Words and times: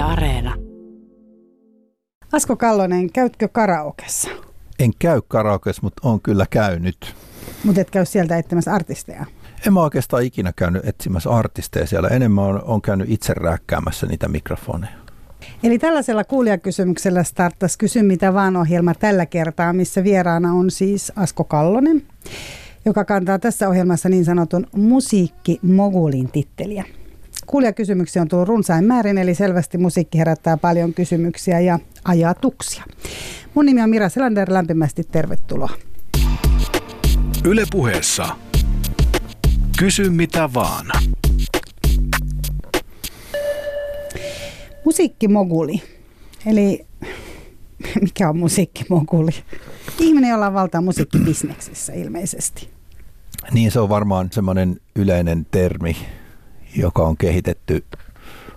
Yle 0.00 0.08
Areena. 0.08 0.54
Asko 2.32 2.56
Kallonen, 2.56 3.12
käytkö 3.12 3.48
karaokessa? 3.48 4.28
En 4.78 4.90
käy 4.98 5.22
karaokes, 5.28 5.82
mutta 5.82 6.08
on 6.08 6.20
kyllä 6.20 6.46
käynyt. 6.50 7.14
Mutta 7.64 7.80
et 7.80 7.90
käy 7.90 8.06
sieltä 8.06 8.38
etsimässä 8.38 8.74
artisteja? 8.74 9.26
En 9.66 9.72
mä 9.72 9.82
oikeastaan 9.82 10.22
ikinä 10.22 10.52
käynyt 10.56 10.88
etsimässä 10.88 11.30
artisteja 11.30 11.86
siellä. 11.86 12.08
Enemmän 12.08 12.44
on, 12.44 12.62
on 12.64 12.82
käynyt 12.82 13.10
itse 13.10 13.34
rääkkäämässä 13.34 14.06
niitä 14.06 14.28
mikrofoneja. 14.28 14.92
Eli 15.62 15.78
tällaisella 15.78 16.24
kuulijakysymyksellä 16.24 17.22
starttasi 17.22 17.78
Kysy 17.78 18.02
mitä 18.02 18.34
vaan 18.34 18.56
ohjelma 18.56 18.94
tällä 18.94 19.26
kertaa, 19.26 19.72
missä 19.72 20.04
vieraana 20.04 20.52
on 20.52 20.70
siis 20.70 21.12
Asko 21.16 21.44
Kallonen, 21.44 22.02
joka 22.84 23.04
kantaa 23.04 23.38
tässä 23.38 23.68
ohjelmassa 23.68 24.08
niin 24.08 24.24
sanotun 24.24 24.66
musiikkimogulin 24.72 26.32
titteliä. 26.32 26.84
Kuulijakysymyksiä 27.50 28.22
on 28.22 28.28
tullut 28.28 28.48
runsain 28.48 28.84
määrin, 28.84 29.18
eli 29.18 29.34
selvästi 29.34 29.78
musiikki 29.78 30.18
herättää 30.18 30.56
paljon 30.56 30.94
kysymyksiä 30.94 31.60
ja 31.60 31.78
ajatuksia. 32.04 32.84
Mun 33.54 33.66
nimi 33.66 33.82
on 33.82 33.90
Mira 33.90 34.08
Selander, 34.08 34.52
lämpimästi 34.52 35.04
tervetuloa. 35.04 35.68
Yle 37.44 37.64
puheessa. 37.70 38.36
Kysy 39.78 40.10
mitä 40.10 40.50
vaan. 40.54 40.86
Musiikkimoguli. 44.84 45.82
Eli 46.46 46.86
mikä 48.02 48.28
on 48.28 48.38
musiikkimoguli? 48.38 49.32
Ihminen, 49.98 50.30
jolla 50.30 50.46
on 50.46 50.54
valtaa 50.54 50.80
musiikkibisneksessä 50.80 51.92
ilmeisesti. 51.92 52.68
Niin 53.52 53.70
se 53.70 53.80
on 53.80 53.88
varmaan 53.88 54.28
semmoinen 54.32 54.80
yleinen 54.96 55.46
termi, 55.50 55.96
joka 56.76 57.02
on 57.02 57.16
kehitetty 57.16 57.84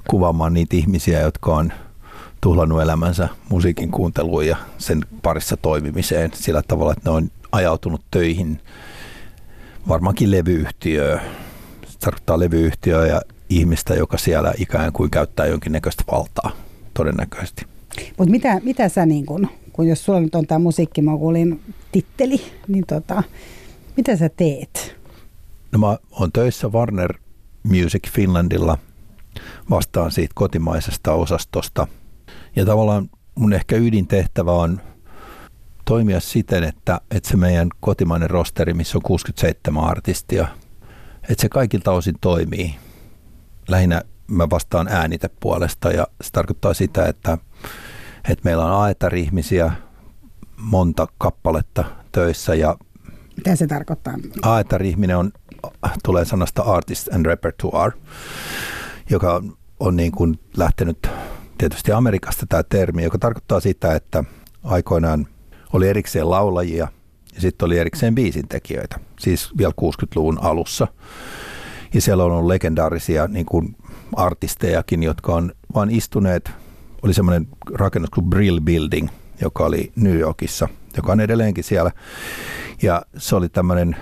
kuvaamaan 0.10 0.54
niitä 0.54 0.76
ihmisiä, 0.76 1.20
jotka 1.20 1.56
on 1.56 1.74
tuhlannut 2.42 2.82
elämänsä 2.82 3.30
musiikin 3.50 3.92
kuunteluun 3.92 4.48
ja 4.48 4.58
sen 4.78 5.02
parissa 5.22 5.58
toimimiseen 5.58 6.32
sillä 6.34 6.62
tavalla, 6.68 6.94
että 6.94 7.10
ne 7.10 7.16
on 7.16 7.30
ajautunut 7.52 8.02
töihin 8.12 8.60
varmaankin 9.88 10.32
levyyhtiöön. 10.32 11.22
Se 11.88 12.00
tarkoittaa 12.00 12.40
levyyhtiöä 12.40 13.08
ja 13.08 13.22
ihmistä, 13.50 13.94
joka 13.96 14.18
siellä 14.18 14.54
ikään 14.58 14.94
kuin 14.94 15.12
käyttää 15.12 15.46
jonkinnäköistä 15.46 16.04
valtaa 16.12 16.52
todennäköisesti. 16.94 17.66
Mutta 18.18 18.32
mitä, 18.32 18.62
mitä 18.64 18.90
sä, 18.90 19.06
niin 19.06 19.26
kun, 19.26 19.48
kun 19.74 19.88
jos 19.88 20.06
sulla 20.06 20.20
nyt 20.20 20.36
on 20.36 20.48
tämä 20.48 20.60
musiikkimogulin 20.60 21.62
titteli, 21.92 22.42
niin 22.68 22.84
tota, 22.88 23.24
mitä 23.98 24.16
sä 24.16 24.30
teet? 24.30 24.96
No 25.72 25.80
mä 25.80 25.98
oon 26.12 26.32
töissä 26.32 26.68
Warner 26.68 27.14
Music 27.64 28.10
Finlandilla, 28.12 28.78
vastaan 29.70 30.12
siitä 30.12 30.32
kotimaisesta 30.36 31.14
osastosta. 31.14 31.88
Ja 32.56 32.66
tavallaan 32.66 33.10
mun 33.36 33.54
ehkä 33.54 33.76
ydintehtävä 33.76 34.52
on 34.52 34.82
toimia 35.86 36.20
siten, 36.20 36.64
että, 36.64 37.02
että 37.12 37.30
se 37.30 37.38
meidän 37.38 37.70
kotimainen 37.80 38.30
rosteri, 38.30 38.74
missä 38.74 38.98
on 38.98 39.02
67 39.02 39.84
artistia, 39.84 40.48
että 41.30 41.42
se 41.42 41.50
kaikilta 41.50 41.92
osin 41.92 42.16
toimii. 42.22 42.76
Lähinnä 43.68 44.02
mä 44.28 44.50
vastaan 44.50 44.88
äänitepuolesta 44.88 45.92
ja 45.92 46.08
se 46.22 46.32
tarkoittaa 46.32 46.74
sitä, 46.74 47.06
että, 47.06 47.38
että 48.30 48.44
meillä 48.44 48.66
on 48.66 48.82
aetari-ihmisiä 48.82 49.72
monta 50.58 51.08
kappaletta 51.18 51.84
töissä 52.12 52.56
ja 52.56 52.78
Mitä 53.38 53.56
se 53.56 53.68
tarkoittaa? 53.68 54.14
aetari-ihminen 54.42 55.18
on, 55.18 55.32
tulee 56.04 56.26
sanasta 56.26 56.62
artist 56.62 57.14
and 57.14 57.26
repertoire, 57.26 57.98
joka 59.10 59.42
on, 59.80 59.96
niin 59.96 60.12
kuin 60.12 60.40
lähtenyt 60.58 61.08
tietysti 61.58 61.92
Amerikasta 61.92 62.46
tämä 62.50 62.64
termi, 62.64 63.04
joka 63.04 63.18
tarkoittaa 63.18 63.60
sitä, 63.60 63.96
että 63.96 64.24
aikoinaan 64.64 65.28
oli 65.74 65.88
erikseen 65.88 66.30
laulajia 66.30 66.88
ja 67.36 67.42
sitten 67.42 67.66
oli 67.66 67.80
erikseen 67.80 68.16
biisintekijöitä, 68.16 69.00
siis 69.20 69.58
vielä 69.58 69.74
60-luvun 69.82 70.38
alussa. 70.42 70.88
Ja 71.94 72.02
siellä 72.02 72.24
on 72.24 72.32
ollut 72.32 72.48
legendaarisia 72.48 73.28
niin 73.28 73.46
kuin 73.46 73.76
artistejakin, 74.16 75.04
jotka 75.04 75.36
on 75.36 75.52
vain 75.76 75.90
istuneet, 75.90 76.52
oli 77.02 77.14
semmoinen 77.14 77.48
rakennus 77.74 78.10
kuin 78.10 78.30
Brill 78.30 78.60
Building, 78.62 79.08
joka 79.42 79.66
oli 79.66 79.92
New 79.96 80.18
Yorkissa, 80.18 80.68
joka 80.98 81.12
on 81.12 81.20
edelleenkin 81.20 81.64
siellä. 81.64 81.92
Ja 82.82 83.02
se 83.18 83.36
oli 83.36 83.50
tämmöinen 83.50 83.96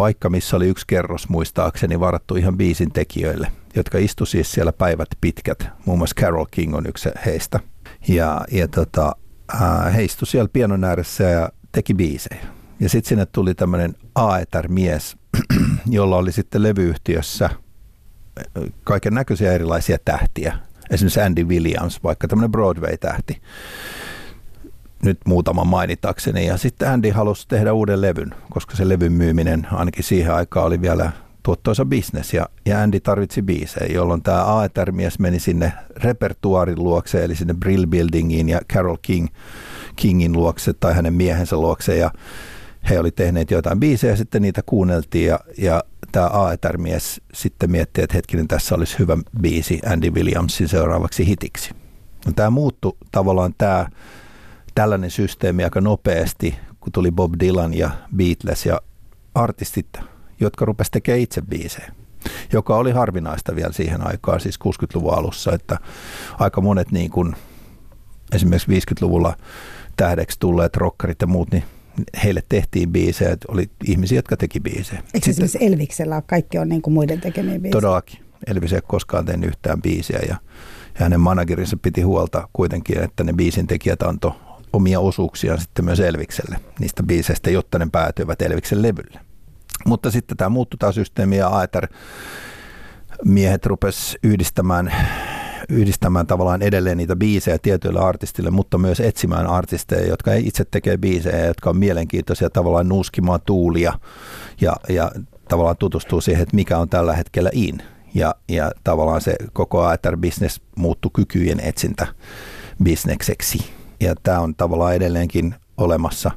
paikka, 0.00 0.30
missä 0.30 0.56
oli 0.56 0.68
yksi 0.68 0.86
kerros 0.86 1.28
muistaakseni 1.28 2.00
varattu 2.00 2.36
ihan 2.36 2.56
biisin 2.56 2.92
tekijöille, 2.92 3.52
jotka 3.76 3.98
istu 3.98 4.26
siis 4.26 4.52
siellä 4.52 4.72
päivät 4.72 5.08
pitkät. 5.20 5.68
Muun 5.86 5.98
muassa 5.98 6.20
Carol 6.20 6.46
King 6.50 6.74
on 6.74 6.86
yksi 6.86 7.08
heistä. 7.26 7.60
Ja, 8.08 8.40
ja 8.50 8.68
tota, 8.68 9.16
he 9.94 10.04
istu 10.04 10.26
siellä 10.26 10.48
pianon 10.52 10.84
ääressä 10.84 11.24
ja 11.24 11.48
teki 11.72 11.94
biisejä. 11.94 12.40
Ja 12.80 12.88
sitten 12.88 13.08
sinne 13.08 13.26
tuli 13.26 13.54
tämmöinen 13.54 13.94
Aether-mies, 14.14 15.16
jolla 15.86 16.16
oli 16.16 16.32
sitten 16.32 16.62
levyyhtiössä 16.62 17.50
kaiken 18.84 19.14
näköisiä 19.14 19.52
erilaisia 19.52 19.98
tähtiä. 20.04 20.58
Esimerkiksi 20.90 21.20
Andy 21.20 21.44
Williams, 21.44 22.02
vaikka 22.04 22.28
tämmöinen 22.28 22.52
Broadway-tähti 22.52 23.42
nyt 25.04 25.18
muutaman 25.26 25.66
mainitakseni. 25.66 26.46
Ja 26.46 26.56
sitten 26.56 26.88
Andy 26.88 27.10
halusi 27.10 27.48
tehdä 27.48 27.72
uuden 27.72 28.00
levyn, 28.00 28.34
koska 28.50 28.76
se 28.76 28.88
levyn 28.88 29.12
myyminen 29.12 29.66
ainakin 29.72 30.04
siihen 30.04 30.34
aikaan 30.34 30.66
oli 30.66 30.80
vielä 30.80 31.12
tuottoisa 31.42 31.84
bisnes 31.84 32.34
ja, 32.34 32.46
ja 32.66 32.82
Andy 32.82 33.00
tarvitsi 33.00 33.42
biisejä, 33.42 33.94
jolloin 33.94 34.22
tämä 34.22 34.58
Aether-mies 34.58 35.18
meni 35.18 35.38
sinne 35.40 35.72
repertuaarin 35.96 36.78
luokse, 36.78 37.24
eli 37.24 37.36
sinne 37.36 37.54
Brill 37.54 37.86
Buildingiin 37.86 38.48
ja 38.48 38.60
Carol 38.72 38.96
King, 39.02 39.28
Kingin 39.96 40.32
luokse 40.32 40.72
tai 40.72 40.94
hänen 40.94 41.14
miehensä 41.14 41.56
luokse 41.56 41.96
ja 41.96 42.10
he 42.90 42.98
oli 42.98 43.10
tehneet 43.10 43.50
jotain 43.50 43.80
biisejä, 43.80 44.16
sitten 44.16 44.42
niitä 44.42 44.62
kuunneltiin 44.66 45.26
ja, 45.26 45.40
ja 45.58 45.84
tämä 46.12 46.26
Aether-mies 46.26 47.20
sitten 47.34 47.70
mietti, 47.70 48.02
että 48.02 48.16
hetkinen, 48.16 48.48
tässä 48.48 48.74
olisi 48.74 48.98
hyvä 48.98 49.16
biisi 49.40 49.80
Andy 49.86 50.10
Williamsin 50.10 50.68
seuraavaksi 50.68 51.26
hitiksi. 51.26 51.70
No, 52.26 52.32
tämä 52.36 52.50
muuttui 52.50 52.96
tavallaan 53.12 53.54
tämä 53.58 53.86
tällainen 54.80 55.10
systeemi 55.10 55.64
aika 55.64 55.80
nopeasti, 55.80 56.56
kun 56.80 56.92
tuli 56.92 57.10
Bob 57.10 57.34
Dylan 57.40 57.74
ja 57.74 57.90
Beatles 58.16 58.66
ja 58.66 58.80
artistit, 59.34 59.86
jotka 60.40 60.64
rupesivat 60.64 60.92
tekemään 60.92 61.20
itse 61.20 61.42
biisejä 61.42 61.92
joka 62.52 62.76
oli 62.76 62.90
harvinaista 62.90 63.56
vielä 63.56 63.72
siihen 63.72 64.06
aikaan, 64.06 64.40
siis 64.40 64.58
60-luvun 64.64 65.14
alussa, 65.14 65.52
että 65.52 65.78
aika 66.38 66.60
monet 66.60 66.92
niin 66.92 67.10
kuin, 67.10 67.36
esimerkiksi 68.34 68.70
50-luvulla 68.70 69.36
tähdeksi 69.96 70.36
tulleet 70.40 70.76
rockerit 70.76 71.20
ja 71.20 71.26
muut, 71.26 71.50
niin 71.50 71.64
heille 72.24 72.42
tehtiin 72.48 72.92
biisejä, 72.92 73.30
että 73.30 73.52
oli 73.52 73.70
ihmisiä, 73.84 74.18
jotka 74.18 74.36
teki 74.36 74.60
biisejä. 74.60 74.98
Eikö 74.98 75.08
Sitten, 75.14 75.30
esimerkiksi 75.30 75.58
Elviksellä 75.66 76.22
kaikki 76.26 76.58
on 76.58 76.68
niin 76.68 76.82
kuin 76.82 76.94
muiden 76.94 77.20
tekemiä 77.20 77.58
biisejä? 77.58 77.80
Todellakin. 77.80 78.20
Elvis 78.46 78.72
ei 78.72 78.80
koskaan 78.86 79.24
tehnyt 79.24 79.48
yhtään 79.48 79.82
biisiä 79.82 80.18
ja, 80.18 80.28
ja 80.28 80.36
hänen 80.94 81.20
managerinsa 81.20 81.76
piti 81.76 82.02
huolta 82.02 82.48
kuitenkin, 82.52 83.02
että 83.02 83.24
ne 83.24 83.32
biisin 83.32 83.66
tekijät 83.66 84.02
antoi 84.02 84.32
omia 84.72 85.00
osuuksiaan 85.00 85.60
sitten 85.60 85.84
myös 85.84 86.00
Elvikselle 86.00 86.60
niistä 86.78 87.02
biiseistä, 87.02 87.50
jotta 87.50 87.78
ne 87.78 87.88
päätyivät 87.92 88.42
Elviksen 88.42 88.82
levylle. 88.82 89.20
Mutta 89.86 90.10
sitten 90.10 90.36
tämä 90.36 90.48
muuttui 90.48 90.78
tämä 90.78 90.92
systeemi 90.92 91.36
ja 91.36 91.48
Aether 91.48 91.86
miehet 93.24 93.66
rupes 93.66 94.18
yhdistämään, 94.22 94.92
yhdistämään 95.68 96.26
tavallaan 96.26 96.62
edelleen 96.62 96.96
niitä 96.96 97.16
biisejä 97.16 97.58
tietyille 97.58 98.00
artistille, 98.00 98.50
mutta 98.50 98.78
myös 98.78 99.00
etsimään 99.00 99.46
artisteja, 99.46 100.06
jotka 100.06 100.32
ei 100.32 100.46
itse 100.46 100.64
tekee 100.70 100.96
biisejä, 100.96 101.46
jotka 101.46 101.70
on 101.70 101.76
mielenkiintoisia 101.76 102.50
tavallaan 102.50 102.88
nuuskimaan 102.88 103.40
tuulia 103.46 103.92
ja, 104.60 104.76
ja 104.88 105.10
tavallaan 105.48 105.76
tutustuu 105.76 106.20
siihen, 106.20 106.42
että 106.42 106.56
mikä 106.56 106.78
on 106.78 106.88
tällä 106.88 107.16
hetkellä 107.16 107.50
in. 107.52 107.82
Ja, 108.14 108.34
ja 108.48 108.70
tavallaan 108.84 109.20
se 109.20 109.34
koko 109.52 109.82
Aether-business 109.82 110.60
muuttui 110.76 111.10
kykyjen 111.14 111.60
etsintä 111.60 112.06
bisnekseksi. 112.82 113.79
Ja 114.00 114.14
tämä 114.22 114.40
on 114.40 114.54
tavallaan 114.54 114.94
edelleenkin 114.94 115.54
olemassa. 115.76 116.30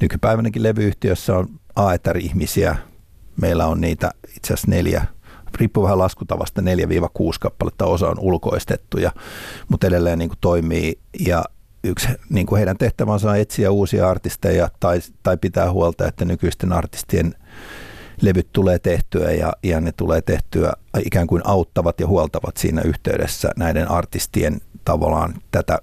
Nykypäivänäkin 0.00 0.62
levyyhtiössä 0.62 1.36
on 1.36 1.48
Aether-ihmisiä. 1.76 2.76
Meillä 3.40 3.66
on 3.66 3.80
niitä 3.80 4.10
itse 4.36 4.54
asiassa 4.54 4.70
neljä, 4.70 5.04
riippuu 5.58 5.84
vähän 5.84 5.98
laskutavasta, 5.98 6.60
4-6 6.60 6.64
kappaletta, 7.40 7.84
osa 7.84 8.08
on 8.08 8.18
ulkoistettuja, 8.18 9.12
mutta 9.68 9.86
edelleen 9.86 10.18
niin 10.18 10.28
kuin 10.28 10.38
toimii. 10.40 10.98
Ja 11.26 11.44
yksi 11.84 12.08
niin 12.30 12.46
kuin 12.46 12.56
heidän 12.56 12.76
tehtävänsä 12.78 13.30
on 13.30 13.38
etsiä 13.38 13.70
uusia 13.70 14.08
artisteja 14.08 14.70
tai, 14.80 15.00
tai 15.22 15.36
pitää 15.36 15.72
huolta, 15.72 16.08
että 16.08 16.24
nykyisten 16.24 16.72
artistien 16.72 17.34
levyt 18.20 18.48
tulee 18.52 18.78
tehtyä 18.78 19.30
ja, 19.30 19.52
ja 19.62 19.80
ne 19.80 19.92
tulee 19.92 20.22
tehtyä 20.22 20.72
ikään 21.04 21.26
kuin 21.26 21.42
auttavat 21.44 22.00
ja 22.00 22.06
huoltavat 22.06 22.56
siinä 22.56 22.82
yhteydessä 22.82 23.50
näiden 23.56 23.90
artistien 23.90 24.60
tavallaan 24.84 25.34
tätä 25.50 25.78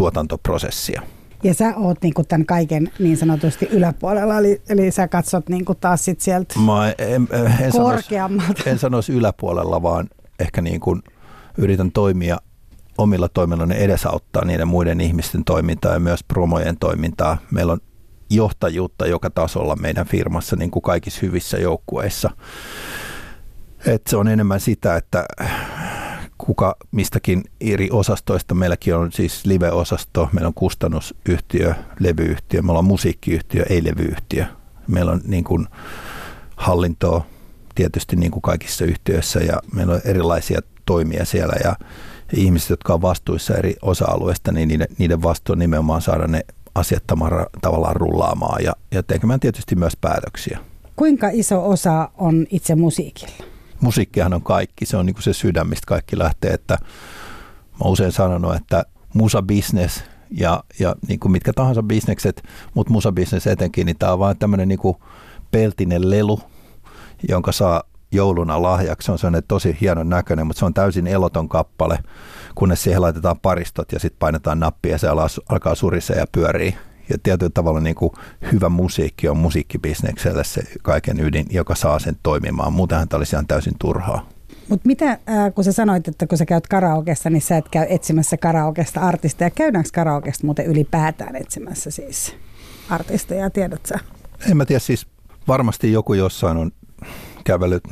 tuotantoprosessia. 0.00 1.02
Ja 1.42 1.54
sä 1.54 1.76
oot 1.76 1.98
niinku 2.02 2.24
tämän 2.24 2.46
kaiken 2.46 2.92
niin 2.98 3.16
sanotusti 3.16 3.68
yläpuolella, 3.70 4.38
eli, 4.38 4.62
eli 4.68 4.90
sä 4.90 5.08
katsot 5.08 5.48
niinku 5.48 5.74
taas 5.74 6.04
sit 6.04 6.20
sieltä 6.20 6.54
Mä 6.58 6.88
en, 6.98 7.28
en, 7.60 7.72
korkeammalta. 7.72 8.46
Sanoisi, 8.46 8.70
en 8.70 8.78
sanoisi 8.78 9.12
yläpuolella, 9.12 9.82
vaan 9.82 10.08
ehkä 10.38 10.62
niin 10.62 10.80
kuin 10.80 11.02
yritän 11.58 11.92
toimia 11.92 12.38
omilla 12.98 13.28
toimilla 13.28 13.66
ne 13.66 13.74
edesauttaa 13.74 14.44
niiden 14.44 14.68
muiden 14.68 15.00
ihmisten 15.00 15.44
toimintaa 15.44 15.92
ja 15.92 16.00
myös 16.00 16.24
promojen 16.24 16.76
toimintaa. 16.76 17.38
Meillä 17.50 17.72
on 17.72 17.80
johtajuutta 18.30 19.06
joka 19.06 19.30
tasolla 19.30 19.76
meidän 19.76 20.06
firmassa 20.06 20.56
niin 20.56 20.70
kuin 20.70 20.82
kaikissa 20.82 21.20
hyvissä 21.22 21.58
joukkueissa. 21.58 22.30
Et 23.86 24.02
se 24.06 24.16
on 24.16 24.28
enemmän 24.28 24.60
sitä, 24.60 24.96
että 24.96 25.24
kuka 26.46 26.76
mistäkin 26.90 27.44
eri 27.60 27.88
osastoista. 27.92 28.54
Meilläkin 28.54 28.94
on 28.94 29.12
siis 29.12 29.46
live-osasto, 29.46 30.28
meillä 30.32 30.48
on 30.48 30.54
kustannusyhtiö, 30.54 31.74
levyyhtiö, 32.00 32.62
meillä 32.62 32.78
on 32.78 32.84
musiikkiyhtiö, 32.84 33.64
ei 33.68 33.84
levyyhtiö. 33.84 34.44
Meillä 34.86 35.12
on 35.12 35.20
niin 35.24 35.44
kuin 35.44 35.66
hallintoa 36.56 37.24
tietysti 37.74 38.16
niin 38.16 38.30
kuin 38.32 38.42
kaikissa 38.42 38.84
yhtiöissä 38.84 39.40
ja 39.40 39.60
meillä 39.74 39.94
on 39.94 40.00
erilaisia 40.04 40.60
toimia 40.86 41.24
siellä 41.24 41.54
ja 41.64 41.76
ihmiset, 42.36 42.70
jotka 42.70 42.94
on 42.94 43.02
vastuissa 43.02 43.54
eri 43.54 43.76
osa-alueista, 43.82 44.52
niin 44.52 44.68
niiden, 44.68 44.88
niiden 44.98 45.22
vastuu 45.22 45.52
on 45.52 45.58
nimenomaan 45.58 46.02
saada 46.02 46.26
ne 46.26 46.40
asiat 46.74 47.02
tavallaan 47.60 47.96
rullaamaan 47.96 48.64
ja, 48.64 48.72
ja 48.90 49.02
tekemään 49.02 49.40
tietysti 49.40 49.76
myös 49.76 49.96
päätöksiä. 50.00 50.58
Kuinka 50.96 51.28
iso 51.32 51.68
osa 51.68 52.10
on 52.18 52.46
itse 52.50 52.74
musiikilla? 52.74 53.49
Musiikkihan 53.80 54.34
on 54.34 54.42
kaikki, 54.42 54.86
se 54.86 54.96
on 54.96 55.06
niin 55.06 55.14
kuin 55.14 55.22
se 55.22 55.32
sydän, 55.32 55.68
mistä 55.68 55.86
kaikki 55.86 56.18
lähtee, 56.18 56.50
että 56.50 56.78
mä 57.84 57.90
usein 57.90 58.12
sanonut, 58.12 58.54
että 58.54 58.84
musa 59.14 59.42
business 59.42 60.04
ja, 60.30 60.64
ja 60.78 60.94
niin 61.08 61.20
kuin 61.20 61.32
mitkä 61.32 61.52
tahansa 61.52 61.82
bisnekset, 61.82 62.42
mutta 62.74 62.92
musa 62.92 63.12
business 63.12 63.46
etenkin, 63.46 63.86
niin 63.86 63.98
tämä 63.98 64.12
on 64.12 64.18
vaan 64.18 64.38
tämmöinen 64.38 64.68
niin 64.68 64.78
kuin 64.78 64.96
peltinen 65.50 66.10
lelu, 66.10 66.40
jonka 67.28 67.52
saa 67.52 67.82
jouluna 68.12 68.62
lahjaksi. 68.62 69.06
Se 69.06 69.12
on 69.12 69.18
sellainen 69.18 69.48
tosi 69.48 69.76
hienon 69.80 70.08
näköinen, 70.08 70.46
mutta 70.46 70.58
se 70.60 70.64
on 70.64 70.74
täysin 70.74 71.06
eloton 71.06 71.48
kappale, 71.48 71.98
kunnes 72.54 72.82
siihen 72.82 73.02
laitetaan 73.02 73.40
paristot 73.40 73.92
ja 73.92 74.00
sitten 74.00 74.18
painetaan 74.18 74.60
nappia 74.60 74.92
ja 74.92 74.98
se 74.98 75.08
alkaa 75.48 75.74
surisee 75.74 76.16
ja 76.16 76.26
pyörii. 76.32 76.76
Ja 77.10 77.18
tietyllä 77.22 77.50
tavalla 77.54 77.80
niin 77.80 77.94
kuin 77.94 78.12
hyvä 78.52 78.68
musiikki 78.68 79.28
on 79.28 79.36
musiikkibisnekselle 79.36 80.44
se 80.44 80.62
kaiken 80.82 81.20
ydin, 81.20 81.46
joka 81.50 81.74
saa 81.74 81.98
sen 81.98 82.16
toimimaan. 82.22 82.72
Muutenhan 82.72 83.08
tämä 83.08 83.18
olisi 83.18 83.36
ihan 83.36 83.46
täysin 83.46 83.74
turhaa. 83.78 84.28
Mutta 84.68 84.86
mitä, 84.86 85.18
kun 85.54 85.64
sä 85.64 85.72
sanoit, 85.72 86.08
että 86.08 86.26
kun 86.26 86.38
sä 86.38 86.46
käyt 86.46 86.66
karaokessa, 86.66 87.30
niin 87.30 87.42
sä 87.42 87.56
et 87.56 87.68
käy 87.68 87.86
etsimässä 87.88 88.36
karaokesta 88.36 89.00
artisteja. 89.00 89.50
Käydäänkö 89.50 89.90
karaokesta 89.94 90.46
muuten 90.46 90.66
ylipäätään 90.66 91.36
etsimässä 91.36 91.90
siis 91.90 92.36
artisteja, 92.90 93.50
tiedät 93.50 93.86
sä? 93.86 93.94
En 94.50 94.56
mä 94.56 94.64
tiedä, 94.64 94.80
siis 94.80 95.06
varmasti 95.48 95.92
joku 95.92 96.14
jossain 96.14 96.56
on 96.56 96.70
kävellyt 97.44 97.84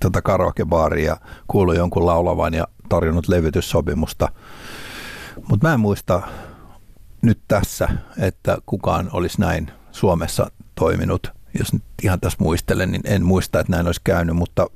tota 0.00 0.22
karaokebaariin 0.22 1.06
ja 1.06 1.16
kuullut 1.48 1.76
jonkun 1.76 2.06
laulavan 2.06 2.54
ja 2.54 2.68
tarjonnut 2.88 3.28
levytyssopimusta. 3.28 4.28
Mutta 5.48 5.68
mä 5.68 5.74
en 5.74 5.80
muista 5.80 6.22
nyt 7.28 7.40
tässä, 7.48 7.88
että 8.18 8.58
kukaan 8.66 9.08
olisi 9.12 9.40
näin 9.40 9.70
Suomessa 9.92 10.50
toiminut. 10.74 11.32
Jos 11.58 11.72
nyt 11.72 11.82
ihan 12.02 12.20
tässä 12.20 12.38
muistelen, 12.40 12.90
niin 12.90 13.02
en 13.04 13.24
muista, 13.24 13.60
että 13.60 13.72
näin 13.72 13.86
olisi 13.86 14.00
käynyt, 14.04 14.36
mutta 14.36 14.66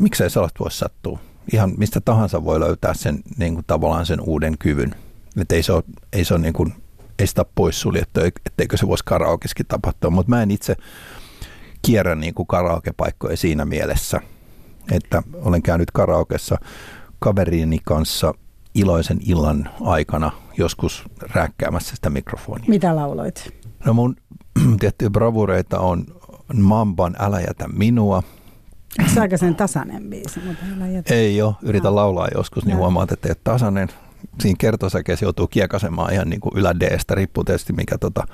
miksei 0.00 0.30
sellaista 0.30 0.58
voisi 0.60 0.78
sattua? 0.78 1.18
Ihan 1.52 1.72
mistä 1.76 2.00
tahansa 2.00 2.44
voi 2.44 2.60
löytää 2.60 2.94
sen 2.94 3.18
niin 3.36 3.54
kuin 3.54 3.64
tavallaan 3.66 4.06
sen 4.06 4.20
uuden 4.20 4.58
kyvyn. 4.58 4.94
Että 5.40 5.54
ei 5.54 5.62
se 5.62 5.72
ole, 5.72 5.82
ei 6.12 6.24
se 6.24 6.34
ole 6.34 6.42
niin 6.42 6.52
kuin, 6.52 6.74
ei 7.18 7.26
sitä 7.26 7.44
poissuljettu, 7.54 8.20
etteikö 8.46 8.76
se 8.76 8.86
voisi 8.86 9.04
karaokeskin 9.04 9.66
tapahtua, 9.66 10.10
mutta 10.10 10.30
mä 10.30 10.42
en 10.42 10.50
itse 10.50 10.76
kierrä 11.82 12.14
niin 12.14 12.34
kuin 12.34 12.46
karaokepaikkoja 12.46 13.36
siinä 13.36 13.64
mielessä, 13.64 14.20
että 14.92 15.22
olen 15.34 15.62
käynyt 15.62 15.90
karaokessa 15.90 16.58
kaveriini 17.18 17.78
kanssa 17.84 18.34
iloisen 18.74 19.18
illan 19.26 19.70
aikana 19.80 20.32
joskus 20.58 21.04
räkkäämässä 21.34 21.96
sitä 21.96 22.10
mikrofonia. 22.10 22.64
Mitä 22.68 22.96
lauloit? 22.96 23.54
No 23.84 23.94
mun 23.94 24.16
tiettyjä 24.80 25.10
bravureita 25.10 25.78
on 25.78 26.06
Mamban 26.54 27.16
Älä 27.18 27.40
jätä 27.40 27.68
minua. 27.68 28.22
Se 29.14 29.20
aika 29.20 29.36
sen 29.36 29.54
tasainen 29.54 30.10
biisi? 30.10 30.40
Mutta 30.40 30.64
älä 30.76 30.88
jätä. 30.88 31.14
Ei 31.14 31.42
ole. 31.42 31.54
Yritän 31.62 31.90
no. 31.90 31.94
laulaa 31.94 32.28
joskus, 32.34 32.64
niin 32.64 32.76
huomaat, 32.76 33.12
että 33.12 33.28
ei 33.28 33.30
ole 33.30 33.40
tasainen. 33.44 33.88
Siinä 34.40 34.56
kertosäkeessä 34.58 35.24
joutuu 35.24 35.46
kiekasemaan 35.46 36.12
ihan 36.12 36.30
niin 36.30 36.40
kuin 36.40 36.56
ylä 36.56 36.80
D-stä, 36.80 37.14
riippuu 37.14 37.44
tietysti 37.44 37.72
mikä 37.72 37.98
tota, 37.98 38.26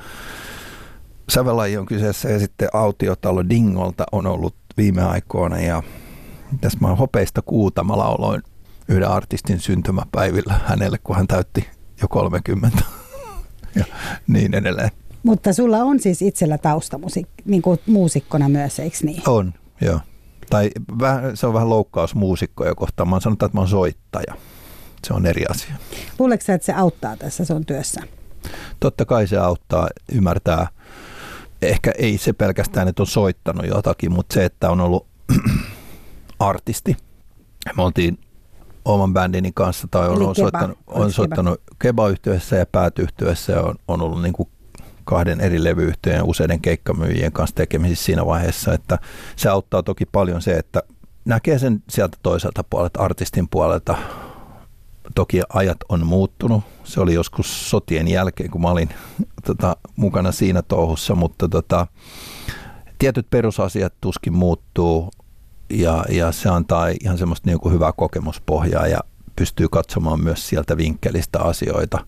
sävelaji 1.28 1.76
on 1.76 1.86
kyseessä 1.86 2.28
ja 2.28 2.38
sitten 2.38 2.68
autiotalo 2.72 3.48
Dingolta 3.48 4.04
on 4.12 4.26
ollut 4.26 4.54
viime 4.76 5.02
aikoina 5.02 5.60
ja 5.60 5.82
tässä 6.60 6.78
mä 6.80 6.94
hopeista 6.94 7.42
kuuta 7.42 7.84
mä 7.84 7.96
lauloin 7.98 8.42
yhden 8.88 9.08
artistin 9.08 9.60
syntymäpäivillä 9.60 10.60
hänelle, 10.64 10.98
kun 10.98 11.16
hän 11.16 11.26
täytti 11.26 11.68
jo 12.02 12.08
30 12.08 12.78
ja 13.74 13.84
niin 14.26 14.54
edelleen. 14.54 14.90
Mutta 15.22 15.52
sulla 15.52 15.78
on 15.78 16.00
siis 16.00 16.22
itsellä 16.22 16.58
taustamusiik, 16.58 17.28
niin 17.44 17.62
kuin 17.62 17.80
muusikkona 17.86 18.48
myös, 18.48 18.78
eikö 18.78 18.96
niin? 19.02 19.22
On, 19.26 19.54
joo. 19.80 20.00
Tai 20.50 20.70
vähän, 21.00 21.36
se 21.36 21.46
on 21.46 21.54
vähän 21.54 21.70
loukkaus 21.70 22.14
muusikkoja 22.14 22.74
kohtaan. 22.74 23.08
Mä 23.08 23.20
sanonut, 23.20 23.42
että 23.42 23.56
mä 23.56 23.60
oon 23.60 23.68
soittaja. 23.68 24.34
Se 25.06 25.14
on 25.14 25.26
eri 25.26 25.44
asia. 25.50 25.74
Luuletko 26.18 26.52
että 26.52 26.66
se 26.66 26.72
auttaa 26.72 27.16
tässä 27.16 27.44
sun 27.44 27.66
työssä? 27.66 28.02
Totta 28.80 29.04
kai 29.04 29.26
se 29.26 29.36
auttaa 29.36 29.88
ymmärtää– 30.12 30.68
ehkä 31.62 31.92
ei 31.98 32.18
se 32.18 32.32
pelkästään, 32.32 32.88
että 32.88 33.02
on 33.02 33.06
soittanut 33.06 33.66
jotakin, 33.66 34.12
mutta 34.12 34.34
se, 34.34 34.44
että 34.44 34.70
on 34.70 34.80
ollut 34.80 35.06
artisti. 36.38 36.96
Me 37.76 37.82
oltiin 37.82 38.18
oman 38.84 39.12
bändini 39.12 39.52
kanssa 39.54 39.88
tai 39.90 40.08
on, 40.08 40.22
on 40.22 40.34
soittanut, 40.34 40.78
on 40.86 41.12
soittanut 41.12 41.60
Keba-yhtiössä 41.78 42.56
ja 42.56 42.66
päätyyhtiössä 42.66 43.52
ja 43.52 43.62
on, 43.62 43.74
on 43.88 44.02
ollut 44.02 44.22
niin 44.22 44.32
kuin 44.32 44.48
kahden 45.04 45.40
eri 45.40 45.64
levyyhtiöiden 45.64 46.18
ja 46.18 46.24
useiden 46.24 46.60
keikkamyyjien 46.60 47.32
kanssa 47.32 47.56
tekemisissä 47.56 48.04
siinä 48.04 48.26
vaiheessa, 48.26 48.74
että 48.74 48.98
se 49.36 49.48
auttaa 49.48 49.82
toki 49.82 50.06
paljon 50.06 50.42
se, 50.42 50.52
että 50.52 50.82
näkee 51.24 51.58
sen 51.58 51.82
sieltä 51.88 52.18
toiselta 52.22 52.64
puolelta, 52.70 53.00
artistin 53.00 53.48
puolelta. 53.48 53.96
Toki 55.14 55.40
ajat 55.48 55.78
on 55.88 56.06
muuttunut, 56.06 56.64
se 56.84 57.00
oli 57.00 57.14
joskus 57.14 57.70
sotien 57.70 58.08
jälkeen, 58.08 58.50
kun 58.50 58.60
mä 58.60 58.70
olin 58.70 58.88
tota, 59.46 59.76
mukana 59.96 60.32
siinä 60.32 60.62
touhussa, 60.62 61.14
mutta 61.14 61.48
tota, 61.48 61.86
tietyt 62.98 63.30
perusasiat 63.30 63.94
tuskin 64.00 64.32
muuttuu 64.32 65.10
ja, 65.72 66.04
ja 66.08 66.32
se 66.32 66.48
antaa 66.48 66.88
ihan 67.00 67.18
semmoista 67.18 67.50
niin 67.50 67.60
kuin 67.60 67.74
hyvää 67.74 67.92
kokemuspohjaa 67.92 68.86
ja 68.86 69.00
pystyy 69.36 69.68
katsomaan 69.68 70.24
myös 70.24 70.48
sieltä 70.48 70.76
vinkkelistä 70.76 71.40
asioita 71.40 72.06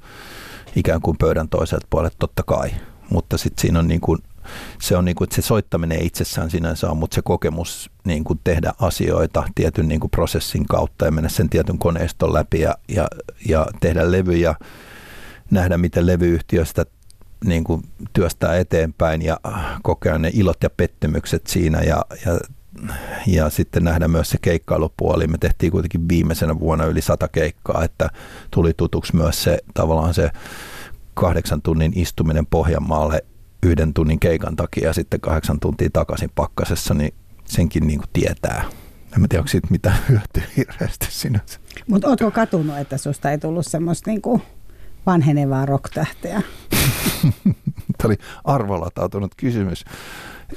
ikään 0.76 1.00
kuin 1.00 1.16
pöydän 1.18 1.48
toiselta 1.48 1.86
puolelta 1.90 2.16
totta 2.18 2.42
kai, 2.42 2.70
mutta 3.10 3.38
sitten 3.38 3.62
siinä 3.62 3.78
on 3.78 3.88
niin 3.88 4.00
kuin, 4.00 4.18
se 4.80 4.96
on 4.96 5.04
niin 5.04 5.14
kuin, 5.14 5.26
että 5.26 5.36
se 5.36 5.42
soittaminen 5.42 6.02
itsessään 6.02 6.50
sinänsä 6.50 6.90
on, 6.90 6.96
mutta 6.96 7.14
se 7.14 7.22
kokemus 7.22 7.90
niin 8.04 8.24
kuin 8.24 8.40
tehdä 8.44 8.72
asioita 8.80 9.44
tietyn 9.54 9.88
niin 9.88 10.00
kuin 10.00 10.10
prosessin 10.10 10.66
kautta 10.66 11.04
ja 11.04 11.10
mennä 11.10 11.28
sen 11.28 11.50
tietyn 11.50 11.78
koneiston 11.78 12.34
läpi 12.34 12.60
ja, 12.60 12.74
ja, 12.88 13.08
ja 13.48 13.66
tehdä 13.80 14.12
levyjä, 14.12 14.54
nähdä 15.50 15.78
miten 15.78 16.06
levyyhtiö 16.06 16.64
sitä 16.64 16.86
niin 17.44 17.64
kuin 17.64 17.82
työstää 18.12 18.56
eteenpäin 18.56 19.22
ja 19.22 19.40
kokea 19.82 20.18
ne 20.18 20.30
ilot 20.34 20.62
ja 20.62 20.70
pettymykset 20.70 21.46
siinä 21.46 21.80
ja, 21.80 22.04
ja, 22.26 22.38
ja 23.26 23.50
sitten 23.50 23.84
nähdä 23.84 24.08
myös 24.08 24.30
se 24.30 24.38
keikkailupuoli. 24.42 25.26
Me 25.26 25.38
tehtiin 25.38 25.72
kuitenkin 25.72 26.08
viimeisenä 26.08 26.60
vuonna 26.60 26.84
yli 26.84 27.00
sata 27.00 27.28
keikkaa, 27.28 27.84
että 27.84 28.10
tuli 28.50 28.72
tutuksi 28.76 29.16
myös 29.16 29.42
se 29.42 29.58
tavallaan 29.74 30.14
se 30.14 30.30
kahdeksan 31.14 31.62
tunnin 31.62 31.92
istuminen 31.94 32.46
Pohjanmaalle 32.46 33.24
yhden 33.62 33.94
tunnin 33.94 34.20
keikan 34.20 34.56
takia 34.56 34.86
ja 34.86 34.92
sitten 34.92 35.20
kahdeksan 35.20 35.60
tuntia 35.60 35.88
takaisin 35.92 36.30
pakkasessa, 36.34 36.94
niin 36.94 37.14
senkin 37.44 37.86
niin 37.86 37.98
kuin 37.98 38.10
tietää. 38.12 38.64
En 39.14 39.20
mä 39.20 39.28
tiedä, 39.28 39.40
onko 39.40 39.48
siitä 39.48 39.68
mitään 39.70 39.98
hyötyä 40.08 40.42
hirveästi 40.56 41.06
sinänsä. 41.10 41.58
Mutta 41.86 42.08
ootko 42.08 42.30
katunut, 42.30 42.78
että 42.78 42.98
susta 42.98 43.30
ei 43.30 43.38
tullut 43.38 43.66
semmoista 43.66 44.10
niin 44.10 44.22
kuin 44.22 44.42
vanhenevaa 45.06 45.66
rocktähteä? 45.66 46.42
Tämä 47.98 48.06
oli 48.06 48.16
arvolatautunut 48.44 49.34
kysymys. 49.36 49.84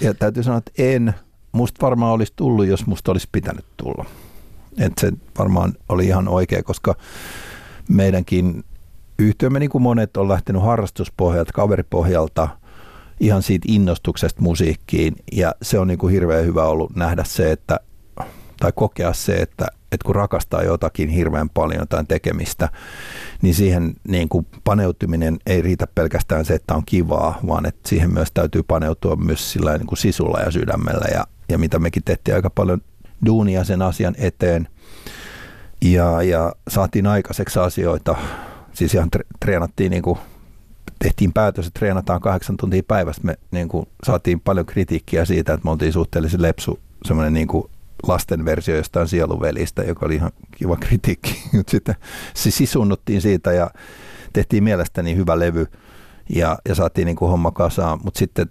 Ja 0.01 0.13
täytyy 0.13 0.43
sanoa, 0.43 0.57
että 0.57 0.71
en. 0.77 1.13
Musta 1.51 1.85
varmaan 1.85 2.13
olisi 2.13 2.33
tullut, 2.35 2.65
jos 2.65 2.85
musta 2.85 3.11
olisi 3.11 3.27
pitänyt 3.31 3.65
tulla. 3.77 4.05
Et 4.77 4.93
se 5.01 5.11
varmaan 5.39 5.73
oli 5.89 6.05
ihan 6.05 6.27
oikea, 6.27 6.63
koska 6.63 6.95
meidänkin 7.89 8.63
yhtiömme, 9.19 9.59
niin 9.59 9.69
kuin 9.69 9.81
monet, 9.81 10.17
on 10.17 10.27
lähtenyt 10.27 10.61
harrastuspohjalta, 10.61 11.53
kaveripohjalta, 11.53 12.47
ihan 13.19 13.43
siitä 13.43 13.65
innostuksesta 13.71 14.41
musiikkiin. 14.41 15.15
Ja 15.31 15.55
se 15.61 15.79
on 15.79 15.87
niin 15.87 15.97
kuin 15.97 16.13
hirveän 16.13 16.45
hyvä 16.45 16.65
ollut 16.65 16.95
nähdä 16.95 17.23
se, 17.23 17.51
että, 17.51 17.79
tai 18.59 18.71
kokea 18.75 19.13
se, 19.13 19.35
että 19.35 19.67
että 19.91 20.05
kun 20.05 20.15
rakastaa 20.15 20.63
jotakin 20.63 21.09
hirveän 21.09 21.49
paljon, 21.49 21.79
jotain 21.79 22.07
tekemistä, 22.07 22.69
niin 23.41 23.55
siihen 23.55 23.93
niin 24.07 24.29
kuin 24.29 24.47
paneutuminen 24.63 25.37
ei 25.45 25.61
riitä 25.61 25.87
pelkästään 25.95 26.45
se, 26.45 26.53
että 26.53 26.75
on 26.75 26.83
kivaa, 26.85 27.39
vaan 27.47 27.65
että 27.65 27.89
siihen 27.89 28.13
myös 28.13 28.31
täytyy 28.33 28.63
paneutua 28.63 29.15
myös 29.15 29.51
sillä 29.51 29.77
niin 29.77 29.87
kuin 29.87 29.97
sisulla 29.97 30.39
ja 30.39 30.51
sydämellä 30.51 31.07
ja, 31.13 31.27
ja 31.49 31.57
mitä 31.57 31.79
mekin 31.79 32.03
tehtiin 32.03 32.35
aika 32.35 32.49
paljon 32.49 32.81
duunia 33.25 33.63
sen 33.63 33.81
asian 33.81 34.15
eteen. 34.17 34.67
Ja, 35.81 36.21
ja 36.21 36.53
saatiin 36.67 37.07
aikaiseksi 37.07 37.59
asioita, 37.59 38.15
siis 38.73 38.93
ihan 38.93 39.09
treenattiin 39.39 39.89
niin 39.89 40.03
kuin 40.03 40.19
tehtiin 40.99 41.33
päätös, 41.33 41.67
että 41.67 41.79
treenataan 41.79 42.21
kahdeksan 42.21 42.57
tuntia 42.57 42.83
päivästä. 42.87 43.21
Me 43.23 43.37
niin 43.51 43.67
kuin, 43.67 43.87
saatiin 44.05 44.39
paljon 44.39 44.65
kritiikkiä 44.65 45.25
siitä, 45.25 45.53
että 45.53 45.65
me 45.65 45.71
oltiin 45.71 45.93
suhteellisen 45.93 46.41
lepsu, 46.41 46.79
semmoinen 47.05 47.33
niin 47.33 47.47
lasten 48.07 48.45
versio 48.45 48.75
jostain 48.75 49.07
sieluvelistä, 49.07 49.83
joka 49.83 50.05
oli 50.05 50.15
ihan 50.15 50.31
kiva 50.57 50.75
kritiikki. 50.75 51.43
Sitten 51.69 51.95
se 52.33 52.51
sisunnuttiin 52.51 53.21
siitä 53.21 53.53
ja 53.53 53.71
tehtiin 54.33 54.63
mielestäni 54.63 55.15
hyvä 55.15 55.39
levy 55.39 55.67
ja, 56.29 56.57
ja 56.69 56.75
saatiin 56.75 57.05
niin 57.05 57.15
kuin 57.15 57.31
homma 57.31 57.51
kasaan, 57.51 57.99
mutta 58.03 58.17
sitten 58.17 58.49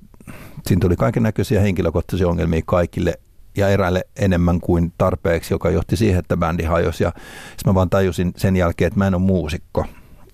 siinä 0.66 0.80
tuli 0.80 0.97
kaiken 0.97 1.23
näköisiä 1.23 1.61
henkilökohtaisia 1.61 2.28
ongelmia 2.28 2.62
kaikille 2.66 3.14
ja 3.56 3.68
eräille 3.68 4.04
enemmän 4.16 4.61
kuin 4.61 4.92
tarpeeksi, 4.99 5.54
joka 5.54 5.71
johti 5.71 5.97
siihen, 5.97 6.18
että 6.18 6.37
bändi 6.37 6.62
hajosi. 6.62 7.04
Ja 7.04 7.12
mä 7.66 7.75
vaan 7.75 7.90
tajusin 7.90 8.33
sen 8.37 8.56
jälkeen, 8.56 8.87
että 8.87 8.99
mä 8.99 9.06
en 9.06 9.14
ole 9.14 9.23
muusikko. 9.23 9.87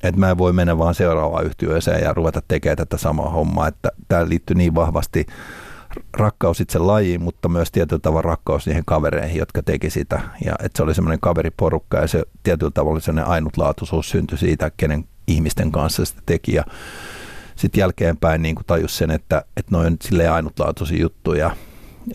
Että 0.02 0.20
mä 0.20 0.30
en 0.30 0.38
voi 0.38 0.52
mennä 0.52 0.78
vaan 0.78 0.94
seuraavaan 0.94 1.46
yhtiöeseen 1.46 2.02
ja 2.02 2.14
ruveta 2.14 2.42
tekemään 2.48 2.76
tätä 2.76 2.96
samaa 2.96 3.30
hommaa. 3.30 3.68
Että 3.68 3.88
tämä 4.08 4.28
liittyy 4.28 4.56
niin 4.56 4.74
vahvasti 4.74 5.26
rakkaus 6.12 6.60
itse 6.60 6.78
lajiin, 6.78 7.22
mutta 7.22 7.48
myös 7.48 7.70
tietyllä 7.70 8.00
tavalla 8.00 8.22
rakkaus 8.22 8.66
niihin 8.66 8.84
kavereihin, 8.86 9.38
jotka 9.38 9.62
teki 9.62 9.90
sitä. 9.90 10.20
Ja 10.44 10.52
että 10.52 10.76
se 10.76 10.82
oli 10.82 10.94
semmoinen 10.94 11.20
kaveriporukka 11.20 11.98
ja 11.98 12.06
se 12.06 12.22
tietyllä 12.42 12.72
tavalla 12.74 13.00
semmoinen 13.00 13.30
ainutlaatuisuus 13.30 14.10
syntyi 14.10 14.38
siitä, 14.38 14.70
kenen 14.76 15.04
ihmisten 15.26 15.72
kanssa 15.72 16.04
sitä 16.04 16.22
teki. 16.26 16.54
Ja 16.54 16.64
sitten 17.56 17.80
jälkeenpäin 17.80 18.42
niin 18.42 18.56
tajus 18.66 18.98
sen, 18.98 19.10
että, 19.10 19.44
että 19.56 19.70
noin 19.70 19.96
silleen 20.02 20.32
ainutlaatuisia 20.32 21.00
juttuja, 21.00 21.56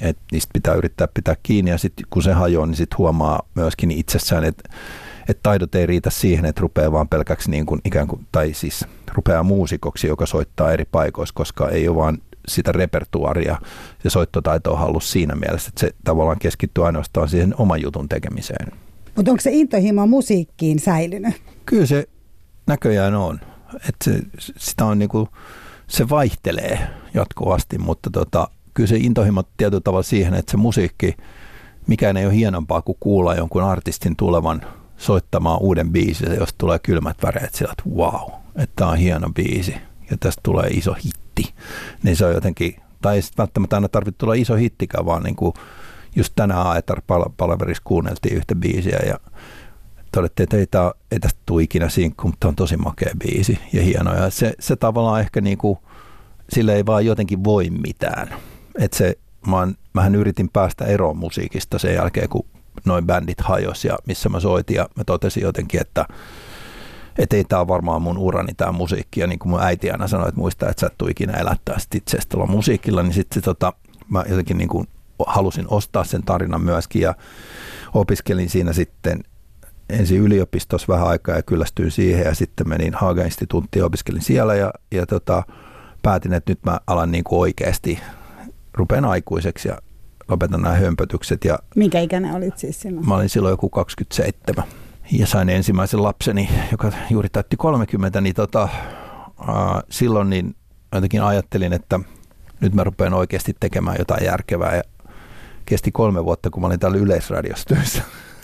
että 0.01 0.21
niistä 0.31 0.53
pitää 0.53 0.75
yrittää 0.75 1.07
pitää 1.13 1.35
kiinni 1.43 1.71
ja 1.71 1.77
sitten 1.77 2.05
kun 2.09 2.23
se 2.23 2.33
hajoaa, 2.33 2.65
niin 2.65 2.75
sitten 2.75 2.97
huomaa 2.97 3.47
myöskin 3.55 3.91
itsessään, 3.91 4.43
että, 4.43 4.69
että 5.29 5.43
taidot 5.43 5.75
ei 5.75 5.85
riitä 5.85 6.09
siihen, 6.09 6.45
että 6.45 6.61
rupeaa 6.61 6.91
vaan 6.91 7.07
pelkäksi 7.07 7.51
niin 7.51 7.65
kuin 7.65 7.81
ikään 7.85 8.07
kuin, 8.07 8.27
tai 8.31 8.53
siis 8.53 8.85
rupeaa 9.13 9.43
muusikoksi, 9.43 10.07
joka 10.07 10.25
soittaa 10.25 10.71
eri 10.71 10.85
paikoissa, 10.85 11.35
koska 11.35 11.69
ei 11.69 11.87
ole 11.87 11.97
vaan 11.97 12.17
sitä 12.47 12.71
repertuaria 12.71 13.57
ja 14.03 14.09
soittotaitoa 14.09 14.77
halus 14.77 15.11
siinä 15.11 15.35
mielessä, 15.35 15.69
että 15.69 15.81
se 15.81 15.91
tavallaan 16.03 16.39
keskittyy 16.39 16.85
ainoastaan 16.85 17.29
siihen 17.29 17.55
oman 17.57 17.81
jutun 17.81 18.09
tekemiseen. 18.09 18.71
Mutta 19.15 19.31
onko 19.31 19.41
se 19.41 19.51
intohimo 19.51 20.07
musiikkiin 20.07 20.79
säilynyt? 20.79 21.41
Kyllä 21.65 21.85
se 21.85 22.07
näköjään 22.67 23.15
on. 23.15 23.39
Että 23.75 24.03
se, 24.03 24.19
sitä 24.57 24.85
on 24.85 24.99
niinku, 24.99 25.29
se 25.87 26.09
vaihtelee 26.09 26.79
jatkuvasti, 27.13 27.77
mutta 27.77 28.09
tota, 28.09 28.47
kyllä 28.73 28.87
se 28.87 28.97
intohimo 28.97 29.43
tietyllä 29.57 29.81
tavalla 29.81 30.03
siihen, 30.03 30.33
että 30.33 30.51
se 30.51 30.57
musiikki, 30.57 31.17
mikään 31.87 32.17
ei 32.17 32.25
ole 32.25 32.35
hienompaa 32.35 32.81
kuin 32.81 32.97
kuulla 32.99 33.35
jonkun 33.35 33.63
artistin 33.63 34.15
tulevan 34.15 34.61
soittamaan 34.97 35.61
uuden 35.61 35.91
biisin, 35.91 36.35
jos 36.39 36.49
tulee 36.57 36.79
kylmät 36.79 37.17
väreet 37.23 37.55
sillä, 37.55 37.71
että 37.71 37.95
wow, 37.95 38.31
että 38.55 38.73
tämä 38.75 38.91
on 38.91 38.97
hieno 38.97 39.29
biisi 39.29 39.75
ja 40.11 40.17
tästä 40.19 40.41
tulee 40.43 40.67
iso 40.67 40.93
hitti. 40.93 41.53
Niin 42.03 42.15
se 42.15 42.25
on 42.25 42.33
jotenkin, 42.33 42.75
tai 43.01 43.15
ei 43.15 43.21
välttämättä 43.37 43.75
aina 43.75 43.89
tarvitse 43.89 44.17
tulla 44.17 44.33
iso 44.33 44.55
hittikään, 44.55 45.05
vaan 45.05 45.23
niin 45.23 45.35
kuin 45.35 45.53
just 46.15 46.33
tänään 46.35 46.67
Aetar 46.67 47.01
palaverissa 47.37 47.83
kuunneltiin 47.85 48.37
yhtä 48.37 48.55
biisiä 48.55 48.99
ja 49.07 49.19
todettiin, 50.17 50.43
että 50.43 50.57
ei, 50.57 50.67
tää, 50.67 50.91
ei 51.11 51.19
tästä 51.19 51.39
tule 51.45 51.63
ikinä 51.63 51.89
sinkku, 51.89 52.27
mutta 52.27 52.47
on 52.47 52.55
tosi 52.55 52.77
makea 52.77 53.11
biisi 53.19 53.59
ja 53.73 53.81
hieno. 53.81 54.15
Ja 54.15 54.29
se, 54.29 54.53
se 54.59 54.75
tavallaan 54.75 55.21
ehkä 55.21 55.41
niin 55.41 55.57
kuin, 55.57 55.79
sille 56.49 56.75
ei 56.75 56.85
vaan 56.85 57.05
jotenkin 57.05 57.43
voi 57.43 57.69
mitään. 57.69 58.33
Että 58.79 58.97
se, 58.97 59.17
mä, 59.47 59.67
mähän 59.93 60.15
yritin 60.15 60.49
päästä 60.49 60.85
eroon 60.85 61.17
musiikista 61.17 61.79
sen 61.79 61.93
jälkeen, 61.93 62.29
kun 62.29 62.45
noin 62.85 63.05
bändit 63.05 63.41
hajosi 63.41 63.87
ja 63.87 63.97
missä 64.05 64.29
mä 64.29 64.39
soitin 64.39 64.75
ja 64.75 64.89
mä 64.95 65.03
totesin 65.03 65.43
jotenkin, 65.43 65.81
että 65.81 66.05
että 67.17 67.35
ei 67.35 67.43
tämä 67.43 67.67
varmaan 67.67 68.01
mun 68.01 68.17
urani 68.17 68.53
tämä 68.57 68.71
musiikki. 68.71 69.19
Ja 69.19 69.27
niin 69.27 69.39
kuin 69.39 69.49
mun 69.49 69.61
äiti 69.61 69.91
aina 69.91 70.07
sanoi, 70.07 70.27
että 70.27 70.39
muista, 70.39 70.69
että 70.69 70.79
sä 70.79 70.87
et 70.87 71.09
ikinä 71.09 71.33
elättää 71.33 71.79
sit 71.79 71.95
itse 71.95 72.17
tuolla 72.29 72.51
musiikilla, 72.51 73.03
niin 73.03 73.13
sitten 73.13 73.43
tota, 73.43 73.73
mä 74.09 74.23
jotenkin 74.29 74.57
niin 74.57 74.69
kuin 74.69 74.87
halusin 75.27 75.65
ostaa 75.69 76.03
sen 76.03 76.23
tarinan 76.23 76.61
myöskin 76.61 77.01
ja 77.01 77.15
opiskelin 77.93 78.49
siinä 78.49 78.73
sitten 78.73 79.23
ensin 79.89 80.21
yliopistossa 80.21 80.93
vähän 80.93 81.07
aikaa 81.07 81.35
ja 81.35 81.43
kyllästyin 81.43 81.91
siihen 81.91 82.25
ja 82.25 82.35
sitten 82.35 82.69
menin 82.69 82.93
Haaga-instituuttiin 82.93 83.81
ja 83.81 83.85
opiskelin 83.85 84.21
siellä 84.21 84.55
ja, 84.55 84.73
ja 84.91 85.05
tota, 85.05 85.43
päätin, 86.01 86.33
että 86.33 86.51
nyt 86.51 86.59
mä 86.65 86.79
alan 86.87 87.11
niin 87.11 87.23
kuin 87.23 87.39
oikeasti, 87.39 87.99
rupean 88.73 89.05
aikuiseksi 89.05 89.67
ja 89.67 89.77
lopetan 90.27 90.61
nämä 90.61 90.75
hömpötykset. 90.75 91.45
Ja 91.45 91.59
Minkä 91.75 91.99
ikäinen 91.99 92.35
olit 92.35 92.57
siis 92.57 92.81
silloin? 92.81 93.07
Mä 93.07 93.15
olin 93.15 93.29
silloin 93.29 93.53
joku 93.53 93.69
27 93.69 94.63
ja 95.11 95.27
sain 95.27 95.49
ensimmäisen 95.49 96.03
lapseni, 96.03 96.49
joka 96.71 96.91
juuri 97.09 97.29
täytti 97.29 97.57
30, 97.57 98.21
niin 98.21 98.35
tota, 98.35 98.63
äh, 98.63 99.83
silloin 99.89 100.29
niin 100.29 100.55
jotenkin 100.93 101.23
ajattelin, 101.23 101.73
että 101.73 101.99
nyt 102.59 102.73
mä 102.73 102.83
rupean 102.83 103.13
oikeasti 103.13 103.55
tekemään 103.59 103.95
jotain 103.99 104.25
järkevää 104.25 104.75
ja 104.75 104.83
kesti 105.65 105.91
kolme 105.91 106.25
vuotta, 106.25 106.49
kun 106.49 106.61
mä 106.61 106.67
olin 106.67 106.79
täällä 106.79 106.97
Yleisradiossa 106.97 107.75
töissä. 107.75 108.01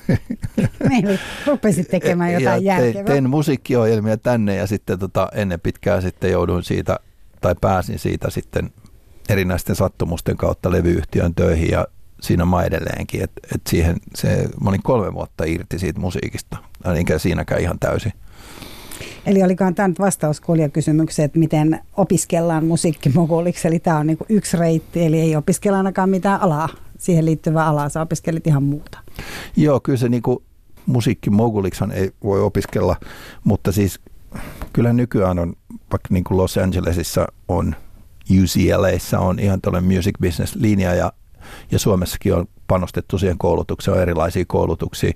Niin, 0.90 1.20
rupesit 1.48 1.88
tekemään 1.88 2.34
jotain 2.34 2.66
ja 2.66 2.76
järkevää. 2.78 3.04
Tein 3.04 3.30
musiikkiohjelmia 3.30 4.18
tänne 4.18 4.56
ja 4.56 4.68
sitten 4.68 5.00
tota, 5.00 5.30
ennen 5.34 5.60
pitkää 5.60 6.02
sitten 6.02 6.32
jouduin 6.32 6.64
siitä, 6.64 7.00
tai 7.42 7.56
pääsin 7.62 8.00
siitä 8.00 8.30
sitten 8.30 8.72
erinäisten 9.30 9.76
sattumusten 9.76 10.38
kautta 10.38 10.72
levyyhtiön 10.72 11.36
töihin 11.36 11.72
ja 11.72 11.88
siinä 12.22 12.46
mä 12.46 12.64
edelleenkin, 12.64 13.24
että 13.24 13.42
et 13.56 13.62
siihen 13.70 13.98
se, 14.16 14.50
mä 14.64 14.70
olin 14.70 14.84
kolme 14.84 15.14
vuotta 15.14 15.44
irti 15.44 15.80
siitä 15.80 16.00
musiikista, 16.00 16.58
enkä 16.96 17.20
siinäkään 17.20 17.62
ihan 17.62 17.80
täysin. 17.80 18.14
Eli 19.26 19.44
olikohan 19.44 19.76
tämä 19.76 19.88
nyt 19.88 20.00
vastaus 20.00 20.42
kysymykseen, 20.74 21.26
että 21.26 21.40
miten 21.40 21.80
opiskellaan 21.98 22.66
musiikkimoguliksi, 22.66 23.68
eli 23.68 23.80
tämä 23.80 23.98
on 23.98 24.08
niinku 24.08 24.26
yksi 24.30 24.58
reitti, 24.58 25.06
eli 25.06 25.20
ei 25.20 25.36
opiskella 25.36 25.78
ainakaan 25.78 26.10
mitään 26.10 26.42
alaa, 26.42 26.70
siihen 27.04 27.26
liittyvää 27.26 27.68
alaa, 27.68 27.90
sä 27.90 28.02
opiskelit 28.02 28.48
ihan 28.48 28.64
muuta. 28.64 29.00
Joo, 29.58 29.80
kyllä 29.80 29.98
se 29.98 30.10
niinku 30.10 30.44
musiikkimoguliksi 30.86 31.84
ei 31.94 32.12
voi 32.24 32.42
opiskella, 32.42 32.96
mutta 33.44 33.72
siis 33.72 34.00
kyllä 34.74 34.94
nykyään 34.94 35.40
on, 35.40 35.54
vaikka 35.92 36.08
niin 36.10 36.24
kuin 36.24 36.38
Los 36.38 36.58
Angelesissa 36.58 37.28
on 37.48 37.76
UCLAissa 38.32 39.20
on 39.20 39.40
ihan 39.40 39.62
tällainen 39.62 39.94
music 39.94 40.16
business 40.22 40.56
linja 40.56 40.94
ja 40.94 41.14
ja 41.72 41.80
Suomessakin 41.80 42.34
on 42.34 42.46
panostettu 42.68 43.18
siihen 43.18 43.38
koulutukseen, 43.38 43.96
on 43.98 44.02
erilaisia 44.02 44.46
koulutuksia, 44.48 45.12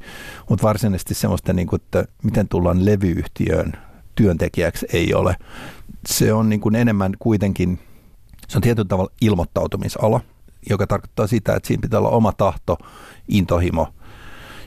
mutta 0.50 0.68
varsinaisesti 0.68 1.14
semmoista, 1.14 1.54
niin 1.54 1.68
kuin, 1.68 1.82
että 1.82 2.06
miten 2.24 2.48
tullaan 2.48 2.86
levyyhtiöön 2.86 3.74
työntekijäksi 4.16 4.86
ei 4.94 5.14
ole. 5.14 5.36
Se 6.08 6.34
on 6.34 6.50
niin 6.50 6.62
kuin 6.62 6.76
enemmän 6.76 7.14
kuitenkin, 7.20 7.80
se 8.48 8.58
on 8.58 8.62
tietyllä 8.62 8.88
tavalla 8.88 9.12
ilmoittautumisala, 9.22 10.22
joka 10.70 10.88
tarkoittaa 10.88 11.28
sitä, 11.28 11.56
että 11.56 11.68
siinä 11.68 11.82
pitää 11.82 12.00
olla 12.00 12.10
oma 12.10 12.32
tahto, 12.32 12.78
intohimo, 13.28 13.88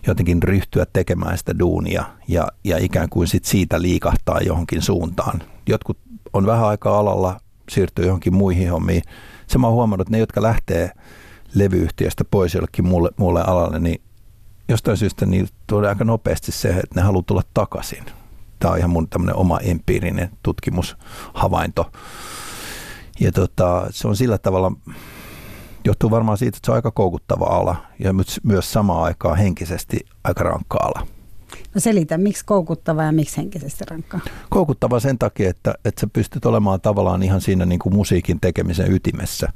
jotenkin 0.07 0.43
ryhtyä 0.43 0.87
tekemään 0.93 1.39
sitä 1.39 1.59
duunia 1.59 2.05
ja, 2.29 2.49
ja 2.65 2.79
ikään 2.79 3.09
kuin 3.09 3.29
sit 3.29 3.45
siitä 3.45 3.83
liikahtaa 3.83 4.41
johonkin 4.41 4.83
suuntaan. 4.83 5.43
Jotkut 5.69 5.99
on 6.33 6.47
vähän 6.47 6.67
aikaa 6.67 6.99
alalla, 6.99 7.41
siirtyy 7.71 8.05
johonkin 8.05 8.35
muihin 8.35 8.71
hommiin. 8.71 9.03
Se 9.47 9.59
mä 9.59 9.67
oon 9.67 9.75
huomannut, 9.75 10.07
että 10.07 10.17
ne, 10.17 10.19
jotka 10.19 10.43
lähtee 10.43 10.91
levyyhtiöstä 11.55 12.25
pois 12.31 12.55
jollekin 12.55 12.89
muulle, 12.89 13.11
muulle 13.17 13.43
alalle, 13.43 13.79
niin 13.79 14.01
jostain 14.69 14.97
syystä 14.97 15.27
niin 15.27 15.49
tulee 15.67 15.89
aika 15.89 16.05
nopeasti 16.05 16.53
se, 16.53 16.69
että 16.69 16.95
ne 16.95 17.03
haluaa 17.03 17.25
tulla 17.27 17.43
takaisin. 17.55 18.05
Tämä 18.59 18.73
on 18.73 18.79
ihan 18.79 18.91
mun 18.91 19.09
tämmöinen 19.09 19.37
oma 19.37 19.59
empiirinen 19.59 20.31
tutkimushavainto. 20.43 21.91
Ja 23.21 23.33
tota, 23.33 23.87
se 23.91 24.09
on 24.09 24.17
sillä 24.17 24.39
tavalla, 24.39 24.73
johtuu 25.85 26.11
varmaan 26.11 26.39
siitä, 26.39 26.57
että 26.57 26.67
se 26.67 26.71
on 26.73 26.77
aika 26.77 26.91
koukuttava 26.91 27.45
ala 27.45 27.77
ja 27.99 28.13
myös 28.43 28.73
samaan 28.73 29.05
aikaan 29.05 29.39
henkisesti 29.39 30.01
aika 30.25 30.45
rankka 30.45 30.79
ala. 30.83 31.07
No 31.75 31.81
selitä, 31.81 32.19
miksi 32.19 32.45
koukuttava 32.45 33.03
ja 33.03 33.13
miksi 33.13 33.37
henkisesti 33.37 33.85
rankka? 33.91 34.21
Koukuttava 34.51 35.01
sen 35.01 35.19
takia, 35.19 35.51
että, 35.51 35.75
että 35.85 36.01
sä 36.01 36.07
pystyt 36.13 36.47
olemaan 36.47 36.81
tavallaan 36.81 37.23
ihan 37.23 37.41
siinä 37.41 37.67
niin 37.67 37.79
kuin 37.79 37.95
musiikin 37.95 38.41
tekemisen 38.41 38.93
ytimessä 38.93 39.53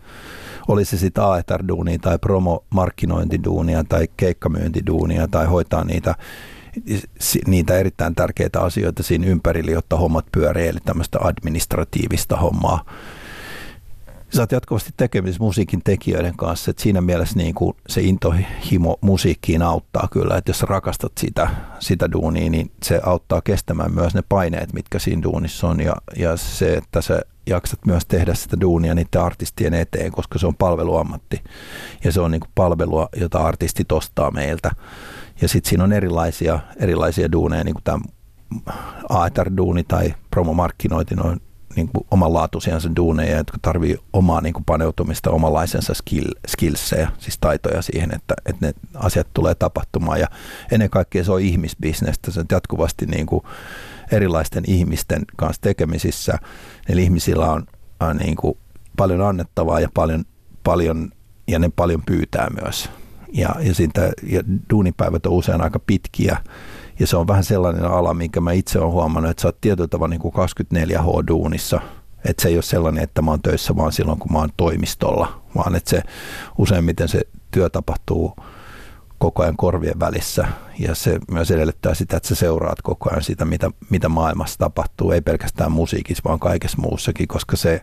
oli 0.68 0.84
se 0.84 0.96
sitten 0.96 1.24
AETR-duunia 1.24 1.98
tai 1.98 2.18
promo-markkinointiduunia 2.18 3.84
tai 3.88 4.08
keikkamyyntiduunia 4.16 5.28
tai 5.28 5.46
hoitaa 5.46 5.84
niitä 5.84 6.14
niitä 7.46 7.78
erittäin 7.78 8.14
tärkeitä 8.14 8.60
asioita 8.60 9.02
siinä 9.02 9.26
ympärillä, 9.26 9.70
jotta 9.70 9.96
hommat 9.96 10.26
pyörii, 10.32 10.68
eli 10.68 10.78
tämmöistä 10.84 11.18
administratiivista 11.22 12.36
hommaa. 12.36 12.84
Sä 14.34 14.42
oot 14.42 14.52
jatkuvasti 14.52 14.90
tekemisissä 14.96 15.42
musiikin 15.42 15.80
tekijöiden 15.84 16.36
kanssa, 16.36 16.70
että 16.70 16.82
siinä 16.82 17.00
mielessä 17.00 17.36
niin 17.36 17.54
kuin 17.54 17.76
se 17.88 18.00
intohimo 18.00 18.96
musiikkiin 19.00 19.62
auttaa 19.62 20.08
kyllä, 20.12 20.36
että 20.36 20.50
jos 20.50 20.58
sä 20.58 20.66
rakastat 20.66 21.12
sitä, 21.18 21.48
sitä 21.78 22.12
duunia, 22.12 22.50
niin 22.50 22.70
se 22.82 23.00
auttaa 23.04 23.42
kestämään 23.42 23.94
myös 23.94 24.14
ne 24.14 24.22
paineet, 24.28 24.72
mitkä 24.72 24.98
siinä 24.98 25.22
duunissa 25.22 25.68
on 25.68 25.80
ja, 25.80 25.96
ja 26.16 26.36
se, 26.36 26.74
että 26.74 27.00
se 27.00 27.20
jaksat 27.46 27.78
myös 27.86 28.06
tehdä 28.06 28.34
sitä 28.34 28.60
duunia 28.60 28.94
niiden 28.94 29.20
artistien 29.20 29.74
eteen, 29.74 30.12
koska 30.12 30.38
se 30.38 30.46
on 30.46 30.54
palveluammatti 30.54 31.44
ja 32.04 32.12
se 32.12 32.20
on 32.20 32.30
niin 32.30 32.40
kuin 32.40 32.52
palvelua, 32.54 33.08
jota 33.16 33.38
artistit 33.38 33.92
ostaa 33.92 34.30
meiltä. 34.30 34.70
Ja 35.40 35.48
sitten 35.48 35.68
siinä 35.68 35.84
on 35.84 35.92
erilaisia, 35.92 36.58
erilaisia 36.76 37.32
duuneja, 37.32 37.64
niin 37.64 37.74
kuin 37.74 37.84
tämä 37.84 37.98
AETR-duuni 39.08 39.84
tai 39.88 40.14
promomarkkinointi, 40.30 41.14
on 41.24 41.40
niin 41.76 41.88
kuin 41.88 42.06
omanlaatuisiansa 42.10 42.90
duuneja, 42.96 43.36
jotka 43.36 43.58
tarvii 43.62 43.98
omaa 44.12 44.40
niin 44.40 44.52
kuin 44.52 44.64
paneutumista, 44.64 45.30
omanlaisensa 45.30 45.94
skill, 45.94 46.30
skillsejä, 46.48 47.10
siis 47.18 47.38
taitoja 47.38 47.82
siihen, 47.82 48.14
että, 48.14 48.34
että 48.46 48.66
ne 48.66 48.74
asiat 48.94 49.26
tulee 49.34 49.54
tapahtumaan. 49.54 50.20
Ja 50.20 50.26
ennen 50.72 50.90
kaikkea 50.90 51.24
se 51.24 51.32
on 51.32 51.40
ihmisbisnestä, 51.40 52.30
se 52.30 52.40
on 52.40 52.46
jatkuvasti 52.52 53.06
niin 53.06 53.26
kuin 53.26 53.44
erilaisten 54.12 54.64
ihmisten 54.66 55.22
kanssa 55.36 55.62
tekemisissä. 55.62 56.38
Eli 56.88 57.02
ihmisillä 57.02 57.52
on, 57.52 57.66
on 58.00 58.16
niin 58.16 58.36
kuin 58.36 58.58
paljon 58.96 59.20
annettavaa 59.20 59.80
ja 59.80 59.88
paljon, 59.94 60.24
paljon, 60.64 61.10
ja 61.48 61.58
ne 61.58 61.70
paljon 61.76 62.02
pyytää 62.06 62.48
myös. 62.62 62.90
Ja, 63.32 63.54
ja, 63.60 63.74
siitä, 63.74 64.12
ja 64.22 64.42
duunipäivät 64.70 65.26
on 65.26 65.32
usein 65.32 65.60
aika 65.60 65.78
pitkiä, 65.78 66.38
ja 66.98 67.06
se 67.06 67.16
on 67.16 67.28
vähän 67.28 67.44
sellainen 67.44 67.84
ala, 67.84 68.14
minkä 68.14 68.40
mä 68.40 68.52
itse 68.52 68.78
olen 68.78 68.92
huomannut, 68.92 69.30
että 69.30 69.40
sä 69.40 69.48
oot 69.48 69.60
tietyllä 69.60 69.88
tavalla 69.88 70.10
niin 70.10 70.20
kuin 70.20 70.34
24H-duunissa. 70.34 71.80
Että 72.24 72.42
se 72.42 72.48
ei 72.48 72.54
ole 72.54 72.62
sellainen, 72.62 73.04
että 73.04 73.22
mä 73.22 73.30
oon 73.30 73.42
töissä 73.42 73.76
vaan 73.76 73.92
silloin, 73.92 74.18
kun 74.18 74.32
mä 74.32 74.38
oon 74.38 74.50
toimistolla, 74.56 75.40
vaan 75.56 75.74
että 75.74 75.90
se 75.90 76.02
useimmiten 76.58 77.08
se 77.08 77.20
työ 77.50 77.70
tapahtuu 77.70 78.36
koko 79.18 79.42
ajan 79.42 79.56
korvien 79.56 80.00
välissä. 80.00 80.46
Ja 80.78 80.94
se 80.94 81.18
myös 81.30 81.50
edellyttää 81.50 81.94
sitä, 81.94 82.16
että 82.16 82.28
sä 82.28 82.34
seuraat 82.34 82.82
koko 82.82 83.10
ajan 83.10 83.22
sitä, 83.22 83.44
mitä, 83.44 83.70
mitä 83.90 84.08
maailmassa 84.08 84.58
tapahtuu, 84.58 85.12
ei 85.12 85.20
pelkästään 85.20 85.72
musiikissa, 85.72 86.22
vaan 86.24 86.40
kaikessa 86.40 86.78
muussakin, 86.80 87.28
koska 87.28 87.56
se 87.56 87.82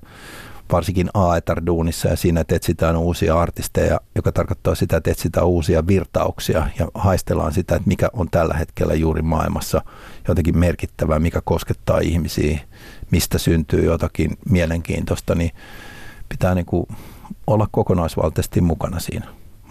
varsinkin 0.72 1.10
A-etar-duunissa 1.14 2.10
ja 2.10 2.16
siinä, 2.16 2.42
että 2.42 2.56
etsitään 2.56 2.98
uusia 2.98 3.40
artisteja, 3.40 4.00
joka 4.16 4.32
tarkoittaa 4.32 4.76
sitä, 4.76 4.98
että 4.98 5.12
etsitään 5.12 5.48
uusia 5.48 5.88
virtauksia 5.88 6.68
ja 6.80 6.88
haistellaan 6.94 7.54
sitä, 7.54 7.76
että 7.76 7.88
mikä 7.88 8.10
on 8.14 8.30
tällä 8.30 8.54
hetkellä 8.54 8.94
juuri 8.94 9.22
maailmassa 9.22 9.82
jotenkin 10.28 10.58
merkittävää, 10.58 11.20
mikä 11.20 11.42
koskettaa 11.44 12.00
ihmisiä, 12.00 12.60
mistä 13.12 13.38
syntyy 13.38 13.86
jotakin 13.86 14.38
mielenkiintoista, 14.50 15.36
niin 15.36 15.52
pitää 16.30 16.56
niin 16.56 16.66
kuin 16.66 16.88
olla 17.48 17.68
kokonaisvaltaisesti 17.72 18.62
mukana 18.62 19.00
siinä 19.00 19.26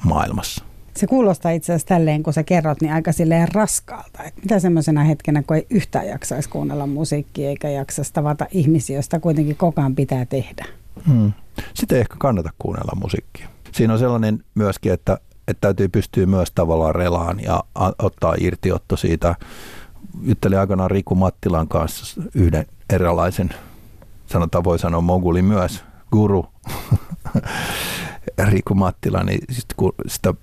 maailmassa. 0.04 0.64
Se 0.97 1.07
kuulostaa 1.07 1.50
itse 1.50 1.73
asiassa 1.73 1.88
tälleen, 1.88 2.23
kun 2.23 2.33
sä 2.33 2.42
kerrot, 2.42 2.80
niin 2.80 2.92
aika 2.92 3.12
silleen 3.12 3.49
raskaalta. 3.52 4.23
Et 4.23 4.37
mitä 4.37 4.59
semmoisena 4.59 5.04
hetkenä, 5.04 5.42
kun 5.42 5.57
ei 5.57 5.66
yhtään 5.71 6.07
jaksaisi 6.07 6.49
kuunnella 6.49 6.87
musiikkia 6.87 7.49
eikä 7.49 7.69
jaksaisi 7.69 8.12
tavata 8.12 8.47
ihmisiä, 8.50 8.97
joista 8.97 9.21
kuitenkin 9.21 9.57
koko 9.57 9.80
ajan 9.80 9.95
pitää 9.95 10.25
tehdä? 10.25 10.64
Hmm. 11.09 11.33
Sitten 11.75 11.97
ei 11.97 12.00
ehkä 12.00 12.14
kannata 12.19 12.50
kuunnella 12.59 13.00
musiikkia. 13.00 13.49
Siinä 13.73 13.92
on 13.92 13.99
sellainen 13.99 14.45
myöskin, 14.54 14.92
että, 14.92 15.19
että 15.49 15.61
täytyy 15.61 15.88
pystyä 15.88 16.26
myös 16.26 16.50
tavallaan 16.50 16.95
relaan 16.95 17.40
ja 17.40 17.64
ottaa 17.99 18.35
irtiotto 18.38 18.97
siitä. 18.97 19.35
Juttelin 20.23 20.59
aikanaan 20.59 20.90
Riku 20.90 21.14
Mattilan 21.14 21.69
kanssa 21.69 22.23
yhden 22.35 22.66
erilaisen, 22.90 23.50
sanotaan 24.26 24.64
voi 24.64 24.78
sanoa 24.78 25.00
moguli 25.00 25.42
myös, 25.42 25.85
guru, 26.12 26.47
Riku 28.50 28.75
Mattila, 28.75 29.23
niin 29.23 29.40
sit 29.50 29.75
kun 29.76 29.92
sitä 30.07 30.35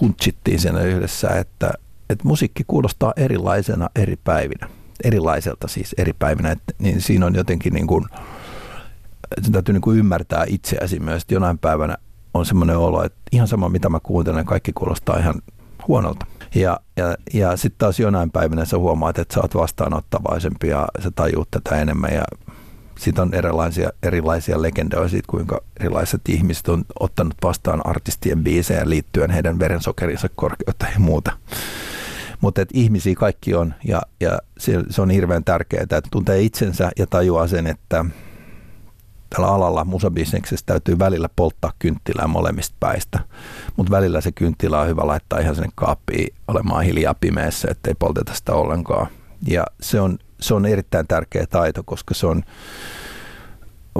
funtsittiin 0.00 0.60
siinä 0.60 0.80
yhdessä, 0.80 1.28
että, 1.28 1.72
että 2.10 2.28
musiikki 2.28 2.64
kuulostaa 2.66 3.12
erilaisena 3.16 3.88
eri 3.96 4.16
päivinä. 4.24 4.68
Erilaiselta 5.04 5.68
siis 5.68 5.94
eri 5.98 6.12
päivinä, 6.18 6.50
että, 6.50 6.72
niin 6.78 7.00
siinä 7.00 7.26
on 7.26 7.34
jotenkin 7.34 7.72
niin 7.72 7.86
kuin, 7.86 8.04
sen 9.42 9.52
täytyy 9.52 9.72
niin 9.72 9.82
kuin 9.82 9.98
ymmärtää 9.98 10.44
itseäsi 10.48 11.00
myös, 11.00 11.22
että 11.22 11.34
jonain 11.34 11.58
päivänä 11.58 11.96
on 12.34 12.46
semmoinen 12.46 12.76
olo, 12.76 13.04
että 13.04 13.18
ihan 13.32 13.48
sama 13.48 13.68
mitä 13.68 13.88
mä 13.88 14.00
kuuntelen, 14.02 14.46
kaikki 14.46 14.72
kuulostaa 14.72 15.18
ihan 15.18 15.34
huonolta. 15.88 16.26
Ja, 16.54 16.80
ja, 16.96 17.16
ja 17.34 17.56
sitten 17.56 17.78
taas 17.78 18.00
jonain 18.00 18.30
päivänä 18.30 18.64
sä 18.64 18.78
huomaat, 18.78 19.18
että 19.18 19.34
sä 19.34 19.40
oot 19.40 19.54
vastaanottavaisempi 19.54 20.68
ja 20.68 20.88
sä 21.02 21.10
tajuut 21.10 21.48
tätä 21.50 21.76
enemmän 21.76 22.14
ja 22.14 22.22
siitä 22.98 23.22
on 23.22 23.34
erilaisia, 23.34 23.90
erilaisia 24.02 24.62
legendoja 24.62 25.08
siitä, 25.08 25.26
kuinka 25.30 25.60
erilaiset 25.80 26.20
ihmiset 26.28 26.68
on 26.68 26.84
ottanut 27.00 27.34
vastaan 27.42 27.86
artistien 27.86 28.44
biisejä 28.44 28.88
liittyen 28.88 29.30
heidän 29.30 29.58
verensokerinsa 29.58 30.28
korkeutta 30.34 30.86
ja 30.94 31.00
muuta. 31.00 31.32
Mutta 32.40 32.64
ihmisiä 32.72 33.14
kaikki 33.14 33.54
on 33.54 33.74
ja, 33.84 34.02
ja 34.20 34.38
se, 34.58 34.82
se 34.90 35.02
on 35.02 35.10
hirveän 35.10 35.44
tärkeää, 35.44 35.82
että 35.82 36.02
tuntee 36.10 36.40
itsensä 36.40 36.90
ja 36.98 37.06
tajuaa 37.06 37.46
sen, 37.46 37.66
että 37.66 38.04
tällä 39.30 39.48
alalla 39.48 39.84
musabisneksessä 39.84 40.66
täytyy 40.66 40.98
välillä 40.98 41.28
polttaa 41.36 41.72
kynttilää 41.78 42.26
molemmista 42.26 42.76
päistä, 42.80 43.20
mutta 43.76 43.90
välillä 43.90 44.20
se 44.20 44.32
kynttilä 44.32 44.80
on 44.80 44.88
hyvä 44.88 45.06
laittaa 45.06 45.38
ihan 45.38 45.54
sinne 45.54 45.68
kaappiin 45.74 46.34
olemaan 46.48 46.84
hiljaa 46.84 47.14
pimeässä, 47.14 47.68
ettei 47.70 47.94
polteta 47.98 48.34
sitä 48.34 48.52
ollenkaan. 48.52 49.06
Ja 49.48 49.64
se 49.80 50.00
on, 50.00 50.18
se 50.40 50.54
on 50.54 50.66
erittäin 50.66 51.06
tärkeä 51.06 51.46
taito, 51.46 51.82
koska 51.82 52.14
se 52.14 52.26
on 52.26 52.42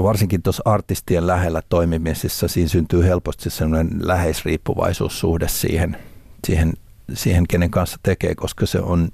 varsinkin 0.03 0.43
tuossa 0.43 0.63
artistien 0.65 1.27
lähellä 1.27 1.63
toimimisessa, 1.69 2.49
siinä 2.49 2.69
syntyy 2.69 3.05
helposti 3.05 3.51
sellainen 3.51 3.91
läheisriippuvaisuussuhde 4.01 5.49
siihen, 5.49 5.97
siihen, 6.47 6.73
siihen, 7.15 7.47
kenen 7.49 7.71
kanssa 7.71 7.99
tekee, 8.03 8.35
koska 8.35 8.67
se 8.67 8.81
on 8.81 9.09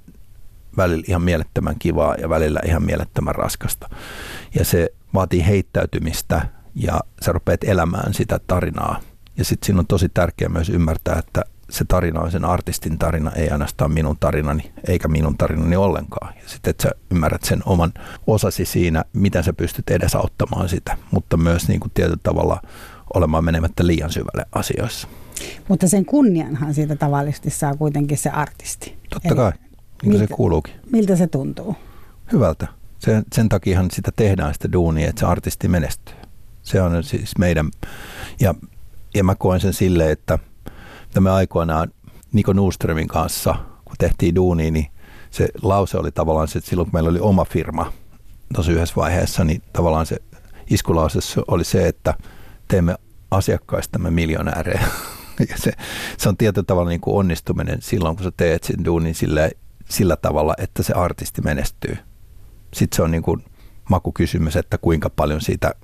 välillä 0.76 1.04
ihan 1.08 1.22
mielettömän 1.22 1.76
kivaa 1.78 2.14
ja 2.14 2.28
välillä 2.28 2.60
ihan 2.66 2.82
mielettömän 2.82 3.34
raskasta. 3.34 3.88
Ja 4.54 4.64
se 4.64 4.92
vaatii 5.14 5.46
heittäytymistä 5.46 6.48
ja 6.74 7.00
sä 7.24 7.32
rupeat 7.32 7.64
elämään 7.64 8.14
sitä 8.14 8.40
tarinaa. 8.46 9.00
Ja 9.36 9.44
sitten 9.44 9.66
siinä 9.66 9.80
on 9.80 9.86
tosi 9.86 10.08
tärkeää 10.08 10.48
myös 10.48 10.70
ymmärtää, 10.70 11.18
että 11.18 11.44
se 11.70 11.84
tarina 11.84 12.20
on 12.20 12.30
sen 12.30 12.44
artistin 12.44 12.98
tarina, 12.98 13.30
ei 13.30 13.50
ainoastaan 13.50 13.92
minun 13.92 14.16
tarinani, 14.20 14.72
eikä 14.88 15.08
minun 15.08 15.38
tarinani 15.38 15.76
ollenkaan. 15.76 16.34
Ja 16.42 16.48
sitten, 16.48 16.70
että 16.70 16.82
sä 16.82 16.90
ymmärrät 17.10 17.44
sen 17.44 17.62
oman 17.66 17.92
osasi 18.26 18.64
siinä, 18.64 19.04
miten 19.12 19.44
sä 19.44 19.52
pystyt 19.52 19.90
edesauttamaan 19.90 20.68
sitä, 20.68 20.96
mutta 21.10 21.36
myös 21.36 21.68
niin 21.68 21.80
kuin 21.80 21.90
tietyllä 21.94 22.18
tavalla 22.22 22.62
olemaan 23.14 23.44
menemättä 23.44 23.86
liian 23.86 24.12
syvälle 24.12 24.46
asioissa. 24.52 25.08
Mutta 25.68 25.88
sen 25.88 26.04
kunnianhan 26.04 26.74
siitä 26.74 26.96
tavallisesti 26.96 27.50
saa 27.50 27.76
kuitenkin 27.76 28.18
se 28.18 28.30
artisti. 28.30 28.98
Totta 29.10 29.28
Eli 29.28 29.36
kai, 29.36 29.50
niin 29.50 29.60
kuin 30.00 30.12
miltä, 30.12 30.26
se 30.26 30.34
kuuluukin. 30.34 30.74
Miltä 30.92 31.16
se 31.16 31.26
tuntuu? 31.26 31.76
Hyvältä. 32.32 32.68
Sen, 33.04 33.24
sen 33.32 33.48
takiahan 33.48 33.90
sitä 33.90 34.12
tehdään 34.16 34.54
sitä 34.54 34.72
duunia, 34.72 35.08
että 35.08 35.20
se 35.20 35.26
artisti 35.26 35.68
menestyy. 35.68 36.16
Se 36.62 36.82
on 36.82 37.04
siis 37.04 37.38
meidän, 37.38 37.70
ja, 38.40 38.54
ja 39.14 39.24
mä 39.24 39.34
koen 39.34 39.60
sen 39.60 39.72
silleen, 39.72 40.10
että– 40.10 40.38
että 41.14 41.20
me 41.20 41.30
aikoinaan 41.30 41.92
Niko 42.32 42.52
Nuströmin 42.52 43.08
kanssa, 43.08 43.54
kun 43.84 43.96
tehtiin 43.98 44.34
duunia, 44.34 44.70
niin 44.70 44.86
se 45.30 45.48
lause 45.62 45.98
oli 45.98 46.12
tavallaan 46.12 46.48
se, 46.48 46.58
että 46.58 46.70
silloin 46.70 46.86
kun 46.86 46.96
meillä 46.96 47.10
oli 47.10 47.20
oma 47.20 47.44
firma 47.44 47.92
tuossa 48.54 48.72
yhdessä 48.72 48.94
vaiheessa, 48.96 49.44
niin 49.44 49.62
tavallaan 49.72 50.06
se 50.06 50.16
iskulause 50.70 51.18
oli 51.48 51.64
se, 51.64 51.88
että 51.88 52.14
teemme 52.68 52.94
asiakkaistamme 53.30 54.10
miljonäärejä. 54.10 54.84
Ja 55.48 55.56
se, 55.56 55.72
se 56.18 56.28
on 56.28 56.36
tietyllä 56.36 56.64
tavalla 56.64 56.88
niin 56.88 57.00
kuin 57.00 57.16
onnistuminen 57.16 57.82
silloin, 57.82 58.16
kun 58.16 58.24
sä 58.24 58.32
teet 58.36 58.64
sen 58.64 58.84
duunin 58.84 59.14
sillä, 59.14 59.50
sillä 59.88 60.16
tavalla, 60.16 60.54
että 60.58 60.82
se 60.82 60.92
artisti 60.92 61.42
menestyy. 61.42 61.96
Sitten 62.74 62.96
se 62.96 63.02
on 63.02 63.10
niin 63.10 63.22
kuin 63.22 63.44
makukysymys, 63.90 64.56
että 64.56 64.78
kuinka 64.78 65.10
paljon 65.10 65.40
siitä 65.40 65.74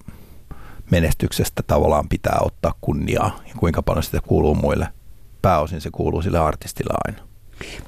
menestyksestä 0.90 1.62
tavallaan 1.66 2.08
pitää 2.08 2.38
ottaa 2.40 2.74
kunniaa 2.80 3.40
ja 3.48 3.54
kuinka 3.56 3.82
paljon 3.82 4.02
sitä 4.02 4.20
kuuluu 4.20 4.54
muille– 4.54 4.88
pääosin 5.42 5.80
se 5.80 5.90
kuuluu 5.90 6.22
sille 6.22 6.38
artistille 6.38 6.94
aina. 7.04 7.28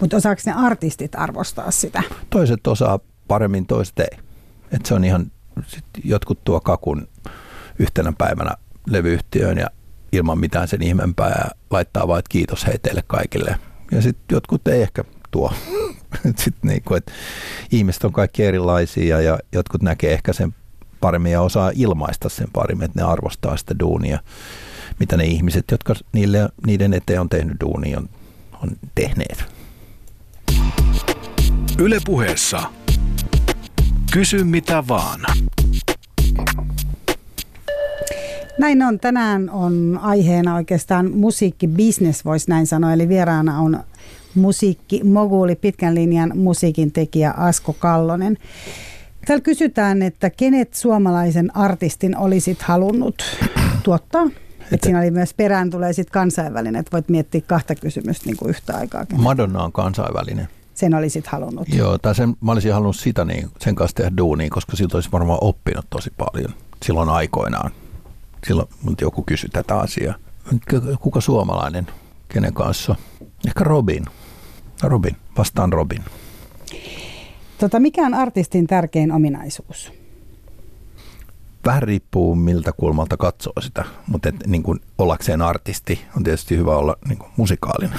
Mutta 0.01 0.17
osaako 0.17 0.43
ne 0.47 0.53
artistit 0.53 1.15
arvostaa 1.15 1.71
sitä? 1.71 2.03
Toiset 2.31 2.67
osaa 2.67 3.01
paremmin, 3.29 3.67
toiset 3.67 3.99
ei. 3.99 4.19
Et 4.73 4.87
se 4.87 4.95
on 4.95 5.05
ihan, 5.05 5.33
sit 5.67 5.85
jotkut 6.05 6.45
tuo 6.45 6.61
kakun 6.61 7.09
yhtenä 7.79 8.13
päivänä 8.19 8.51
levyyhtiöön 8.87 9.59
ja 9.59 9.67
ilman 10.13 10.39
mitään 10.39 10.69
sen 10.69 10.83
ihmeempää 10.83 11.29
ja 11.29 11.51
laittaa 11.71 12.09
vain, 12.09 12.19
että 12.19 12.29
kiitos 12.29 12.67
hei 12.67 12.79
teille 12.79 13.03
kaikille. 13.07 13.57
Ja 13.91 14.03
sitten 14.03 14.35
jotkut 14.35 14.69
ei 14.69 14.83
ehkä 14.83 15.05
tuo. 15.33 15.53
sit 16.45 16.55
niinku, 16.63 16.95
et 16.95 17.13
ihmiset 17.73 18.05
on 18.05 18.13
kaikki 18.13 18.45
erilaisia 18.45 19.21
ja 19.21 19.39
jotkut 19.53 19.83
näkee 19.83 20.13
ehkä 20.13 20.33
sen 20.33 20.55
paremmin 21.01 21.33
ja 21.33 21.41
osaa 21.41 21.73
ilmaista 21.75 22.29
sen 22.29 22.49
paremmin, 22.53 22.85
että 22.85 23.01
ne 23.01 23.07
arvostaa 23.07 23.57
sitä 23.57 23.79
duunia 23.79 24.19
mitä 25.01 25.17
ne 25.17 25.25
ihmiset, 25.25 25.65
jotka 25.71 25.95
niille, 26.13 26.49
niiden 26.67 26.95
eteen 26.95 27.21
on 27.21 27.29
tehnyt 27.29 27.57
duuni, 27.61 27.97
on, 27.97 28.09
on 28.63 28.71
tehneet. 28.95 29.45
Ylepuheessa 31.79 32.63
Kysy 34.13 34.45
mitä 34.45 34.85
vaan. 34.89 35.21
Näin 38.59 38.83
on. 38.83 39.01
Tänään 39.01 39.51
on 39.51 39.99
aiheena 40.03 40.55
oikeastaan 40.55 41.11
musiikkibisnes, 41.11 42.25
voisi 42.25 42.51
näin 42.51 42.67
sanoa. 42.67 42.93
Eli 42.93 43.09
vieraana 43.09 43.61
on 43.61 43.85
musiikki 44.35 45.05
moguli, 45.05 45.57
pitkän 45.57 45.95
linjan 45.95 46.33
musiikin 46.35 46.93
tekijä 46.93 47.35
Asko 47.37 47.73
Kallonen. 47.73 48.39
Täällä 49.27 49.43
kysytään, 49.43 50.03
että 50.03 50.31
kenet 50.31 50.75
suomalaisen 50.75 51.57
artistin 51.57 52.17
olisit 52.17 52.63
halunnut 52.63 53.23
tuottaa 53.83 54.31
Et 54.73 54.83
siinä 54.83 54.99
oli 54.99 55.11
myös 55.11 55.35
perään 55.35 55.71
tulee 55.71 55.93
sitten 55.93 56.13
kansainvälinen, 56.13 56.81
että 56.81 56.93
voit 56.93 57.09
miettiä 57.09 57.41
kahta 57.41 57.75
kysymystä 57.75 58.27
niin 58.27 58.37
kuin 58.37 58.51
yhtä 58.51 58.77
aikaa. 58.77 59.05
Madonna 59.17 59.63
on 59.63 59.73
kansainvälinen. 59.73 60.49
Sen 60.75 60.95
olisit 60.95 61.27
halunnut. 61.27 61.69
Joo, 61.69 61.99
tai 61.99 62.15
sen, 62.15 62.37
mä 62.41 62.53
olisin 62.53 62.73
halunnut 62.73 62.97
sitä 62.97 63.25
niin, 63.25 63.49
sen 63.61 63.75
kanssa 63.75 63.95
tehdä 63.95 64.17
duunia, 64.17 64.51
koska 64.51 64.77
siltä 64.77 64.97
olisi 64.97 65.13
varmaan 65.13 65.39
oppinut 65.41 65.87
tosi 65.91 66.13
paljon 66.19 66.55
silloin 66.85 67.09
aikoinaan. 67.09 67.71
Silloin 68.47 68.69
mut 68.83 69.01
joku 69.01 69.23
kysyi 69.23 69.51
tätä 69.53 69.79
asiaa. 69.79 70.15
Kuka 71.01 71.21
suomalainen? 71.21 71.87
Kenen 72.29 72.55
kanssa? 72.55 72.97
Ehkä 73.47 73.65
Robin. 73.65 74.05
Robin. 74.89 75.17
Vastaan 75.39 75.73
Robin. 75.73 76.05
Tota, 77.59 77.81
mikä 77.81 78.03
on 78.03 78.15
artistin 78.15 78.67
tärkein 78.67 79.13
ominaisuus? 79.13 79.93
Vähän 81.67 81.83
riippuu 81.83 82.35
miltä 82.35 82.73
kulmalta 82.73 83.17
katsoo 83.17 83.53
sitä, 83.61 83.85
mutta 84.07 84.29
et, 84.29 84.47
niin 84.47 84.63
kuin 84.63 84.81
ollakseen 84.99 85.43
artisti 85.43 86.01
on 86.17 86.25
tietysti 86.25 86.57
hyvä 86.57 86.77
olla 86.77 86.97
niin 87.09 87.19
kuin 87.19 87.31
musikaalinen. 87.37 87.99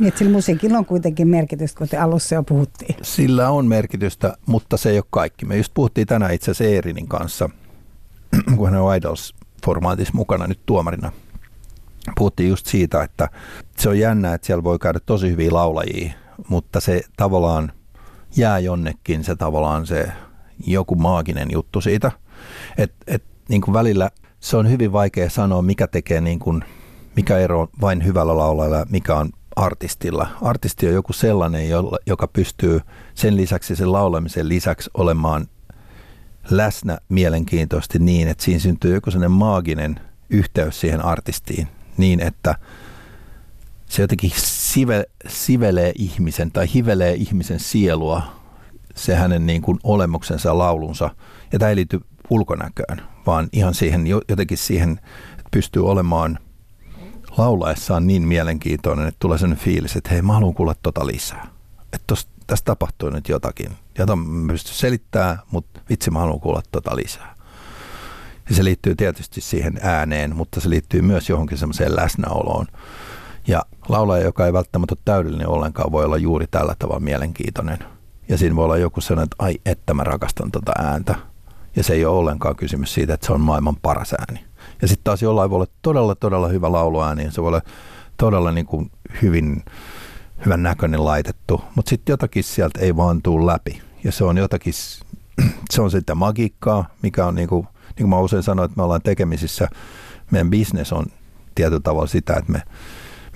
Niin, 0.00 0.12
sillä 0.16 0.32
musiikilla 0.32 0.78
on 0.78 0.86
kuitenkin 0.86 1.28
merkitystä, 1.28 1.78
kun 1.78 1.88
te 1.88 1.96
alussa 1.96 2.34
jo 2.34 2.42
puhuttiin. 2.42 2.96
Sillä 3.02 3.50
on 3.50 3.66
merkitystä, 3.66 4.36
mutta 4.46 4.76
se 4.76 4.90
ei 4.90 4.98
ole 4.98 5.04
kaikki. 5.10 5.46
Me 5.46 5.56
just 5.56 5.74
puhuttiin 5.74 6.06
tänään 6.06 6.34
itse 6.34 6.50
asiassa 6.50 6.74
Eerinin 6.74 7.08
kanssa, 7.08 7.50
kun 8.56 8.70
hän 8.70 8.80
on 8.80 8.96
Idols-formaatissa 8.96 10.12
mukana 10.12 10.46
nyt 10.46 10.60
tuomarina. 10.66 11.12
Puhuttiin 12.16 12.48
just 12.48 12.66
siitä, 12.66 13.02
että 13.02 13.28
se 13.76 13.88
on 13.88 13.98
jännä, 13.98 14.34
että 14.34 14.46
siellä 14.46 14.64
voi 14.64 14.78
käydä 14.78 15.00
tosi 15.06 15.30
hyviä 15.30 15.52
laulajia, 15.52 16.12
mutta 16.48 16.80
se 16.80 17.02
tavallaan 17.16 17.72
jää 18.36 18.58
jonnekin 18.58 19.24
se 19.24 19.36
tavallaan 19.36 19.86
se 19.86 20.12
joku 20.66 20.94
maaginen 20.94 21.48
juttu 21.52 21.80
siitä. 21.80 22.12
Että 22.78 22.96
et, 23.06 23.24
niin 23.48 23.60
kuin 23.60 23.72
välillä 23.72 24.10
se 24.40 24.56
on 24.56 24.70
hyvin 24.70 24.92
vaikea 24.92 25.30
sanoa, 25.30 25.62
mikä 25.62 25.86
tekee 25.86 26.20
niin 26.20 26.38
kuin, 26.38 26.64
mikä 27.16 27.38
ero 27.38 27.60
on 27.60 27.68
vain 27.80 28.04
hyvällä 28.04 28.36
laulajalla 28.36 28.86
mikä 28.90 29.16
on 29.16 29.30
artistilla. 29.56 30.28
Artisti 30.42 30.86
on 30.86 30.94
joku 30.94 31.12
sellainen, 31.12 31.68
joka 32.06 32.28
pystyy 32.28 32.80
sen 33.14 33.36
lisäksi, 33.36 33.76
sen 33.76 33.92
laulamisen 33.92 34.48
lisäksi 34.48 34.90
olemaan 34.94 35.46
läsnä 36.50 36.98
mielenkiintoisesti 37.08 37.98
niin, 37.98 38.28
että 38.28 38.44
siinä 38.44 38.60
syntyy 38.60 38.94
joku 38.94 39.10
sellainen 39.10 39.38
maaginen 39.38 40.00
yhteys 40.30 40.80
siihen 40.80 41.04
artistiin 41.04 41.68
niin, 41.98 42.20
että 42.20 42.54
se 43.86 44.02
jotenkin 44.02 44.32
sive, 44.36 45.04
sivelee 45.28 45.92
ihmisen 45.94 46.50
tai 46.50 46.66
hivelee 46.74 47.14
ihmisen 47.14 47.60
sielua, 47.60 48.22
se 48.94 49.14
hänen 49.14 49.46
niin 49.46 49.62
kuin 49.62 49.78
olemuksensa 49.82 50.58
laulunsa. 50.58 51.10
Ja 51.52 51.58
tämä 51.58 51.68
ei 51.68 51.76
liity 51.76 52.00
ulkonäköön, 52.30 53.02
vaan 53.26 53.48
ihan 53.52 53.74
siihen, 53.74 54.06
jotenkin 54.28 54.58
siihen, 54.58 54.90
että 55.30 55.48
pystyy 55.50 55.88
olemaan 55.88 56.38
laulaessaan 57.38 58.06
niin 58.06 58.28
mielenkiintoinen, 58.28 59.08
että 59.08 59.18
tulee 59.20 59.38
sellainen 59.38 59.64
fiilis, 59.64 59.96
että 59.96 60.10
hei, 60.10 60.22
mä 60.22 60.32
haluan 60.32 60.54
kuulla 60.54 60.74
tota 60.82 61.06
lisää. 61.06 61.46
Että 61.92 62.14
tässä 62.46 62.64
tapahtuu 62.64 63.10
nyt 63.10 63.28
jotakin, 63.28 63.70
jota 63.98 64.16
mä 64.16 64.52
pystyn 64.52 64.74
selittämään, 64.74 65.38
mutta 65.50 65.80
vitsi 65.90 66.10
mä 66.10 66.18
haluan 66.18 66.40
kuulla 66.40 66.62
tota 66.72 66.96
lisää. 66.96 67.37
Ja 68.48 68.54
se 68.54 68.64
liittyy 68.64 68.94
tietysti 68.94 69.40
siihen 69.40 69.78
ääneen, 69.82 70.36
mutta 70.36 70.60
se 70.60 70.70
liittyy 70.70 71.02
myös 71.02 71.28
johonkin 71.28 71.58
semmoiseen 71.58 71.96
läsnäoloon. 71.96 72.66
Ja 73.46 73.62
laulaja, 73.88 74.24
joka 74.24 74.46
ei 74.46 74.52
välttämättä 74.52 74.94
ole 74.94 75.02
täydellinen 75.04 75.48
ollenkaan, 75.48 75.92
voi 75.92 76.04
olla 76.04 76.16
juuri 76.16 76.46
tällä 76.50 76.74
tavalla 76.78 77.00
mielenkiintoinen. 77.00 77.78
Ja 78.28 78.38
siinä 78.38 78.56
voi 78.56 78.64
olla 78.64 78.76
joku 78.76 79.00
sellainen, 79.00 79.24
että 79.24 79.44
ai 79.44 79.58
että 79.66 79.94
mä 79.94 80.04
rakastan 80.04 80.50
tota 80.50 80.72
ääntä. 80.78 81.14
Ja 81.76 81.82
se 81.84 81.94
ei 81.94 82.04
ole 82.04 82.18
ollenkaan 82.18 82.56
kysymys 82.56 82.94
siitä, 82.94 83.14
että 83.14 83.26
se 83.26 83.32
on 83.32 83.40
maailman 83.40 83.76
paras 83.76 84.12
ääni. 84.12 84.44
Ja 84.82 84.88
sitten 84.88 85.04
taas 85.04 85.22
jollain 85.22 85.50
voi 85.50 85.56
olla 85.56 85.66
todella, 85.82 86.14
todella 86.14 86.48
hyvä 86.48 86.72
lauluääni 86.72 87.24
ja 87.24 87.30
se 87.30 87.42
voi 87.42 87.48
olla 87.48 87.62
todella 88.16 88.52
niin 88.52 88.66
kuin 88.66 88.90
hyvin, 89.22 89.64
hyvän 90.44 90.62
näköinen 90.62 91.04
laitettu, 91.04 91.60
mutta 91.74 91.88
sitten 91.88 92.12
jotakin 92.12 92.44
sieltä 92.44 92.80
ei 92.80 92.96
vaan 92.96 93.22
tule 93.22 93.52
läpi. 93.52 93.82
Ja 94.04 94.12
se 94.12 94.24
on 94.24 94.36
jotakin, 94.36 94.72
se 95.70 95.82
on 95.82 95.90
sitä 95.90 96.14
magiikkaa, 96.14 96.84
mikä 97.02 97.26
on 97.26 97.34
niin 97.34 97.48
kuin, 97.48 97.66
niin 97.98 98.04
kuin 98.04 98.10
mä 98.10 98.18
usein 98.18 98.42
sanoin, 98.42 98.64
että 98.64 98.76
me 98.76 98.82
ollaan 98.82 99.02
tekemisissä, 99.02 99.68
meidän 100.30 100.50
business 100.50 100.92
on 100.92 101.06
tietyllä 101.54 101.80
tavalla 101.80 102.06
sitä, 102.06 102.34
että 102.36 102.52
me 102.52 102.62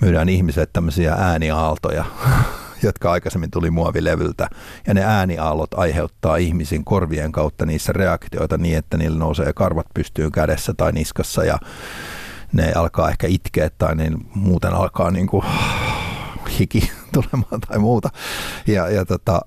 myydään 0.01 0.29
ihmisille 0.29 0.67
tämmöisiä 0.73 1.13
ääniaaltoja, 1.13 2.05
jotka 2.83 3.11
aikaisemmin 3.11 3.51
tuli 3.51 3.71
muovilevyltä. 3.71 4.49
Ja 4.87 4.93
ne 4.93 5.03
ääniaallot 5.03 5.73
aiheuttaa 5.73 6.37
ihmisen 6.37 6.83
korvien 6.83 7.31
kautta 7.31 7.65
niissä 7.65 7.93
reaktioita 7.93 8.57
niin, 8.57 8.77
että 8.77 8.97
niillä 8.97 9.19
nousee 9.19 9.53
karvat 9.53 9.87
pystyyn 9.93 10.31
kädessä 10.31 10.73
tai 10.73 10.91
niskassa 10.91 11.43
ja 11.43 11.57
ne 12.53 12.73
alkaa 12.73 13.09
ehkä 13.09 13.27
itkeä 13.27 13.69
tai 13.77 13.95
niin 13.95 14.27
muuten 14.35 14.73
alkaa 14.73 15.11
niin 15.11 15.27
kuin 15.27 15.45
hiki 16.59 16.91
tulemaan 17.13 17.61
tai 17.67 17.79
muuta. 17.79 18.09
Ja, 18.67 18.89
ja 18.89 19.05
tota, 19.05 19.41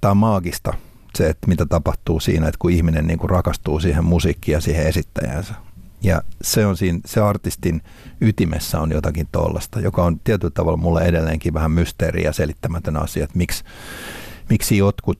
tämä 0.00 0.10
on 0.10 0.16
maagista 0.16 0.74
se, 1.18 1.28
että 1.28 1.48
mitä 1.48 1.66
tapahtuu 1.66 2.20
siinä, 2.20 2.48
että 2.48 2.58
kun 2.58 2.70
ihminen 2.70 3.06
niin 3.06 3.18
kuin 3.18 3.30
rakastuu 3.30 3.80
siihen 3.80 4.04
musiikkiin 4.04 4.52
ja 4.52 4.60
siihen 4.60 4.86
esittäjänsä. 4.86 5.54
Ja 6.02 6.22
se 6.42 6.66
on 6.66 6.76
siinä, 6.76 7.00
se 7.06 7.20
artistin 7.20 7.82
ytimessä 8.20 8.80
on 8.80 8.92
jotakin 8.92 9.28
tollasta, 9.32 9.80
joka 9.80 10.04
on 10.04 10.20
tietyllä 10.24 10.52
tavalla 10.54 10.76
mulle 10.76 11.02
edelleenkin 11.02 11.54
vähän 11.54 11.70
mysteeri 11.70 12.22
ja 12.22 12.32
selittämätön 12.32 12.96
asia, 12.96 13.24
että 13.24 13.38
miksi, 13.38 13.64
miksi 14.50 14.76
jotkut 14.76 15.18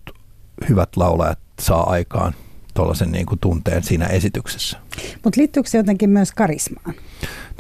hyvät 0.68 0.96
laulajat 0.96 1.38
saa 1.60 1.90
aikaan 1.90 2.34
tuollaisen 2.74 3.12
niin 3.12 3.26
kuin 3.26 3.38
tunteen 3.38 3.82
siinä 3.82 4.06
esityksessä. 4.06 4.78
Mutta 5.24 5.40
liittyykö 5.40 5.68
se 5.68 5.78
jotenkin 5.78 6.10
myös 6.10 6.32
karismaan? 6.32 6.94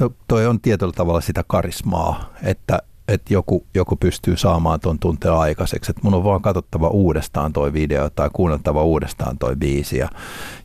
No 0.00 0.14
toi 0.28 0.46
on 0.46 0.60
tietyllä 0.60 0.92
tavalla 0.92 1.20
sitä 1.20 1.44
karismaa, 1.46 2.32
että 2.42 2.78
että 3.08 3.34
joku, 3.34 3.66
joku 3.74 3.96
pystyy 3.96 4.36
saamaan 4.36 4.80
tuon 4.80 4.98
tunteen 4.98 5.34
aikaiseksi. 5.34 5.90
Että 5.90 6.02
mun 6.04 6.14
on 6.14 6.24
vaan 6.24 6.42
katsottava 6.42 6.88
uudestaan 6.88 7.52
toi 7.52 7.72
video 7.72 8.10
tai 8.10 8.30
kuunneltava 8.32 8.84
uudestaan 8.84 9.38
toi 9.38 9.56
biisi. 9.56 9.98
Ja, 9.98 10.08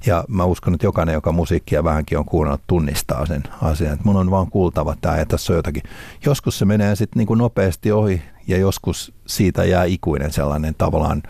ja 0.06 0.23
mä 0.28 0.43
uskon, 0.43 0.73
että 0.73 0.86
jokainen, 0.86 1.13
joka 1.13 1.32
musiikkia 1.32 1.84
vähänkin 1.84 2.17
on 2.17 2.26
kuunnellut, 2.26 2.62
tunnistaa 2.67 3.26
sen 3.26 3.43
asian. 3.62 3.93
Että 3.93 4.06
mun 4.06 4.15
on 4.15 4.32
vaan 4.32 4.52
kuultava 4.52 4.95
tämä 5.02 5.17
ja 5.17 5.26
tässä 5.26 5.54
on 5.54 5.58
jotakin. 5.58 5.84
Joskus 6.26 6.60
se 6.60 6.65
menee 6.65 6.95
sitten 6.95 7.19
niin 7.19 7.28
kuin 7.28 7.38
nopeasti 7.38 7.91
ohi 7.91 8.21
ja 8.47 8.58
joskus 8.58 9.13
siitä 9.28 9.65
jää 9.65 9.84
ikuinen 9.84 10.32
sellainen 10.32 10.76
tavallaan 10.78 11.23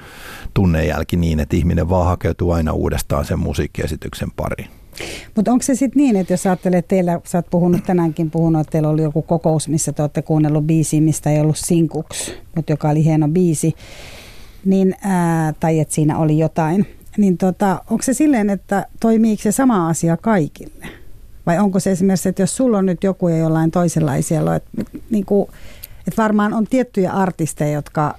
tunnejälki 0.53 1.17
niin, 1.17 1.39
että 1.39 1.55
ihminen 1.55 1.89
vaan 1.89 2.07
hakeutuu 2.07 2.51
aina 2.51 2.71
uudestaan 2.71 3.25
sen 3.25 3.39
musiikkiesityksen 3.39 4.31
pariin. 4.31 4.76
Mutta 5.35 5.51
onko 5.51 5.63
se 5.63 5.75
sitten 5.75 6.03
niin, 6.03 6.15
että 6.15 6.33
jos 6.33 6.45
ajattelee, 6.45 6.79
että 6.79 6.89
teillä, 6.89 7.21
sä 7.23 7.37
oot 7.37 7.49
puhunut 7.49 7.83
tänäänkin 7.83 8.31
puhunut, 8.31 8.61
että 8.61 8.71
teillä 8.71 8.89
oli 8.89 9.01
joku 9.01 9.21
kokous, 9.21 9.67
missä 9.67 9.93
te 9.93 10.01
olette 10.01 10.21
kuunnellut 10.21 10.63
biisiä, 10.63 11.01
mistä 11.01 11.31
ei 11.31 11.39
ollut 11.39 11.57
sinkuksi, 11.57 12.33
mutta 12.55 12.71
joka 12.71 12.89
oli 12.89 13.03
hieno 13.03 13.27
biisi, 13.27 13.75
niin, 14.65 14.95
ää, 15.01 15.53
tai 15.59 15.79
että 15.79 15.95
siinä 15.95 16.17
oli 16.17 16.39
jotain, 16.39 16.87
niin 17.17 17.37
tota, 17.37 17.81
onko 17.89 18.03
se 18.03 18.13
silleen, 18.13 18.49
että 18.49 18.85
toimiiko 18.99 19.41
se 19.43 19.51
sama 19.51 19.89
asia 19.89 20.17
kaikille? 20.17 20.87
Vai 21.45 21.59
onko 21.59 21.79
se 21.79 21.91
esimerkiksi, 21.91 22.29
että 22.29 22.41
jos 22.41 22.55
sulla 22.55 22.77
on 22.77 22.85
nyt 22.85 23.03
joku 23.03 23.27
ja 23.27 23.37
jollain 23.37 23.71
toisenlaisia, 23.71 24.55
että, 24.55 24.69
niin 25.09 25.25
kuin, 25.25 25.49
että 26.07 26.21
varmaan 26.23 26.53
on 26.53 26.67
tiettyjä 26.67 27.11
artisteja, 27.11 27.71
jotka, 27.71 28.15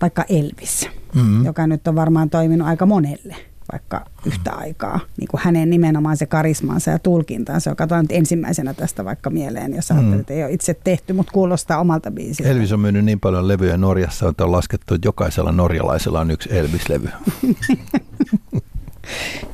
vaikka 0.00 0.24
Elvis, 0.28 0.88
mm-hmm. 1.14 1.44
joka 1.44 1.66
nyt 1.66 1.88
on 1.88 1.94
varmaan 1.94 2.30
toiminut 2.30 2.68
aika 2.68 2.86
monelle, 2.86 3.36
vaikka 3.72 4.04
yhtä 4.26 4.52
aikaa. 4.52 5.00
Niin 5.16 5.28
kuin 5.28 5.40
hänen 5.44 5.70
nimenomaan 5.70 6.16
se 6.16 6.26
karismansa 6.26 6.90
ja 6.90 6.98
tulkintansa, 6.98 7.70
joka 7.70 7.86
on 7.90 8.02
nyt 8.02 8.12
ensimmäisenä 8.12 8.74
tästä 8.74 9.04
vaikka 9.04 9.30
mieleen, 9.30 9.74
jos 9.74 9.90
ajattelet, 9.90 10.14
mm. 10.16 10.20
että 10.20 10.34
ei 10.34 10.44
ole 10.44 10.52
itse 10.52 10.74
tehty, 10.84 11.12
mutta 11.12 11.32
kuulostaa 11.32 11.80
omalta 11.80 12.10
biisiltä. 12.10 12.50
Elvis 12.50 12.72
on 12.72 12.80
myynyt 12.80 13.04
niin 13.04 13.20
paljon 13.20 13.48
levyjä 13.48 13.76
Norjassa, 13.76 14.28
että 14.28 14.44
on 14.44 14.52
laskettu, 14.52 14.94
että 14.94 15.08
jokaisella 15.08 15.52
norjalaisella 15.52 16.20
on 16.20 16.30
yksi 16.30 16.48
Elvis-levy. 16.52 17.08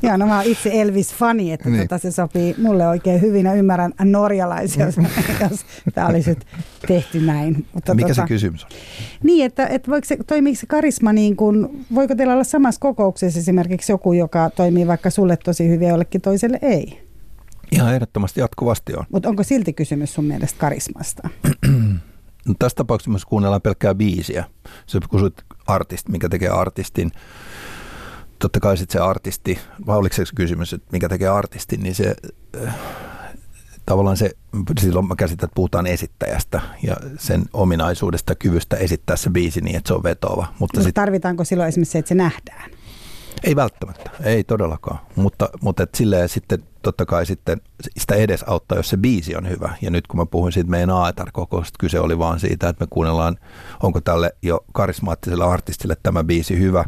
Joo, 0.01 0.17
no 0.17 0.27
mä 0.27 0.35
oon 0.35 0.45
itse 0.45 0.69
Elvis-fani, 0.73 1.51
että 1.51 1.69
niin. 1.69 1.81
tota, 1.81 1.97
se 1.97 2.11
sopii 2.11 2.55
mulle 2.57 2.87
oikein 2.87 3.21
hyvin 3.21 3.45
ja 3.45 3.53
ymmärrän 3.53 3.93
norjalaisia, 4.03 4.85
jos, 4.85 4.95
jos 5.41 5.65
tämä 5.93 6.07
olisi 6.07 6.37
tehty 6.87 7.21
näin. 7.21 7.65
Mutta 7.73 7.95
Mikä 7.95 8.07
tota, 8.07 8.21
se 8.21 8.27
kysymys 8.27 8.63
on? 8.63 8.69
Niin, 9.23 9.45
että, 9.45 9.67
että 9.67 9.91
voiko 9.91 10.05
se, 10.05 10.17
toimiiko 10.27 10.59
se 10.59 10.65
karisma 10.65 11.13
niin 11.13 11.35
kuin, 11.35 11.85
voiko 11.95 12.15
teillä 12.15 12.33
olla 12.33 12.43
samassa 12.43 12.79
kokouksessa 12.79 13.39
esimerkiksi 13.39 13.91
joku, 13.91 14.13
joka 14.13 14.49
toimii 14.49 14.87
vaikka 14.87 15.09
sulle 15.09 15.37
tosi 15.37 15.69
hyvin 15.69 15.85
ja 15.85 15.89
jollekin 15.89 16.21
toiselle 16.21 16.59
ei? 16.61 17.03
Ihan 17.71 17.93
ehdottomasti 17.93 18.39
jatkuvasti 18.39 18.93
on. 18.95 19.05
Mutta 19.11 19.29
onko 19.29 19.43
silti 19.43 19.73
kysymys 19.73 20.13
sun 20.13 20.25
mielestä 20.25 20.59
karismasta? 20.59 21.29
no, 22.47 22.53
tässä 22.59 22.75
tapauksessa 22.75 23.11
myös 23.11 23.25
kuunnellaan 23.25 23.61
pelkkää 23.61 23.95
biisiä. 23.95 24.45
Se 24.85 24.99
kysyt 25.11 25.43
artist, 25.67 26.09
mikä 26.09 26.29
tekee 26.29 26.49
artistin 26.49 27.11
totta 28.43 28.59
kai 28.59 28.77
sitten 28.77 28.93
se 28.93 28.99
artisti, 28.99 29.59
vai 29.85 29.97
oliko 29.97 30.15
se 30.15 30.23
kysymys, 30.35 30.73
että 30.73 30.87
mikä 30.91 31.09
tekee 31.09 31.27
artistin, 31.27 31.83
niin 31.83 31.95
se 31.95 32.15
äh, 32.65 32.75
tavallaan 33.85 34.17
se, 34.17 34.31
silloin 34.79 35.07
mä 35.07 35.15
käsitän, 35.15 35.45
että 35.45 35.55
puhutaan 35.55 35.87
esittäjästä 35.87 36.61
ja 36.83 36.95
sen 37.17 37.43
ominaisuudesta, 37.53 38.35
kyvystä 38.35 38.77
esittää 38.77 39.15
se 39.15 39.29
biisi 39.29 39.61
niin, 39.61 39.75
että 39.75 39.87
se 39.87 39.93
on 39.93 40.03
vetova. 40.03 40.41
Mutta, 40.41 40.57
Mutta 40.59 40.83
sit, 40.83 40.93
tarvitaanko 40.93 41.43
silloin 41.43 41.69
esimerkiksi 41.69 41.91
se, 41.91 41.99
että 41.99 42.09
se 42.09 42.15
nähdään? 42.15 42.71
Ei 43.43 43.55
välttämättä, 43.55 44.11
ei 44.23 44.43
todellakaan, 44.43 44.99
mutta, 45.15 45.49
mutta 45.61 45.83
et 45.83 45.95
silleen 45.95 46.29
sitten 46.29 46.63
totta 46.81 47.05
kai 47.05 47.25
sitten 47.25 47.61
sitä 47.97 48.15
edes 48.15 48.43
auttaa, 48.47 48.77
jos 48.77 48.89
se 48.89 48.97
biisi 48.97 49.35
on 49.35 49.49
hyvä. 49.49 49.75
Ja 49.81 49.91
nyt 49.91 50.07
kun 50.07 50.19
mä 50.19 50.25
puhuin 50.25 50.53
siitä 50.53 50.69
meidän 50.69 50.89
AETR-kokousta, 50.89 51.77
kyse 51.79 51.99
oli 51.99 52.17
vaan 52.17 52.39
siitä, 52.39 52.69
että 52.69 52.83
me 52.83 52.87
kuunnellaan, 52.89 53.37
onko 53.83 54.01
tälle 54.01 54.35
jo 54.41 54.65
karismaattiselle 54.73 55.45
artistille 55.45 55.97
tämä 56.03 56.23
biisi 56.23 56.59
hyvä 56.59 56.85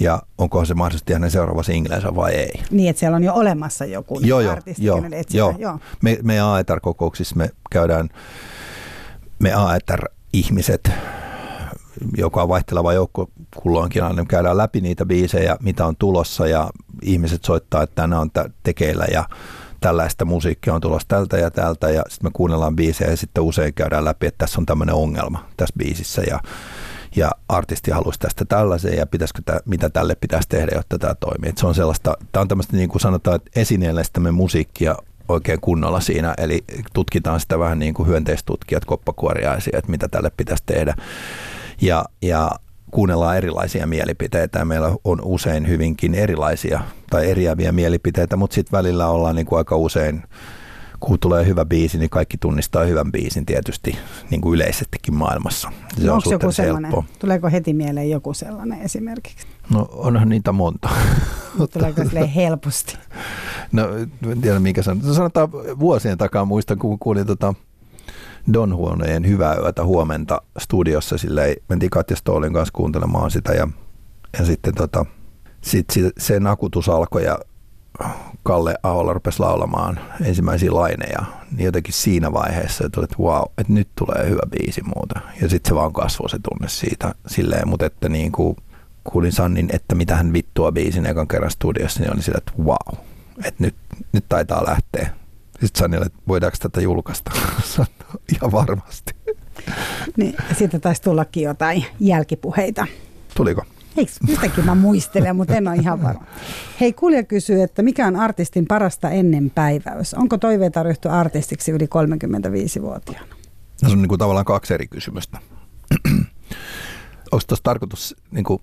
ja 0.00 0.22
onko 0.38 0.64
se 0.64 0.74
mahdollisesti 0.74 1.12
hänen 1.12 1.30
seuraava 1.30 1.62
singlensä 1.62 2.14
vai 2.14 2.34
ei. 2.34 2.62
Niin, 2.70 2.90
että 2.90 3.00
siellä 3.00 3.16
on 3.16 3.24
jo 3.24 3.34
olemassa 3.34 3.84
joku 3.84 4.20
joo, 4.20 4.40
joo, 4.40 4.52
artisti, 4.52 4.84
joo, 4.84 5.02
joo. 5.32 5.54
joo. 5.58 5.78
Me, 6.02 6.18
meidän 6.22 6.46
AETR-kokouksissa 6.46 7.36
me 7.36 7.50
käydään, 7.70 8.08
me 9.38 9.52
AETR-ihmiset 9.54 10.90
joka 12.16 12.42
on 12.42 12.48
vaihteleva 12.48 12.92
joukko 12.92 13.30
kulloinkin 13.56 14.04
aina 14.04 14.24
käydään 14.24 14.56
läpi 14.56 14.80
niitä 14.80 15.06
biisejä, 15.06 15.56
mitä 15.62 15.86
on 15.86 15.96
tulossa 15.96 16.46
ja 16.46 16.70
ihmiset 17.02 17.44
soittaa, 17.44 17.82
että 17.82 18.06
nämä 18.06 18.20
on 18.20 18.30
tekeillä 18.62 19.06
ja 19.12 19.24
tällaista 19.80 20.24
musiikkia 20.24 20.74
on 20.74 20.80
tulossa 20.80 21.08
tältä 21.08 21.38
ja 21.38 21.50
tältä 21.50 21.90
ja 21.90 22.02
sitten 22.08 22.26
me 22.26 22.30
kuunnellaan 22.32 22.76
biisejä 22.76 23.10
ja 23.10 23.16
sitten 23.16 23.44
usein 23.44 23.74
käydään 23.74 24.04
läpi, 24.04 24.26
että 24.26 24.38
tässä 24.38 24.60
on 24.60 24.66
tämmöinen 24.66 24.94
ongelma 24.94 25.44
tässä 25.56 25.74
biisissä 25.78 26.22
ja, 26.22 26.40
ja 27.16 27.30
artisti 27.48 27.90
haluaisi 27.90 28.20
tästä 28.20 28.44
tällaisen 28.44 28.96
ja 28.96 29.06
pitäisikö 29.06 29.42
tämä, 29.44 29.58
mitä 29.64 29.90
tälle 29.90 30.14
pitäisi 30.14 30.48
tehdä, 30.48 30.72
jotta 30.74 30.98
tämä 30.98 31.14
toimii. 31.14 31.50
Et 31.50 31.58
se 31.58 31.66
on 31.66 31.74
sellaista, 31.74 32.16
tämä 32.32 32.40
on 32.40 32.48
tämmöistä 32.48 32.76
niin 32.76 32.88
kuin 32.88 33.00
sanotaan, 33.00 33.36
että 33.36 33.60
esineellistämme 33.60 34.30
musiikkia 34.30 34.96
oikein 35.28 35.60
kunnolla 35.60 36.00
siinä, 36.00 36.34
eli 36.38 36.64
tutkitaan 36.94 37.40
sitä 37.40 37.58
vähän 37.58 37.78
niin 37.78 37.94
kuin 37.94 38.08
hyönteistutkijat, 38.08 38.84
koppakuoriaisia, 38.84 39.78
että 39.78 39.90
mitä 39.90 40.08
tälle 40.08 40.30
pitäisi 40.36 40.62
tehdä 40.66 40.94
ja, 41.80 42.04
ja 42.22 42.50
kuunnellaan 42.90 43.36
erilaisia 43.36 43.86
mielipiteitä 43.86 44.58
ja 44.58 44.64
meillä 44.64 44.96
on 45.04 45.20
usein 45.24 45.68
hyvinkin 45.68 46.14
erilaisia 46.14 46.80
tai 47.10 47.30
eriäviä 47.30 47.72
mielipiteitä, 47.72 48.36
mutta 48.36 48.54
sitten 48.54 48.78
välillä 48.78 49.08
ollaan 49.08 49.36
niin 49.36 49.46
kuin 49.46 49.58
aika 49.58 49.76
usein, 49.76 50.22
kun 51.00 51.18
tulee 51.18 51.46
hyvä 51.46 51.64
biisi, 51.64 51.98
niin 51.98 52.10
kaikki 52.10 52.38
tunnistaa 52.38 52.84
hyvän 52.84 53.12
biisin 53.12 53.46
tietysti 53.46 53.98
niin 54.30 54.40
kuin 54.40 54.54
yleisestikin 54.54 55.14
maailmassa. 55.14 55.72
Se 55.98 56.06
no, 56.06 56.14
on 56.14 56.22
joku 56.30 56.52
sellainen? 56.52 56.90
Helppo. 56.92 57.12
Tuleeko 57.18 57.50
heti 57.50 57.72
mieleen 57.72 58.10
joku 58.10 58.34
sellainen 58.34 58.82
esimerkiksi? 58.82 59.46
No 59.74 59.88
onhan 59.92 60.28
niitä 60.28 60.52
monta. 60.52 60.88
Tuleeko 61.72 62.04
sille 62.04 62.34
helposti? 62.34 62.98
No 63.72 63.88
en 64.32 64.40
tiedä 64.40 64.58
mikä 64.58 64.82
sanon. 64.82 65.14
Sanotaan 65.14 65.52
vuosien 65.52 66.18
takaa 66.18 66.44
muistan, 66.44 66.78
kun 66.78 66.98
kuulin 66.98 67.26
tota, 67.26 67.54
Don 68.52 68.76
Huoneen 68.76 69.26
Hyvää 69.26 69.56
yötä 69.56 69.84
huomenta 69.84 70.42
studiossa. 70.58 71.18
Silleen, 71.18 71.56
mentiin 71.68 71.90
Katja 71.90 72.16
Stoolin 72.16 72.52
kanssa 72.52 72.72
kuuntelemaan 72.72 73.30
sitä 73.30 73.52
ja, 73.52 73.68
ja 74.38 74.44
sitten 74.44 74.74
tota, 74.74 75.04
sit, 75.60 75.90
sit, 75.90 76.06
se 76.18 76.40
nakutus 76.40 76.88
alkoi 76.88 77.24
ja 77.24 77.38
Kalle 78.42 78.74
Ahola 78.82 79.12
rupesi 79.12 79.40
laulamaan 79.40 80.00
ensimmäisiä 80.24 80.74
laineja, 80.74 81.24
niin 81.50 81.64
jotenkin 81.64 81.94
siinä 81.94 82.32
vaiheessa 82.32 82.90
tuli, 82.90 83.04
että 83.04 83.16
wow, 83.18 83.42
että 83.58 83.72
nyt 83.72 83.88
tulee 83.94 84.28
hyvä 84.28 84.42
biisi 84.50 84.82
muuta. 84.82 85.20
Ja 85.40 85.48
sitten 85.48 85.70
se 85.70 85.74
vaan 85.74 85.92
kasvoi 85.92 86.30
se 86.30 86.38
tunne 86.38 86.68
siitä 86.68 87.14
silleen, 87.26 87.68
mutta 87.68 87.86
että 87.86 88.08
niin 88.08 88.32
kuin 88.32 88.56
kuulin 89.04 89.32
Sannin, 89.32 89.68
että 89.72 89.94
mitä 89.94 90.16
hän 90.16 90.32
vittua 90.32 90.72
biisin 90.72 91.06
ekan 91.06 91.28
kerran 91.28 91.50
studiossa, 91.50 92.00
niin 92.00 92.14
oli 92.14 92.22
sillä, 92.22 92.38
että 92.38 92.52
wow, 92.62 93.04
että 93.44 93.64
nyt, 93.64 93.74
nyt 94.12 94.24
taitaa 94.28 94.66
lähteä. 94.66 95.12
Sitten 95.60 95.78
Sanille, 95.78 96.06
että 96.06 96.18
voidaanko 96.28 96.56
tätä 96.60 96.80
julkaista? 96.80 97.30
Ihan 98.34 98.52
varmasti. 98.52 99.12
Niin, 100.16 100.36
sitten 100.58 100.80
taisi 100.80 101.02
tullakin 101.02 101.42
jotain 101.42 101.84
jälkipuheita. 102.00 102.86
Tuliko? 103.34 103.64
Eikö? 103.96 104.12
Jotenkin 104.28 104.64
mä 104.64 104.74
muistelen, 104.74 105.36
mutta 105.36 105.54
en 105.54 105.68
ole 105.68 105.76
ihan 105.76 106.02
varma. 106.02 106.26
Hei, 106.80 106.92
kulja 106.92 107.22
kysyy, 107.22 107.62
että 107.62 107.82
mikä 107.82 108.06
on 108.06 108.16
artistin 108.16 108.66
parasta 108.66 109.10
ennen 109.10 109.50
päiväys? 109.50 110.14
Onko 110.14 110.38
toiveita 110.38 110.82
ryhtyä 110.82 111.12
artistiksi 111.12 111.70
yli 111.70 111.84
35-vuotiaana? 111.84 113.34
No, 113.82 113.88
se 113.88 113.92
on 113.92 114.02
niin 114.02 114.08
kuin 114.08 114.18
tavallaan 114.18 114.44
kaksi 114.44 114.74
eri 114.74 114.86
kysymystä. 114.88 115.38
Onko 117.32 117.44
tuossa 117.46 117.62
tarkoitus 117.62 118.16
niin 118.30 118.44
kuin 118.44 118.62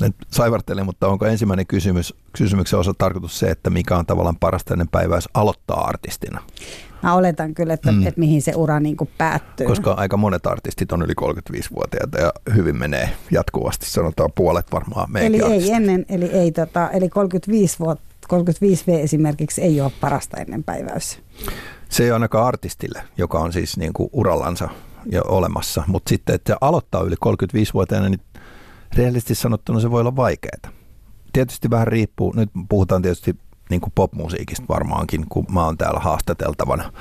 nyt 0.00 0.16
saivartelen, 0.30 0.86
mutta 0.86 1.08
onko 1.08 1.26
ensimmäinen 1.26 1.66
kysymys, 1.66 2.14
kysymyksen 2.38 2.78
osa 2.78 2.94
tarkoitus 2.98 3.38
se, 3.38 3.50
että 3.50 3.70
mikä 3.70 3.96
on 3.96 4.06
tavallaan 4.06 4.36
parasta 4.36 4.74
ennen 4.74 4.88
päiväys 4.88 5.28
aloittaa 5.34 5.86
artistina? 5.86 6.42
Mä 7.02 7.14
oletan 7.14 7.54
kyllä, 7.54 7.74
että, 7.74 7.92
mm. 7.92 8.06
että 8.06 8.20
mihin 8.20 8.42
se 8.42 8.52
ura 8.56 8.80
niin 8.80 8.96
kuin 8.96 9.10
päättyy. 9.18 9.66
Koska 9.66 9.92
aika 9.92 10.16
monet 10.16 10.46
artistit 10.46 10.92
on 10.92 11.02
yli 11.02 11.12
35-vuotiaita 11.20 12.18
ja 12.18 12.32
hyvin 12.54 12.76
menee 12.76 13.10
jatkuvasti, 13.30 13.86
sanotaan 13.86 14.32
puolet 14.34 14.72
varmaan 14.72 15.16
Eli 15.16 15.42
ei 15.42 15.70
ennen, 15.70 16.06
eli 16.08 16.24
ei 16.24 16.52
tota, 16.52 16.90
eli 16.90 17.08
35 17.08 17.78
vuotta 17.78 18.10
35V 18.32 18.92
esimerkiksi 18.92 19.62
ei 19.62 19.80
ole 19.80 19.92
parasta 20.00 20.36
ennen 20.36 20.64
päiväys. 20.64 21.18
Se 21.88 22.02
ei 22.02 22.10
ole 22.10 22.14
ainakaan 22.14 22.46
artistille, 22.46 23.02
joka 23.18 23.38
on 23.38 23.52
siis 23.52 23.76
niin 23.76 23.92
kuin 23.92 24.10
urallansa 24.12 24.68
jo 25.06 25.22
olemassa, 25.28 25.82
mutta 25.86 26.08
sitten, 26.08 26.34
että 26.34 26.56
aloittaa 26.60 27.02
yli 27.02 27.14
35-vuotiaana, 27.26 28.08
niin 28.08 28.20
Rehellisesti 28.96 29.34
sanottuna 29.34 29.80
se 29.80 29.90
voi 29.90 30.00
olla 30.00 30.16
vaikeaa. 30.16 30.72
Tietysti 31.32 31.70
vähän 31.70 31.86
riippuu, 31.86 32.32
nyt 32.36 32.50
puhutaan 32.68 33.02
tietysti 33.02 33.36
niin 33.70 33.80
kuin 33.80 33.92
popmusiikista 33.94 34.64
varmaankin, 34.68 35.26
kun 35.28 35.46
mä 35.52 35.64
oon 35.64 35.78
täällä 35.78 36.00
haastateltavana. 36.00 36.92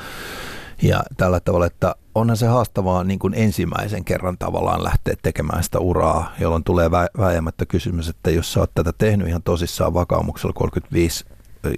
Ja 0.82 1.04
tällä 1.18 1.40
tavalla, 1.40 1.66
että 1.66 1.96
onhan 2.16 2.38
se 2.38 2.48
haastavaa 2.48 3.04
niin 3.04 3.20
kuin 3.20 3.34
ensimmäisen 3.34 4.06
kerran 4.06 4.38
tavallaan 4.38 4.84
lähteä 4.84 5.16
tekemään 5.22 5.64
sitä 5.64 5.80
uraa, 5.80 6.34
jolloin 6.40 6.64
tulee 6.64 6.88
vä- 6.88 7.20
vääjäämättä 7.20 7.66
kysymys, 7.66 8.10
että 8.10 8.32
jos 8.32 8.54
sä 8.54 8.60
oot 8.60 8.72
tätä 8.76 8.94
tehnyt 8.98 9.28
ihan 9.28 9.44
tosissaan 9.44 9.94
vakaumuksella 9.94 10.54
35 10.54 11.26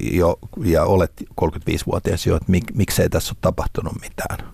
jo, 0.02 0.40
ja 0.64 0.84
olet 0.86 1.12
35-vuotias 1.42 2.26
jo, 2.26 2.36
että 2.36 2.52
mik, 2.52 2.64
miksei 2.74 3.10
tässä 3.10 3.32
ole 3.32 3.38
tapahtunut 3.42 3.94
mitään. 4.02 4.54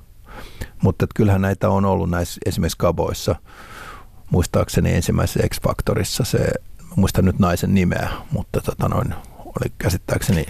Mutta 0.82 1.06
kyllähän 1.16 1.42
näitä 1.42 1.70
on 1.70 1.86
ollut 1.86 2.10
näissä 2.10 2.42
esimerkiksi 2.46 2.78
kaboissa– 2.78 3.36
muistaakseni 4.32 4.94
ensimmäisessä 4.94 5.48
X-Factorissa 5.48 6.26
se, 6.26 6.48
muistan 6.96 7.26
nyt 7.26 7.40
naisen 7.40 7.74
nimeä, 7.74 8.10
mutta 8.32 8.62
tota 8.62 8.90
noin, 8.90 9.14
oli 9.46 9.72
käsittääkseni. 9.78 10.46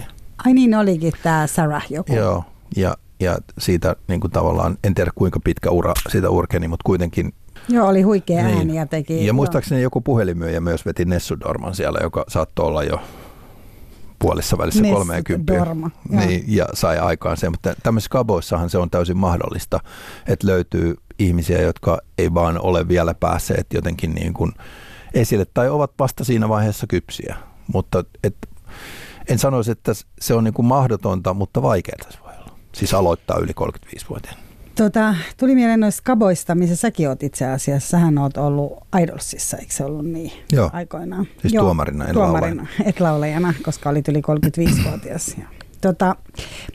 Ai 0.46 0.52
niin 0.52 0.74
olikin 0.74 1.12
tämä 1.22 1.46
Sarah 1.46 1.86
joku. 1.90 2.14
Joo, 2.14 2.44
ja, 2.76 2.96
ja 3.20 3.38
siitä 3.58 3.96
niin 4.08 4.20
kuin 4.20 4.30
tavallaan, 4.30 4.78
en 4.84 4.94
tiedä 4.94 5.10
kuinka 5.14 5.40
pitkä 5.44 5.70
ura 5.70 5.92
siitä 6.08 6.30
urkeni, 6.30 6.68
mutta 6.68 6.84
kuitenkin 6.84 7.32
Joo, 7.68 7.88
oli 7.88 8.02
huikea 8.02 8.42
niin. 8.42 8.58
ääni 8.58 8.76
ja 8.76 8.86
teki. 8.86 9.26
Ja 9.26 9.32
muistaakseni 9.32 9.80
joo. 9.80 9.86
joku 9.86 10.00
puhelimyyjä 10.00 10.60
myös 10.60 10.86
veti 10.86 11.04
Nessu 11.04 11.40
Dorman 11.40 11.74
siellä, 11.74 11.98
joka 12.02 12.24
saattoi 12.28 12.66
olla 12.66 12.84
jo 12.84 13.00
puolessa 14.18 14.58
välissä 14.58 14.82
Nessu 14.82 14.96
30. 14.96 15.54
Dorma, 15.54 15.90
niin, 16.08 16.44
ja 16.46 16.66
sai 16.74 16.98
aikaan 16.98 17.36
sen, 17.36 17.50
mutta 17.52 17.74
tämmöisissä 17.82 18.10
kaboissahan 18.10 18.70
se 18.70 18.78
on 18.78 18.90
täysin 18.90 19.16
mahdollista, 19.16 19.80
että 20.26 20.46
löytyy 20.46 20.96
ihmisiä, 21.18 21.62
jotka 21.62 21.98
ei 22.18 22.34
vaan 22.34 22.60
ole 22.60 22.88
vielä 22.88 23.14
päässeet 23.14 23.66
jotenkin 23.74 24.14
niin 24.14 24.34
kuin 24.34 24.52
esille 25.14 25.46
tai 25.54 25.68
ovat 25.68 25.90
vasta 25.98 26.24
siinä 26.24 26.48
vaiheessa 26.48 26.86
kypsiä. 26.86 27.36
Mutta 27.72 28.04
et, 28.24 28.36
en 29.28 29.38
sanoisi, 29.38 29.70
että 29.70 29.92
se 30.20 30.34
on 30.34 30.44
niin 30.44 30.54
kuin 30.54 30.66
mahdotonta, 30.66 31.34
mutta 31.34 31.62
vaikeaa 31.62 32.10
se 32.10 32.18
voi 32.24 32.32
olla. 32.42 32.52
Siis 32.74 32.94
aloittaa 32.94 33.38
yli 33.38 33.52
35-vuotiaana. 33.60 34.40
Tota, 34.74 35.14
tuli 35.36 35.54
mieleen 35.54 35.80
noista 35.80 36.02
kaboista, 36.04 36.54
missä 36.54 36.76
säkin 36.76 37.08
oot 37.08 37.22
itse 37.22 37.46
asiassa. 37.46 37.88
Sähän 37.88 38.18
oot 38.18 38.36
ollut 38.36 38.72
Idolsissa, 39.02 39.56
eikö 39.56 39.72
se 39.72 39.84
ollut 39.84 40.06
niin 40.06 40.32
Joo. 40.52 40.70
aikoinaan? 40.72 41.26
Siis 41.42 41.54
Joo, 41.54 41.64
tuomarina, 41.64 42.04
en 42.04 42.14
tuomarina, 42.14 42.62
laulajana. 42.62 42.68
et 42.84 43.00
laulajana, 43.00 43.54
koska 43.62 43.90
olit 43.90 44.08
yli 44.08 44.20
35-vuotias. 44.20 45.36
Tota, 45.80 46.16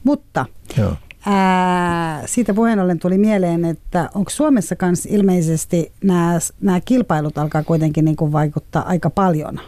mutta 0.04 0.46
Joo. 0.78 0.94
Ää, 1.26 2.24
siitä 2.26 2.54
puheen 2.54 2.80
ollen 2.80 3.00
tuli 3.00 3.18
mieleen, 3.18 3.66
että 3.66 4.10
onko 4.16 4.30
Suomessa 4.30 4.76
kanssa 4.76 5.10
ilmeisesti 5.12 5.92
nämä, 6.04 6.82
kilpailut 6.86 7.38
alkaa 7.38 7.64
kuitenkin 7.64 8.06
niin 8.06 8.16
kuin 8.16 8.32
vaikuttaa 8.32 8.88
aika 8.88 9.10
paljon. 9.10 9.60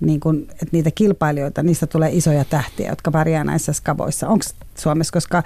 Niin 0.00 0.20
kuin, 0.20 0.42
että 0.50 0.66
niitä 0.72 0.90
kilpailijoita, 0.94 1.62
niistä 1.62 1.86
tulee 1.86 2.10
isoja 2.12 2.44
tähtiä, 2.44 2.88
jotka 2.88 3.10
pärjää 3.10 3.44
näissä 3.44 3.72
skaboissa. 3.72 4.28
Onko 4.28 4.44
Suomessa, 4.74 5.12
koska 5.12 5.42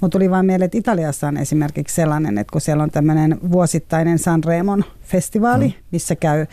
Mutta 0.00 0.12
tuli 0.18 0.30
vain 0.30 0.46
mieleen, 0.46 0.66
että 0.66 0.78
Italiassa 0.78 1.28
on 1.28 1.36
esimerkiksi 1.36 1.94
sellainen, 1.94 2.38
että 2.38 2.52
kun 2.52 2.60
siellä 2.60 2.82
on 2.82 2.90
tämmöinen 2.90 3.38
vuosittainen 3.52 4.18
Sanremon 4.18 4.84
festivaali, 5.02 5.68
mm. 5.68 5.74
missä 5.90 6.16
käy 6.16 6.46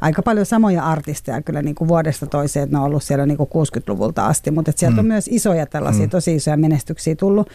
aika 0.00 0.22
paljon 0.22 0.46
samoja 0.46 0.84
artisteja 0.84 1.42
kyllä 1.42 1.62
niin 1.62 1.74
kuin 1.74 1.88
vuodesta 1.88 2.26
toiseen, 2.26 2.64
että 2.64 2.76
ne 2.76 2.80
on 2.80 2.86
ollut 2.86 3.02
siellä 3.02 3.26
niin 3.26 3.36
kuin 3.36 3.50
60-luvulta 3.50 4.26
asti, 4.26 4.50
mutta 4.50 4.70
että 4.70 4.80
sieltä 4.80 4.94
mm. 4.94 4.98
on 4.98 5.06
myös 5.06 5.28
isoja 5.32 5.66
tällaisia 5.66 6.06
mm. 6.06 6.10
tosi 6.10 6.34
isoja 6.34 6.56
menestyksiä 6.56 7.14
tullut. 7.14 7.50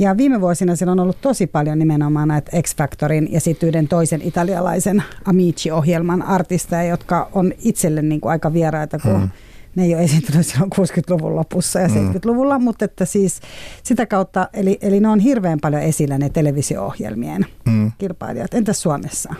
Ja 0.00 0.16
viime 0.16 0.40
vuosina 0.40 0.76
siellä 0.76 0.92
on 0.92 1.00
ollut 1.00 1.20
tosi 1.20 1.46
paljon 1.46 1.78
nimenomaan 1.78 2.28
näitä 2.28 2.62
X-Factorin 2.62 3.32
ja 3.32 3.40
sitten 3.40 3.68
yhden 3.68 3.88
toisen 3.88 4.22
italialaisen 4.22 5.02
Amici-ohjelman 5.24 6.22
artisteja, 6.22 6.84
jotka 6.84 7.28
on 7.32 7.52
itselle 7.58 8.02
niin 8.02 8.20
kuin 8.20 8.32
aika 8.32 8.52
vieraita, 8.52 8.98
kun 8.98 9.20
mm. 9.20 9.28
ne 9.74 9.84
ei 9.84 9.94
ole 9.94 10.02
esiintynyt 10.02 10.46
silloin 10.46 10.70
60-luvun 10.72 11.36
lopussa 11.36 11.80
ja 11.80 11.88
mm. 11.88 12.10
70-luvulla, 12.10 12.58
mutta 12.58 12.84
että 12.84 13.04
siis 13.04 13.40
sitä 13.82 14.06
kautta, 14.06 14.48
eli, 14.52 14.78
eli 14.82 15.00
ne 15.00 15.08
on 15.08 15.20
hirveän 15.20 15.58
paljon 15.60 15.82
esillä 15.82 16.18
ne 16.18 16.30
televisio-ohjelmien 16.30 17.46
mm. 17.64 17.92
kilpailijat. 17.98 18.54
Entäs 18.54 18.82
Suomessa? 18.82 19.34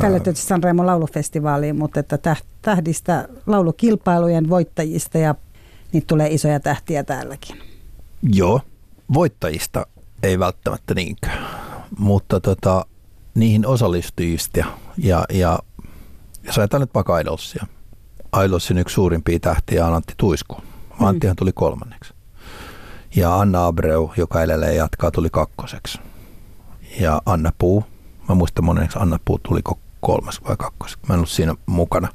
tällä 0.00 0.20
tietysti 0.20 0.46
Sanremo 0.46 0.86
laulufestivaaliin, 0.86 1.76
mutta 1.76 2.00
että 2.00 2.36
tähdistä 2.62 3.28
laulukilpailujen 3.46 4.48
voittajista 4.48 5.18
ja 5.18 5.34
niitä 5.92 6.06
tulee 6.06 6.28
isoja 6.28 6.60
tähtiä 6.60 7.04
täälläkin. 7.04 7.56
Joo, 8.22 8.60
voittajista 9.14 9.86
ei 10.22 10.38
välttämättä 10.38 10.94
niinkään, 10.94 11.46
mutta 11.98 12.40
tota, 12.40 12.86
niihin 13.34 13.66
osallistujista 13.66 14.64
ja, 14.98 15.24
ja 15.32 15.58
jos 16.42 16.58
ajatellaan 16.58 16.86
nyt 16.86 16.94
vaikka 16.94 17.18
Idolsia. 17.18 17.66
Idolsin 18.44 18.78
yksi 18.78 18.94
suurimpia 18.94 19.40
tähtiä 19.40 19.86
on 19.86 19.94
Antti 19.94 20.14
Tuisku. 20.16 20.54
Mm. 20.54 21.06
Anttihan 21.06 21.36
tuli 21.36 21.52
kolmanneksi. 21.52 22.14
Ja 23.16 23.40
Anna 23.40 23.66
Abreu, 23.66 24.12
joka 24.16 24.42
edelleen 24.42 24.76
jatkaa, 24.76 25.10
tuli 25.10 25.28
kakkoseksi. 25.32 25.98
Ja 27.00 27.22
Anna 27.26 27.52
Puu, 27.58 27.84
mä 28.28 28.34
muistan 28.34 28.64
moneksi 28.64 28.98
Anna 29.00 29.18
Puu 29.24 29.38
tuli 29.38 29.60
kolmas 30.00 30.40
vai 30.48 30.56
kakkoseksi. 30.56 31.06
Mä 31.08 31.14
en 31.14 31.18
ollut 31.18 31.30
siinä 31.30 31.54
mukana. 31.66 32.08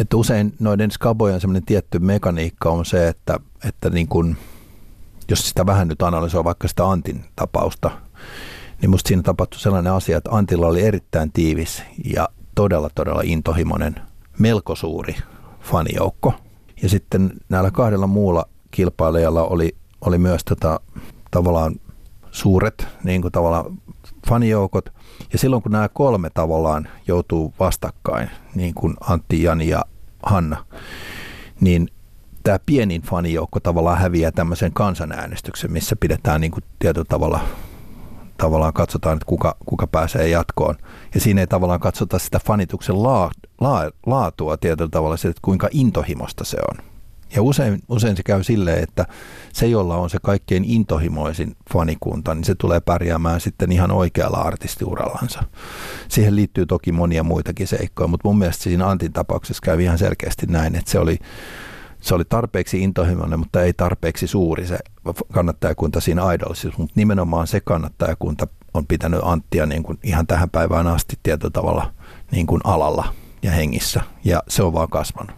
Että 0.00 0.16
usein 0.16 0.54
noiden 0.60 0.90
skabojen 0.90 1.40
semmoinen 1.40 1.64
tietty 1.64 1.98
mekaniikka 1.98 2.70
on 2.70 2.84
se, 2.84 3.08
että, 3.08 3.40
että 3.64 3.90
niin 3.90 4.08
kun, 4.08 4.36
jos 5.28 5.48
sitä 5.48 5.66
vähän 5.66 5.88
nyt 5.88 6.02
analysoi 6.02 6.44
vaikka 6.44 6.68
sitä 6.68 6.86
Antin 6.86 7.24
tapausta, 7.36 7.90
niin 8.80 8.90
musta 8.90 9.08
siinä 9.08 9.22
tapahtui 9.22 9.60
sellainen 9.60 9.92
asia, 9.92 10.18
että 10.18 10.30
Antilla 10.30 10.66
oli 10.66 10.82
erittäin 10.82 11.32
tiivis 11.32 11.82
ja 12.14 12.28
todella, 12.54 12.90
todella 12.94 13.20
intohimoinen, 13.24 13.94
melko 14.38 14.74
suuri 14.74 15.16
fanijoukko. 15.60 16.34
Ja 16.82 16.88
sitten 16.88 17.30
näillä 17.48 17.70
kahdella 17.70 18.06
muulla 18.06 18.44
kilpailijalla 18.70 19.44
oli, 19.44 19.76
oli 20.00 20.18
myös 20.18 20.44
tota, 20.44 20.80
tavallaan 21.30 21.74
suuret 22.30 22.86
niin 23.04 23.22
kuin 23.22 23.32
tavallaan 23.32 23.78
fanijoukot. 24.28 24.92
Ja 25.32 25.38
silloin 25.38 25.62
kun 25.62 25.72
nämä 25.72 25.88
kolme 25.88 26.30
tavallaan 26.30 26.88
joutuu 27.08 27.54
vastakkain, 27.60 28.30
niin 28.54 28.74
kuin 28.74 28.94
Antti, 29.00 29.42
Jani 29.42 29.68
ja 29.68 29.84
Hanna, 30.22 30.64
niin 31.60 31.88
tämä 32.44 32.58
pienin 32.66 33.02
fanijoukko 33.02 33.60
tavallaan 33.60 33.98
häviää 33.98 34.32
tämmöisen 34.32 34.72
kansanäänestyksen, 34.72 35.72
missä 35.72 35.96
pidetään 35.96 36.40
niin 36.40 36.50
kuin 36.50 36.64
tietyllä 36.78 37.06
tavalla 37.08 37.40
tavallaan 38.36 38.72
katsotaan, 38.72 39.16
että 39.16 39.26
kuka, 39.26 39.56
kuka 39.66 39.86
pääsee 39.86 40.28
jatkoon. 40.28 40.74
Ja 41.14 41.20
siinä 41.20 41.40
ei 41.40 41.46
tavallaan 41.46 41.80
katsota 41.80 42.18
sitä 42.18 42.40
fanituksen 42.46 43.02
laa, 43.02 43.30
laa, 43.60 43.90
laatua 44.06 44.56
tietyllä 44.56 44.90
tavalla, 44.90 45.14
että 45.14 45.42
kuinka 45.42 45.68
intohimosta 45.70 46.44
se 46.44 46.56
on. 46.70 46.84
Ja 47.36 47.42
usein, 47.42 47.82
usein 47.88 48.16
se 48.16 48.22
käy 48.22 48.42
silleen, 48.42 48.82
että 48.82 49.06
se, 49.52 49.66
jolla 49.66 49.96
on 49.96 50.10
se 50.10 50.18
kaikkein 50.22 50.64
intohimoisin 50.64 51.56
fanikunta, 51.72 52.34
niin 52.34 52.44
se 52.44 52.54
tulee 52.54 52.80
pärjäämään 52.80 53.40
sitten 53.40 53.72
ihan 53.72 53.90
oikealla 53.90 54.36
artistiurallansa. 54.36 55.42
Siihen 56.08 56.36
liittyy 56.36 56.66
toki 56.66 56.92
monia 56.92 57.22
muitakin 57.22 57.66
seikkoja, 57.66 58.08
mutta 58.08 58.28
mun 58.28 58.38
mielestä 58.38 58.62
siinä 58.62 58.88
Antin 58.88 59.12
tapauksessa 59.12 59.60
kävi 59.64 59.84
ihan 59.84 59.98
selkeästi 59.98 60.46
näin, 60.46 60.74
että 60.74 60.90
se 60.90 60.98
oli, 60.98 61.18
se 62.04 62.14
oli 62.14 62.24
tarpeeksi 62.24 62.82
intohimoinen, 62.82 63.38
mutta 63.38 63.62
ei 63.62 63.72
tarpeeksi 63.72 64.26
suuri 64.26 64.66
se 64.66 64.78
kannattajakunta 65.32 66.00
siinä 66.00 66.32
Idolsissa, 66.32 66.78
mutta 66.78 66.92
nimenomaan 66.96 67.46
se 67.46 67.60
kannattajakunta 67.60 68.46
on 68.74 68.86
pitänyt 68.86 69.20
Anttia 69.22 69.66
niin 69.66 69.82
kuin 69.82 69.98
ihan 70.02 70.26
tähän 70.26 70.50
päivään 70.50 70.86
asti 70.86 71.18
tietyllä 71.22 71.50
tavalla 71.50 71.92
niin 72.30 72.46
kuin 72.46 72.60
alalla 72.64 73.14
ja 73.42 73.50
hengissä, 73.50 74.00
ja 74.24 74.42
se 74.48 74.62
on 74.62 74.72
vaan 74.72 74.88
kasvanut. 74.88 75.36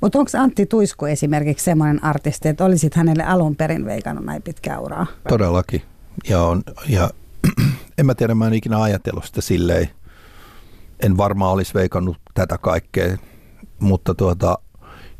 Mutta 0.00 0.18
onko 0.18 0.30
Antti 0.38 0.66
Tuisku 0.66 1.06
esimerkiksi 1.06 1.64
semmoinen 1.64 2.04
artisti, 2.04 2.48
että 2.48 2.64
olisit 2.64 2.94
hänelle 2.94 3.24
alun 3.24 3.56
perin 3.56 3.84
veikannut 3.84 4.24
näin 4.24 4.42
pitkää 4.42 4.78
uraa? 4.78 5.06
Todellakin. 5.28 5.82
Ja, 6.28 6.42
on, 6.42 6.62
ja 6.88 7.10
en 7.98 8.06
mä 8.06 8.14
tiedä, 8.14 8.34
mä 8.34 8.46
en 8.46 8.54
ikinä 8.54 8.82
ajatellut 8.82 9.24
sitä 9.24 9.40
silleen. 9.40 9.88
En 11.00 11.16
varmaan 11.16 11.52
olisi 11.52 11.74
veikannut 11.74 12.16
tätä 12.34 12.58
kaikkea, 12.58 13.16
mutta 13.78 14.14
tuota, 14.14 14.58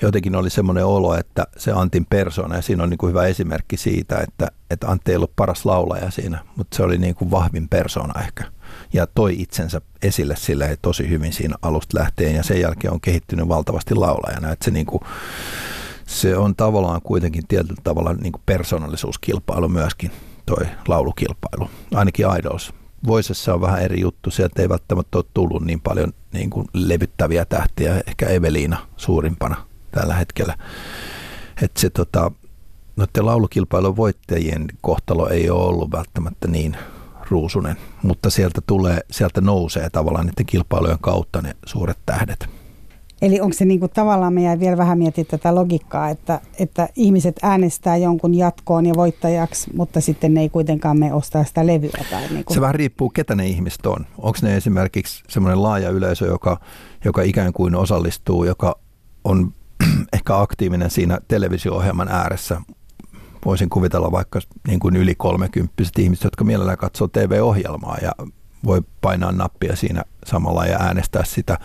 jotenkin 0.03 0.37
oli 0.37 0.51
semmoinen 0.51 0.87
olo, 0.87 1.15
että 1.15 1.47
se 1.57 1.73
Antin 1.73 2.07
persona, 2.07 2.57
ja 2.57 2.63
siinä 2.63 2.83
on 2.83 2.91
niin 2.91 2.99
kuin 2.99 3.11
hyvä 3.11 3.27
esimerkki 3.27 3.77
siitä, 3.77 4.19
että, 4.19 4.49
että 4.71 4.89
Antti 4.89 5.11
ei 5.11 5.17
ollut 5.17 5.37
paras 5.37 5.65
laulaja 5.65 6.11
siinä, 6.11 6.39
mutta 6.57 6.77
se 6.77 6.83
oli 6.83 6.99
niin 6.99 7.15
kuin 7.15 7.31
vahvin 7.31 7.69
persona 7.69 8.21
ehkä. 8.21 8.45
Ja 8.93 9.07
toi 9.07 9.37
itsensä 9.39 9.81
esille 10.03 10.37
sille 10.37 10.79
tosi 10.83 11.09
hyvin 11.09 11.33
siinä 11.33 11.55
alusta 11.63 11.99
lähtien, 11.99 12.35
ja 12.35 12.43
sen 12.43 12.61
jälkeen 12.61 12.93
on 12.93 13.01
kehittynyt 13.01 13.49
valtavasti 13.49 13.95
laulajana. 13.95 14.53
Että 14.53 14.65
se, 14.65 14.71
niin 14.71 14.87
kuin, 14.87 15.03
se 16.07 16.37
on 16.37 16.57
tavallaan 16.57 17.03
kuitenkin 17.03 17.47
tietyllä 17.49 17.81
tavalla 17.85 18.13
niin 18.13 18.33
kuin 18.33 18.43
persoonallisuuskilpailu 18.47 19.69
myöskin, 19.69 20.11
toi 20.47 20.67
laulukilpailu, 20.89 21.71
ainakin 21.95 22.27
Idols. 22.39 22.73
Voisessa 23.07 23.55
on 23.55 23.61
vähän 23.61 23.83
eri 23.83 24.01
juttu, 24.01 24.31
sieltä 24.31 24.63
ei 24.63 24.69
välttämättä 24.69 25.19
ole 25.19 25.25
tullut 25.35 25.65
niin 25.65 25.81
paljon 25.81 26.13
niin 26.33 26.51
kuin 26.51 26.67
levyttäviä 26.73 27.45
tähtiä, 27.45 28.01
ehkä 28.07 28.27
Eveliina 28.27 28.87
suurimpana 28.97 29.70
tällä 29.90 30.14
hetkellä. 30.14 30.55
Että 31.62 31.81
se 31.81 31.90
tota, 31.90 32.33
noiden 32.96 33.26
laulukilpailun 33.26 33.96
voittajien 33.96 34.66
kohtalo 34.81 35.29
ei 35.29 35.50
ole 35.50 35.64
ollut 35.64 35.92
välttämättä 35.92 36.48
niin 36.48 36.76
ruusunen, 37.31 37.76
mutta 38.03 38.31
sieltä, 38.31 38.61
tulee, 38.66 39.00
sieltä 39.11 39.40
nousee 39.40 39.90
tavallaan 39.90 40.26
niiden 40.26 40.46
kilpailujen 40.46 40.98
kautta 41.00 41.42
ne 41.42 41.57
suuret 41.66 41.98
tähdet. 42.07 42.48
Eli 43.22 43.40
onko 43.40 43.53
se 43.53 43.64
niin 43.64 43.81
kuin 43.81 43.92
tavallaan, 43.94 44.35
me 44.35 44.42
jäi 44.42 44.61
vielä 44.61 44.76
vähän 44.76 44.98
miettiä 44.98 45.24
tätä 45.24 45.55
logiikkaa, 45.55 46.09
että, 46.09 46.40
että 46.59 46.88
ihmiset 46.96 47.37
äänestää 47.42 47.96
jonkun 47.96 48.35
jatkoon 48.35 48.87
ja 48.87 48.94
voittajaksi, 48.94 49.70
mutta 49.74 50.00
sitten 50.00 50.35
ne 50.35 50.40
ei 50.40 50.48
kuitenkaan 50.48 50.98
me 50.98 51.12
ostaa 51.12 51.44
sitä 51.44 51.66
levyä. 51.66 52.05
Tai 52.11 52.29
niin 52.31 52.44
kuin. 52.44 52.55
Se 52.55 52.61
vähän 52.61 52.74
riippuu, 52.74 53.11
ketä 53.11 53.35
ne 53.35 53.46
ihmiset 53.46 53.87
on. 53.87 54.07
Onko 54.18 54.38
ne 54.42 54.57
esimerkiksi 54.57 55.24
semmoinen 55.29 55.62
laaja 55.62 55.90
yleisö, 55.90 56.26
joka, 56.26 56.61
joka 57.05 57.22
ikään 57.22 57.53
kuin 57.53 57.74
osallistuu, 57.74 58.44
joka 58.44 58.79
on 59.24 59.53
ehkä 60.13 60.41
aktiivinen 60.41 60.91
siinä 60.91 61.19
televisio-ohjelman 61.29 62.09
ääressä. 62.09 62.61
Voisin 63.45 63.71
kuvitella 63.71 64.13
vaikka 64.13 64.41
niin 64.69 64.81
kuin 64.81 64.97
yli 64.97 65.15
30 65.15 65.83
ihmiset, 65.99 66.25
jotka 66.25 66.45
mielellään 66.45 66.79
katsoo 66.79 67.09
TV-ohjelmaa 67.09 67.99
ja 68.03 68.13
voi 68.65 68.83
painaa 69.01 69.33
nappia 69.33 69.77
siinä 69.77 70.03
samalla 70.27 70.67
ja 70.67 70.79
äänestää 70.79 71.25
sitä. 71.25 71.59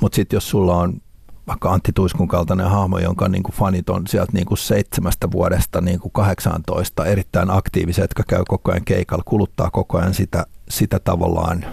Mutta 0.00 0.16
sitten 0.16 0.36
jos 0.36 0.50
sulla 0.50 0.76
on 0.76 1.00
vaikka 1.46 1.72
Antti 1.72 1.92
Tuiskun 1.94 2.28
kaltainen 2.28 2.70
hahmo, 2.70 2.98
jonka 2.98 3.28
niin 3.28 3.42
kuin 3.42 3.54
fanit 3.54 3.90
on 3.90 4.06
sieltä 4.06 4.32
niin 4.32 4.46
kuin 4.46 4.58
seitsemästä 4.58 5.30
vuodesta 5.30 5.80
niin 5.80 6.00
kuin 6.00 6.12
18 6.12 7.06
erittäin 7.06 7.50
aktiivisia, 7.50 8.04
jotka 8.04 8.22
käy 8.28 8.42
koko 8.48 8.70
ajan 8.70 8.84
keikalla, 8.84 9.24
kuluttaa 9.26 9.70
koko 9.70 9.98
ajan 9.98 10.14
sitä, 10.14 10.46
sitä 10.68 10.98
tavallaan 10.98 11.64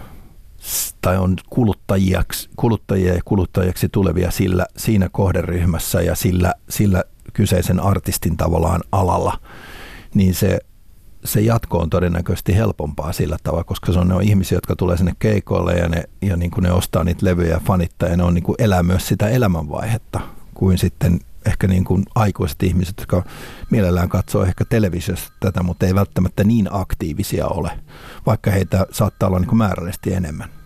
tai 1.02 1.18
on 1.18 1.36
kuluttajiaksi, 1.50 2.50
kuluttajia 2.56 3.14
ja 3.14 3.22
kuluttajaksi 3.26 3.90
tulevia 3.90 4.32
sillä, 4.32 4.66
siinä 4.78 5.10
kohderyhmässä 5.12 6.02
ja 6.02 6.16
sillä, 6.16 6.54
sillä 6.70 7.04
kyseisen 7.34 7.80
artistin 7.80 8.38
tavallaan 8.38 8.82
alalla, 8.92 9.40
niin 10.14 10.34
se, 10.34 10.60
se 11.26 11.42
jatko 11.42 11.78
on 11.78 11.90
todennäköisesti 11.90 12.56
helpompaa 12.56 13.14
sillä 13.14 13.38
tavalla, 13.44 13.64
koska 13.64 13.94
se 13.94 14.00
on 14.00 14.08
ne 14.08 14.16
on 14.16 14.24
ihmisiä, 14.24 14.56
jotka 14.56 14.76
tulee 14.76 14.98
sinne 14.98 15.14
keikoille 15.20 15.74
ja 15.74 15.90
ne, 15.90 16.04
ja 16.22 16.38
niin 16.38 16.52
kuin 16.52 16.64
ne 16.64 16.72
ostaa 16.72 17.04
niitä 17.04 17.26
levyjä 17.26 17.54
ja 17.54 17.62
fanittaa 17.66 18.10
ja 18.10 18.18
ne 18.18 18.24
on 18.24 18.34
niin 18.34 18.44
kuin 18.44 18.56
elää 18.60 18.84
myös 18.84 19.08
sitä 19.08 19.30
elämänvaihetta 19.30 20.20
kuin 20.54 20.78
sitten 20.78 21.20
ehkä 21.46 21.68
niin 21.68 21.86
kuin 21.86 22.04
aikuiset 22.16 22.64
ihmiset, 22.64 22.96
jotka 22.98 23.24
mielellään 23.70 24.10
katsoo 24.10 24.44
ehkä 24.44 24.66
televisiosta 24.66 25.32
tätä, 25.40 25.64
mutta 25.64 25.86
ei 25.86 25.96
välttämättä 25.96 26.44
niin 26.44 26.68
aktiivisia 26.72 27.48
ole, 27.48 27.72
vaikka 28.26 28.52
heitä 28.52 28.86
saattaa 28.92 29.30
olla 29.30 29.40
niin 29.40 29.48
kuin 29.48 29.58
määrällisesti 29.58 30.14
enemmän. 30.14 30.57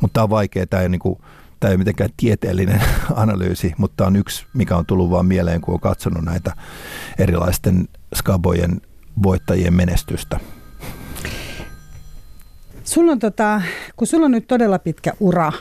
Mutta 0.00 0.14
tämä 0.14 0.24
on 0.24 0.30
vaikea, 0.30 0.66
tämä 0.66 0.82
ei, 0.82 0.88
niin 0.88 0.98
kuin, 0.98 1.18
tämä 1.60 1.68
ei 1.68 1.72
ole 1.72 1.78
mitenkään 1.78 2.10
tieteellinen 2.16 2.82
analyysi, 3.14 3.74
mutta 3.78 3.94
tämä 3.96 4.08
on 4.08 4.16
yksi, 4.16 4.46
mikä 4.54 4.76
on 4.76 4.86
tullut 4.86 5.10
vaan 5.10 5.26
mieleen, 5.26 5.60
kun 5.60 5.74
on 5.74 5.80
katsonut 5.80 6.24
näitä 6.24 6.52
erilaisten 7.18 7.88
skabojen 8.14 8.80
voittajien 9.22 9.74
menestystä. 9.74 10.40
Sulla 12.84 13.12
on 13.12 13.18
tota, 13.18 13.62
kun 13.96 14.06
sulla 14.06 14.24
on 14.24 14.30
nyt 14.30 14.46
todella 14.48 14.78
pitkä 14.78 15.12
ura 15.20 15.52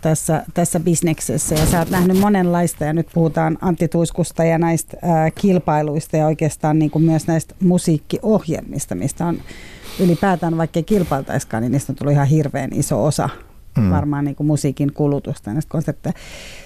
tässä, 0.00 0.44
tässä 0.54 0.80
bisneksessä 0.80 1.54
ja 1.54 1.66
sä 1.66 1.78
oot 1.78 1.90
nähnyt 1.90 2.18
monenlaista 2.18 2.84
ja 2.84 2.92
nyt 2.92 3.08
puhutaan 3.14 3.58
Antti 3.60 3.88
Tuiskusta 3.88 4.44
ja 4.44 4.58
näistä 4.58 4.96
ää, 5.02 5.30
kilpailuista 5.30 6.16
ja 6.16 6.26
oikeastaan 6.26 6.78
niin 6.78 6.90
kuin 6.90 7.04
myös 7.04 7.26
näistä 7.26 7.54
musiikkiohjelmista, 7.60 8.94
mistä 8.94 9.26
on 9.26 9.40
ylipäätään 10.00 10.56
vaikka 10.56 10.82
kilpailtaiskaan, 10.82 11.62
niin 11.62 11.72
niistä 11.72 11.92
on 11.92 11.96
tullut 11.96 12.12
ihan 12.12 12.26
hirveän 12.26 12.70
iso 12.72 13.04
osa 13.04 13.28
mm. 13.76 13.90
varmaan 13.90 14.24
niin 14.24 14.36
kuin 14.36 14.46
musiikin 14.46 14.92
kulutusta 14.92 15.52
näistä 15.52 15.70
konsepteja. 15.70 16.12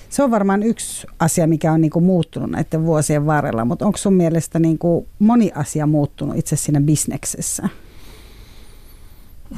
Se 0.09 0.23
on 0.23 0.31
varmaan 0.31 0.63
yksi 0.63 1.07
asia, 1.19 1.47
mikä 1.47 1.73
on 1.73 1.81
niin 1.81 1.91
kuin 1.91 2.05
muuttunut 2.05 2.51
näiden 2.51 2.85
vuosien 2.85 3.27
varrella, 3.27 3.65
mutta 3.65 3.87
onko 3.87 3.99
sun 3.99 4.15
mielestä 4.15 4.59
niin 4.59 4.79
kuin 4.79 5.07
moni 5.19 5.53
asia 5.55 5.87
muuttunut 5.87 6.37
itse 6.37 6.57
siinä 6.57 6.81
bisneksessä? 6.81 7.69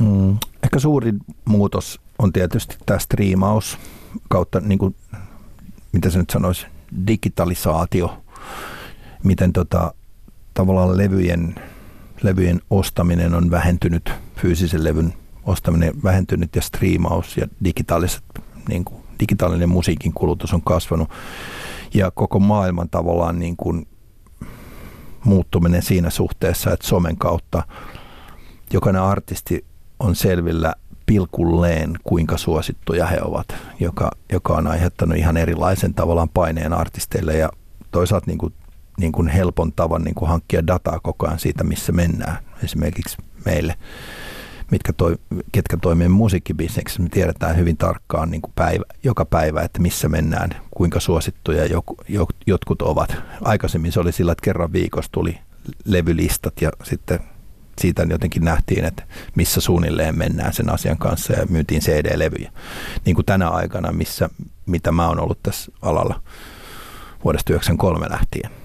Mm. 0.00 0.38
Ehkä 0.62 0.78
suurin 0.78 1.20
muutos 1.44 2.00
on 2.18 2.32
tietysti 2.32 2.76
tämä 2.86 2.98
striimaus 2.98 3.78
kautta, 4.28 4.60
niin 4.60 4.78
kuin, 4.78 4.94
mitä 5.92 6.10
se 6.10 6.18
nyt 6.18 6.30
sanoisi, 6.30 6.66
digitalisaatio, 7.06 8.22
miten 9.22 9.52
tota, 9.52 9.94
tavallaan 10.54 10.96
levyjen, 10.96 11.54
levyjen 12.22 12.60
ostaminen 12.70 13.34
on 13.34 13.50
vähentynyt 13.50 14.12
fyysisen 14.36 14.84
levyn 14.84 15.14
ostaminen 15.44 16.02
vähentynyt 16.02 16.56
ja 16.56 16.62
striimaus 16.62 17.36
ja 17.36 17.46
digitaaliset, 17.64 18.24
niin 18.68 18.84
kuin, 18.84 19.02
digitaalinen 19.20 19.68
musiikin 19.68 20.12
kulutus 20.12 20.54
on 20.54 20.62
kasvanut. 20.62 21.10
Ja 21.94 22.10
koko 22.10 22.38
maailman 22.38 22.88
tavallaan 22.88 23.38
niin 23.38 23.56
kuin 23.56 23.88
muuttuminen 25.24 25.82
siinä 25.82 26.10
suhteessa, 26.10 26.72
että 26.72 26.86
somen 26.86 27.16
kautta 27.16 27.62
jokainen 28.72 29.02
artisti 29.02 29.64
on 30.00 30.16
selvillä 30.16 30.74
pilkulleen, 31.06 31.98
kuinka 32.04 32.36
suosittuja 32.36 33.06
he 33.06 33.18
ovat, 33.22 33.46
joka, 33.80 34.10
joka 34.32 34.54
on 34.54 34.66
aiheuttanut 34.66 35.18
ihan 35.18 35.36
erilaisen 35.36 35.94
tavallaan 35.94 36.28
paineen 36.28 36.72
artisteille 36.72 37.36
ja 37.36 37.50
toisaalta 37.90 38.26
niin 38.26 38.38
kuin, 38.38 38.54
niin 38.98 39.12
kuin 39.12 39.28
helpon 39.28 39.72
tavan 39.72 40.02
niin 40.02 40.14
kuin 40.14 40.28
hankkia 40.28 40.66
dataa 40.66 41.00
koko 41.02 41.26
ajan 41.26 41.38
siitä, 41.38 41.64
missä 41.64 41.92
mennään. 41.92 42.36
Esimerkiksi 42.64 43.16
meille, 43.44 43.74
mitkä 44.70 44.92
toi, 44.92 45.16
ketkä 45.52 45.76
toimii 45.76 46.08
musiikkibisneksessä, 46.08 47.02
me 47.02 47.08
tiedetään 47.08 47.56
hyvin 47.56 47.76
tarkkaan 47.76 48.30
niin 48.30 48.42
kuin 48.42 48.52
päivä, 48.54 48.84
joka 49.04 49.24
päivä, 49.24 49.62
että 49.62 49.80
missä 49.82 50.08
mennään, 50.08 50.50
kuinka 50.70 51.00
suosittuja 51.00 51.66
joku, 51.66 51.96
jotkut 52.46 52.82
ovat. 52.82 53.16
Aikaisemmin 53.40 53.92
se 53.92 54.00
oli 54.00 54.12
sillä, 54.12 54.32
että 54.32 54.44
kerran 54.44 54.72
viikossa 54.72 55.12
tuli 55.12 55.38
levylistat 55.84 56.60
ja 56.60 56.70
sitten 56.82 57.20
siitä 57.78 58.06
jotenkin 58.10 58.44
nähtiin, 58.44 58.84
että 58.84 59.02
missä 59.34 59.60
suunnilleen 59.60 60.18
mennään 60.18 60.52
sen 60.52 60.70
asian 60.70 60.98
kanssa 60.98 61.32
ja 61.32 61.46
myytiin 61.46 61.80
CD-levyjä. 61.80 62.52
Niin 63.04 63.14
kuin 63.14 63.26
tänä 63.26 63.48
aikana, 63.48 63.92
missä, 63.92 64.30
mitä 64.66 64.92
mä 64.92 65.08
oon 65.08 65.20
ollut 65.20 65.42
tässä 65.42 65.72
alalla 65.82 66.22
vuodesta 67.24 67.46
1993 67.46 68.06
lähtien. 68.10 68.61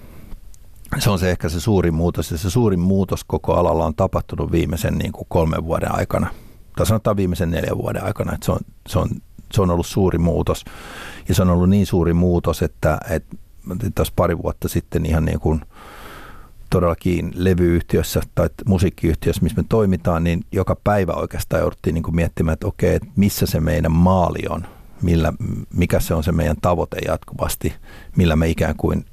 Se 0.99 1.09
on 1.09 1.19
se 1.19 1.31
ehkä 1.31 1.49
se 1.49 1.59
suurin 1.59 1.93
muutos 1.93 2.31
ja 2.31 2.37
se 2.37 2.49
suurin 2.49 2.79
muutos 2.79 3.23
koko 3.23 3.53
alalla 3.53 3.85
on 3.85 3.95
tapahtunut 3.95 4.51
viimeisen 4.51 4.97
niin 4.97 5.11
kuin 5.11 5.25
kolmen 5.29 5.63
vuoden 5.65 5.95
aikana. 5.95 6.27
Tai 6.75 6.85
sanotaan 6.85 7.17
viimeisen 7.17 7.51
neljän 7.51 7.77
vuoden 7.77 8.03
aikana, 8.03 8.33
että 8.33 8.45
se 8.45 8.51
on, 8.51 8.59
se 8.87 8.99
on, 8.99 9.09
se 9.51 9.61
on 9.61 9.69
ollut 9.69 9.85
suuri 9.85 10.17
muutos. 10.17 10.65
Ja 11.29 11.35
se 11.35 11.41
on 11.41 11.49
ollut 11.49 11.69
niin 11.69 11.85
suuri 11.85 12.13
muutos, 12.13 12.61
että, 12.61 12.97
että 13.09 13.35
tässä 13.95 14.13
pari 14.15 14.37
vuotta 14.37 14.67
sitten 14.67 15.05
ihan 15.05 15.25
niin 15.25 15.39
kuin– 15.39 15.61
todellakin 16.69 17.31
levyyhtiössä 17.35 18.21
tai 18.35 18.49
musiikkiyhtiössä, 18.65 19.41
missä 19.41 19.61
me 19.61 19.65
toimitaan, 19.69 20.23
niin 20.23 20.45
joka 20.51 20.75
päivä 20.83 21.13
oikeastaan 21.13 21.59
jouduttiin 21.61 21.93
niin 21.93 22.03
kuin 22.03 22.15
miettimään, 22.15 22.53
että 22.53 22.67
okei, 22.67 22.95
että 22.95 23.09
missä 23.15 23.45
se 23.45 23.59
meidän 23.59 23.91
maali 23.91 24.39
on, 24.49 24.67
millä, 25.01 25.33
mikä 25.73 25.99
se 25.99 26.13
on 26.13 26.23
se 26.23 26.31
meidän 26.31 26.57
tavoite 26.61 26.97
jatkuvasti, 27.05 27.73
millä 28.15 28.35
me 28.35 28.49
ikään 28.49 28.75
kuin, 28.75 29.05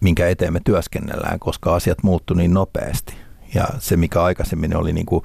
minkä 0.00 0.28
eteen 0.28 0.52
me 0.52 0.60
työskennellään, 0.64 1.38
koska 1.38 1.74
asiat 1.74 2.02
muuttu 2.02 2.34
niin 2.34 2.54
nopeasti. 2.54 3.14
Ja 3.54 3.68
se, 3.78 3.96
mikä 3.96 4.22
aikaisemmin 4.22 4.76
oli 4.76 4.92
niin 4.92 5.06
kuin, 5.06 5.24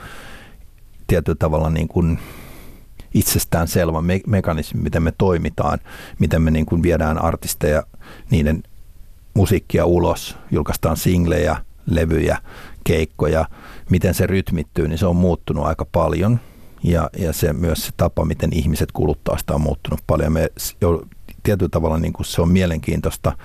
tietyllä 1.07 1.37
tavalla 1.39 1.69
niin 1.69 1.87
kuin 1.87 2.19
itsestään 3.13 3.67
selvä 3.67 4.01
me- 4.01 4.21
mekanismi, 4.27 4.81
miten 4.81 5.03
me 5.03 5.13
toimitaan, 5.17 5.79
miten 6.19 6.41
me 6.41 6.51
niin 6.51 6.65
kuin 6.65 6.83
viedään 6.83 7.21
artisteja 7.21 7.83
niiden 8.29 8.63
musiikkia 9.33 9.85
ulos, 9.85 10.37
julkaistaan 10.51 10.97
singlejä, 10.97 11.57
levyjä, 11.85 12.37
keikkoja, 12.83 13.45
miten 13.89 14.13
se 14.13 14.27
rytmittyy, 14.27 14.87
niin 14.87 14.97
se 14.97 15.05
on 15.05 15.15
muuttunut 15.15 15.65
aika 15.65 15.85
paljon. 15.85 16.39
Ja, 16.83 17.09
ja 17.17 17.33
se 17.33 17.53
myös 17.53 17.85
se 17.85 17.91
tapa, 17.97 18.25
miten 18.25 18.49
ihmiset 18.53 18.91
kuluttaa 18.91 19.37
sitä 19.37 19.53
on 19.53 19.61
muuttunut 19.61 19.99
paljon. 20.07 20.33
Me 20.33 20.49
tietyllä 21.43 21.69
tavalla 21.69 21.99
niin 21.99 22.13
kuin 22.13 22.25
se 22.25 22.41
on 22.41 22.49
mielenkiintoista 22.49 23.37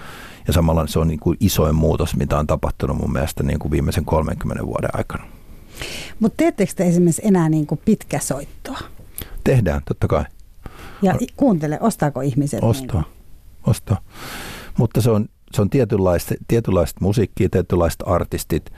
ja 0.48 0.52
samalla 0.52 0.86
se 0.86 0.98
on 0.98 1.08
niin 1.08 1.20
kuin 1.20 1.36
isoin 1.40 1.74
muutos, 1.74 2.16
mitä 2.16 2.38
on 2.38 2.46
tapahtunut 2.46 2.96
mun 2.96 3.12
mielestä 3.12 3.42
niin 3.42 3.58
kuin 3.58 3.72
viimeisen 3.72 4.04
30 4.04 4.66
vuoden 4.66 4.90
aikana. 4.92 5.24
Mutta 6.20 6.36
teettekö 6.36 6.72
te 6.76 6.88
esimerkiksi 6.88 7.22
enää 7.24 7.48
niin 7.48 7.66
kuin 7.66 7.80
pitkäsoittoa? 7.84 8.78
Tehdään, 9.44 9.82
totta 9.84 10.08
kai. 10.08 10.24
Ja 11.02 11.14
kuuntele, 11.36 11.78
ostaako 11.80 12.20
ihmiset? 12.20 12.60
Ostaa, 12.62 13.00
niin 13.00 13.12
ostaa. 13.66 14.00
Mutta 14.78 15.00
se 15.00 15.10
on, 15.10 15.28
se 15.52 15.62
on 15.62 15.70
tietynlaista, 15.70 16.34
tietynlaista 16.48 16.98
musiikkia, 17.00 17.48
tietynlaiset 17.48 18.02
artistit, 18.06 18.72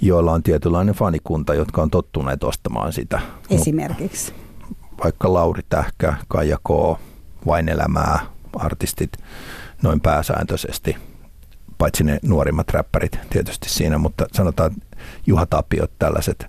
joilla 0.00 0.32
on 0.32 0.42
tietynlainen 0.42 0.94
fanikunta, 0.94 1.54
jotka 1.54 1.82
on 1.82 1.90
tottuneet 1.90 2.44
ostamaan 2.44 2.92
sitä. 2.92 3.20
Esimerkiksi? 3.50 4.32
Mut 4.68 4.78
vaikka 5.04 5.32
Lauri 5.32 5.62
Tähkä, 5.68 6.14
Kaija 6.28 6.58
K., 6.58 6.98
Vain 7.46 7.68
elämää, 7.68 8.18
artistit 8.56 9.12
noin 9.82 10.00
pääsääntöisesti, 10.00 10.96
paitsi 11.78 12.04
ne 12.04 12.18
nuorimmat 12.22 12.70
räppärit 12.70 13.18
tietysti 13.30 13.68
siinä, 13.68 13.98
mutta 13.98 14.26
sanotaan 14.32 14.70
Juha 15.26 15.46
Tapiot, 15.46 15.90
tällaiset. 15.98 16.46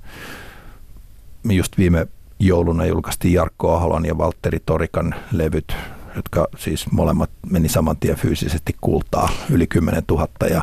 Just 1.50 1.78
viime 1.78 2.08
jouluna 2.40 2.86
julkaistiin 2.86 3.34
Jarkko 3.34 3.76
Aholon 3.76 4.06
ja 4.06 4.18
Valtteri 4.18 4.60
Torikan 4.66 5.16
levyt 5.32 5.76
jotka 6.18 6.48
siis 6.58 6.92
molemmat 6.92 7.30
meni 7.50 7.70
saman 7.70 7.98
tien 7.98 8.18
fyysisesti 8.18 8.76
kultaa 8.82 9.30
yli 9.50 9.68
10 9.68 10.04
000 10.12 10.28
ja 10.50 10.62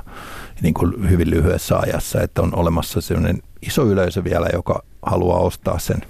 niin 0.63 0.75
kuin 0.75 1.11
hyvin 1.11 1.31
lyhyessä 1.31 1.79
ajassa, 1.79 2.23
että 2.23 2.43
on 2.43 2.55
olemassa 2.57 3.01
sellainen 3.01 3.43
iso 3.63 3.85
yleisö 3.85 4.25
vielä, 4.25 4.49
joka 4.53 4.83
haluaa 5.03 5.39
ostaa 5.39 5.79
sen 5.79 6.01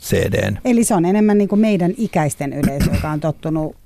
CDn. 0.00 0.58
Eli 0.64 0.84
se 0.84 0.94
on 0.94 1.04
enemmän 1.04 1.38
niin 1.38 1.48
kuin 1.48 1.60
meidän 1.60 1.94
ikäisten 1.96 2.52
yleisö, 2.52 2.90
joka 2.94 3.10
on 3.10 3.20
tottunut 3.20 3.76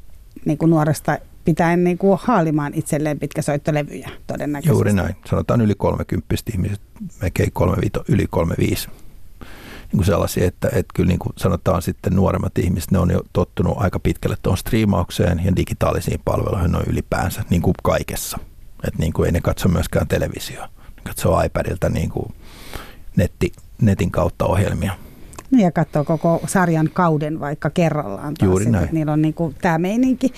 niin 0.44 0.58
kuin 0.58 0.70
nuoresta 0.70 1.18
pitäen 1.48 1.84
niin 1.84 1.98
kuin 1.98 2.18
haalimaan 2.22 2.74
itselleen 2.74 3.18
pitkäsoittolevyjä 3.18 4.10
todennäköisesti. 4.26 4.74
Juuri 4.74 4.92
näin. 4.92 5.16
Sanotaan 5.30 5.60
yli 5.60 5.74
30 5.74 6.34
ihmiset, 6.52 6.80
melkein 7.20 7.52
35, 7.52 8.12
yli 8.12 8.26
35 8.30 8.88
niin 8.88 9.98
kuin 9.98 10.04
sellaisia, 10.04 10.46
että, 10.46 10.68
että 10.68 10.92
kyllä 10.94 11.08
niin 11.08 11.18
kuin 11.18 11.32
sanotaan 11.36 11.82
sitten 11.82 12.16
nuoremmat 12.16 12.58
ihmiset, 12.58 12.90
ne 12.90 12.98
on 12.98 13.10
jo 13.10 13.22
tottunut 13.32 13.74
aika 13.76 13.98
pitkälle 13.98 14.36
tuon 14.42 14.56
striimaukseen 14.56 15.40
ja 15.44 15.56
digitaalisiin 15.56 16.20
palveluihin 16.24 16.72
noin 16.72 16.86
ylipäänsä, 16.88 17.44
niin 17.50 17.62
kuin 17.62 17.74
kaikessa. 17.82 18.38
Että 18.86 18.98
niin 18.98 19.12
kuin 19.12 19.26
ei 19.26 19.32
ne 19.32 19.40
katso 19.40 19.68
myöskään 19.68 20.08
televisio, 20.08 20.60
ne 20.62 21.02
katsoo 21.04 21.42
iPadilta 21.42 21.88
niin 21.88 22.10
kuin 22.10 22.34
netti, 23.16 23.52
netin 23.82 24.10
kautta 24.10 24.46
ohjelmia. 24.46 24.92
Niin 25.50 25.64
ja 25.64 25.72
katsoo 25.72 26.04
koko 26.04 26.40
sarjan 26.46 26.90
kauden 26.92 27.40
vaikka 27.40 27.70
kerrallaan. 27.70 28.34
Taas, 28.34 28.48
Juuri 28.48 28.66
näin. 28.66 28.84
Että 28.84 28.94
niillä 28.94 29.12
on 29.12 29.22
niin 29.22 29.34
kuin 29.34 29.54
tämä 29.62 29.78
meininki. 29.78 30.32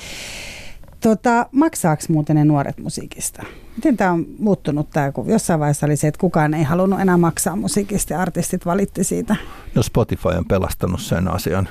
Tota, 1.00 1.46
maksaako 1.52 2.02
muuten 2.08 2.36
ne 2.36 2.44
nuoret 2.44 2.78
musiikista? 2.78 3.42
Miten 3.76 3.96
tämä 3.96 4.12
on 4.12 4.26
muuttunut 4.38 4.90
tämä, 4.90 5.12
kun 5.12 5.28
jossain 5.28 5.60
vaiheessa 5.60 5.86
oli 5.86 5.96
se, 5.96 6.08
että 6.08 6.20
kukaan 6.20 6.54
ei 6.54 6.62
halunnut 6.62 7.00
enää 7.00 7.16
maksaa 7.16 7.56
musiikista 7.56 8.12
ja 8.12 8.20
artistit 8.20 8.66
valitti 8.66 9.04
siitä? 9.04 9.36
No 9.74 9.82
Spotify 9.82 10.28
on 10.28 10.44
pelastanut 10.44 11.00
sen 11.00 11.28
asian, 11.28 11.68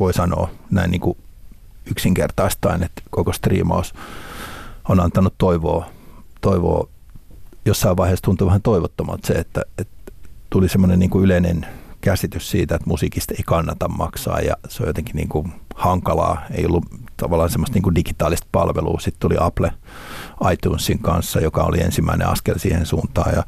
voi 0.00 0.14
sanoa 0.14 0.50
näin 0.70 0.90
niin 0.90 1.00
kuin 1.00 1.18
yksinkertaistaen, 1.90 2.82
että 2.82 3.02
koko 3.10 3.32
striimaus 3.32 3.94
on 4.88 5.00
antanut 5.00 5.34
toivoa, 5.38 5.86
toivoa 6.40 6.88
jossain 7.64 7.96
vaiheessa 7.96 8.22
tuntui 8.22 8.46
vähän 8.46 8.62
toivottomalta 8.62 9.26
se, 9.26 9.32
että, 9.32 9.62
että 9.78 10.12
tuli 10.50 10.68
semmoinen 10.68 10.98
niin 10.98 11.10
kuin 11.10 11.24
yleinen 11.24 11.66
käsitys 12.00 12.50
siitä, 12.50 12.74
että 12.74 12.88
musiikista 12.88 13.34
ei 13.34 13.42
kannata 13.46 13.88
maksaa 13.88 14.40
ja 14.40 14.56
se 14.68 14.82
on 14.82 14.88
jotenkin 14.88 15.16
niin 15.16 15.28
kuin 15.28 15.52
hankalaa. 15.74 16.42
Ei 16.50 16.66
ollut 16.66 16.84
tavallaan 17.18 17.50
semmoista 17.50 17.74
niin 17.74 17.82
kuin 17.82 17.94
digitaalista 17.94 18.46
palvelua. 18.52 19.00
Sitten 19.00 19.20
tuli 19.20 19.36
Apple 19.40 19.72
iTunesin 20.52 20.98
kanssa, 20.98 21.40
joka 21.40 21.62
oli 21.62 21.80
ensimmäinen 21.80 22.28
askel 22.28 22.58
siihen 22.58 22.86
suuntaan 22.86 23.32
ja 23.36 23.42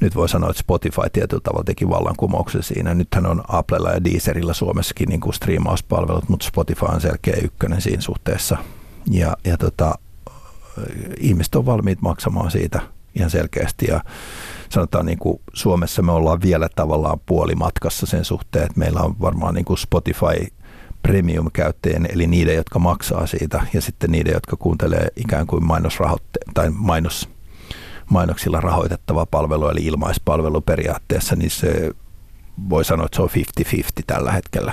nyt 0.00 0.16
voi 0.16 0.28
sanoa, 0.28 0.50
että 0.50 0.60
Spotify 0.60 1.02
tietyllä 1.12 1.40
tavalla 1.44 1.64
teki 1.64 1.88
vallankumouksen 1.88 2.62
siinä. 2.62 2.94
Nythän 2.94 3.26
on 3.26 3.42
Applella 3.48 3.90
ja 3.90 4.04
Deezerillä 4.04 4.52
Suomessakin 4.52 5.08
niin 5.08 5.20
kuin 5.20 5.34
striimauspalvelut, 5.34 6.28
mutta 6.28 6.46
Spotify 6.46 6.86
on 6.86 7.00
selkeä 7.00 7.36
ykkönen 7.42 7.80
siinä 7.80 8.00
suhteessa. 8.00 8.56
Ja, 9.10 9.36
ja 9.44 9.56
tota, 9.56 9.94
ihmiset 11.20 11.54
on 11.54 11.66
valmiit 11.66 12.02
maksamaan 12.02 12.50
siitä 12.50 12.80
ihan 13.14 13.30
selkeästi 13.30 13.86
ja 13.86 14.00
sanotaan 14.68 15.06
niin 15.06 15.18
kuin 15.18 15.40
Suomessa 15.52 16.02
me 16.02 16.12
ollaan 16.12 16.42
vielä 16.42 16.68
tavallaan 16.76 17.20
puolimatkassa 17.26 18.06
sen 18.06 18.24
suhteen, 18.24 18.64
että 18.64 18.78
meillä 18.78 19.00
on 19.00 19.20
varmaan 19.20 19.54
niin 19.54 19.64
kuin 19.64 19.78
Spotify 19.78 20.46
premium-käyttäjien, 21.02 22.08
eli 22.12 22.26
niiden, 22.26 22.56
jotka 22.56 22.78
maksaa 22.78 23.26
siitä, 23.26 23.66
ja 23.74 23.80
sitten 23.80 24.12
niiden, 24.12 24.32
jotka 24.32 24.56
kuuntelee 24.56 25.08
ikään 25.16 25.46
kuin 25.46 25.62
mainosrahoitte- 25.64 26.52
tai 26.54 26.70
mainos, 26.70 27.28
mainoksilla 28.10 28.60
rahoitettava 28.60 29.26
palvelu, 29.26 29.68
eli 29.68 29.80
ilmaispalvelu 29.86 30.60
periaatteessa, 30.60 31.36
niin 31.36 31.50
se 31.50 31.90
voi 32.70 32.84
sanoa, 32.84 33.06
että 33.06 33.16
se 33.16 33.22
on 33.22 33.28
50-50 33.28 34.02
tällä 34.06 34.32
hetkellä. 34.32 34.72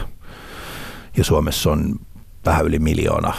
Ja 1.17 1.23
Suomessa 1.23 1.71
on 1.71 1.95
vähän 2.45 2.65
yli 2.65 2.80
miljoona, 2.80 3.34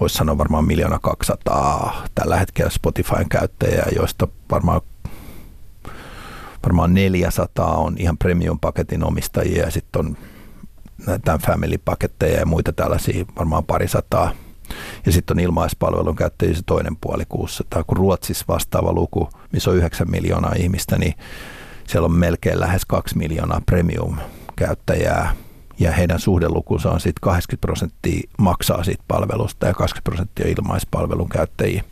voisi 0.00 0.14
sanoa 0.14 0.38
varmaan 0.38 0.64
miljoona 0.64 0.98
200 0.98 2.02
tällä 2.14 2.36
hetkellä 2.36 2.70
Spotifyn 2.70 3.28
käyttäjää, 3.28 3.88
joista 3.96 4.28
varmaan 4.50 4.80
varmaan 6.64 6.94
400 6.94 7.76
on 7.76 7.94
ihan 7.98 8.18
premium-paketin 8.18 9.04
omistajia 9.04 9.64
ja 9.64 9.70
sitten 9.70 10.06
on 10.06 10.16
tämän 11.24 11.40
family-paketteja 11.46 12.38
ja 12.38 12.46
muita 12.46 12.72
tällaisia 12.72 13.24
varmaan 13.38 13.64
parisataa. 13.64 14.30
Ja 15.06 15.12
sitten 15.12 15.34
on 15.34 15.40
ilmaispalvelun 15.40 16.16
käyttäjiä 16.16 16.54
se 16.54 16.62
toinen 16.66 16.96
puoli 16.96 17.24
600. 17.28 17.84
Kun 17.84 17.96
Ruotsissa 17.96 18.44
vastaava 18.48 18.92
luku, 18.92 19.28
missä 19.52 19.70
on 19.70 19.76
9 19.76 20.10
miljoonaa 20.10 20.52
ihmistä, 20.56 20.98
niin 20.98 21.14
siellä 21.88 22.06
on 22.06 22.12
melkein 22.12 22.60
lähes 22.60 22.84
2 22.84 23.18
miljoonaa 23.18 23.60
premium-käyttäjää 23.66 25.36
ja 25.78 25.92
heidän 25.92 26.18
suhdelukunsa 26.18 26.90
on 26.90 27.00
sitten 27.00 27.20
80 27.20 27.60
prosenttia 27.60 28.28
maksaa 28.38 28.84
siitä 28.84 29.04
palvelusta 29.08 29.66
ja 29.66 29.74
20 29.74 30.04
prosenttia 30.04 30.48
ilmaispalvelun 30.48 31.28
käyttäjiä. 31.28 31.84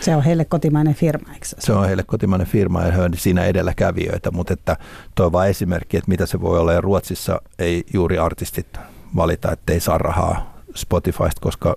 Se 0.00 0.16
on 0.16 0.22
heille 0.22 0.44
kotimainen 0.44 0.94
firma, 0.94 1.32
eikö 1.32 1.46
se? 1.46 1.56
Se 1.58 1.72
on 1.72 1.86
heille 1.86 2.02
kotimainen 2.02 2.46
firma 2.46 2.82
ja 2.82 2.92
he 2.92 3.02
on 3.02 3.10
siinä 3.16 3.44
edelläkävijöitä, 3.44 4.30
mutta 4.30 4.52
että 4.52 4.76
tuo 5.14 5.26
on 5.26 5.32
vain 5.32 5.50
esimerkki, 5.50 5.96
että 5.96 6.08
mitä 6.08 6.26
se 6.26 6.40
voi 6.40 6.58
olla. 6.58 6.72
Ja 6.72 6.80
Ruotsissa 6.80 7.40
ei 7.58 7.84
juuri 7.94 8.18
artistit 8.18 8.78
valita, 9.16 9.52
että 9.52 9.72
ei 9.72 9.80
saa 9.80 9.98
rahaa 9.98 10.58
Spotifysta, 10.74 11.40
koska 11.40 11.76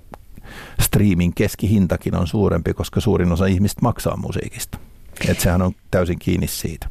streamin 0.82 1.34
keskihintakin 1.34 2.16
on 2.16 2.28
suurempi, 2.28 2.74
koska 2.74 2.99
suurin 3.01 3.32
osa 3.32 3.45
ihmistä 3.45 3.82
maksaa 3.82 4.18
musiikista. 4.18 4.78
Että 5.28 5.43
sehän 5.43 5.62
on 5.62 5.72
täysin 5.91 6.20
kiinni 6.20 6.47
siitä. 6.47 6.88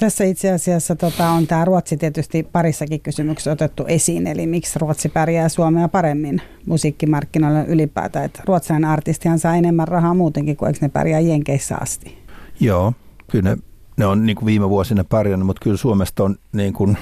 Tässä 0.00 0.24
itse 0.24 0.52
asiassa 0.52 0.96
tota, 0.96 1.30
on 1.30 1.46
tämä 1.46 1.64
Ruotsi 1.64 1.96
tietysti 1.96 2.42
parissakin 2.52 3.00
kysymyksessä 3.00 3.52
otettu 3.52 3.84
esiin, 3.86 4.26
eli 4.26 4.46
miksi 4.46 4.78
Ruotsi 4.78 5.08
pärjää 5.08 5.48
Suomea 5.48 5.88
paremmin 5.88 6.42
musiikkimarkkinoilla 6.66 7.62
ylipäätään. 7.62 8.24
Että 8.24 8.42
ruotsalainen 8.46 8.90
artistihan 8.90 9.38
saa 9.38 9.56
enemmän 9.56 9.88
rahaa 9.88 10.14
muutenkin 10.14 10.56
kuin 10.56 10.66
eikö 10.66 10.78
ne 10.82 10.88
pärjää 10.88 11.20
Jenkeissä 11.20 11.76
asti. 11.80 12.18
Joo, 12.60 12.92
kyllä 13.30 13.50
ne, 13.50 13.56
ne 13.96 14.06
on 14.06 14.26
niin 14.26 14.36
kuin 14.36 14.46
viime 14.46 14.68
vuosina 14.68 15.04
pärjännyt, 15.04 15.46
mutta 15.46 15.64
kyllä 15.64 15.76
Suomesta 15.76 16.24
on 16.24 16.36
niin 16.52 16.72
kuin, 16.72 16.98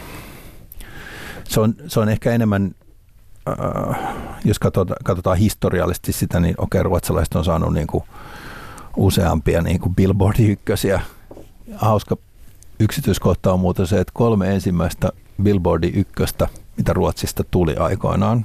se 1.45 1.61
on, 1.61 1.75
se 1.87 2.01
on 2.01 2.09
ehkä 2.09 2.31
enemmän, 2.33 2.75
äh, 3.49 3.99
jos 4.45 4.59
katsotaan, 4.59 4.97
katsotaan 5.05 5.39
historiallisesti 5.39 6.13
sitä, 6.13 6.41
niin 6.41 6.55
okei, 6.59 6.83
ruotsalaiset 6.83 7.35
on 7.35 7.45
saanut 7.45 7.73
niin 7.73 7.87
kuin 7.87 8.05
useampia 8.97 9.63
niin 9.63 9.81
kuin 9.81 9.95
Billboardin 9.95 10.51
ykkösiä. 10.51 11.01
Hauska 11.75 12.17
yksityiskohta 12.81 13.53
on 13.53 13.61
muuten 13.61 13.87
se, 13.87 14.01
että 14.01 14.13
kolme 14.15 14.55
ensimmäistä 14.55 15.13
Billboardin 15.43 15.95
ykköstä, 15.95 16.49
mitä 16.77 16.93
Ruotsista 16.93 17.45
tuli 17.45 17.77
aikoinaan, 17.77 18.45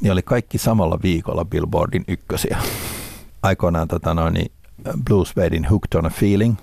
niin 0.00 0.12
oli 0.12 0.22
kaikki 0.22 0.58
samalla 0.58 0.98
viikolla 1.02 1.44
Billboardin 1.44 2.04
ykkösiä. 2.08 2.58
Aikoinaan 3.42 3.88
tota 3.88 4.14
noin, 4.14 4.34
niin 4.34 4.52
Blue 5.04 5.26
Swadin 5.26 5.64
Hooked 5.64 5.98
on 5.98 6.06
a 6.06 6.10
Feeling 6.10 6.56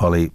oli 0.00 0.32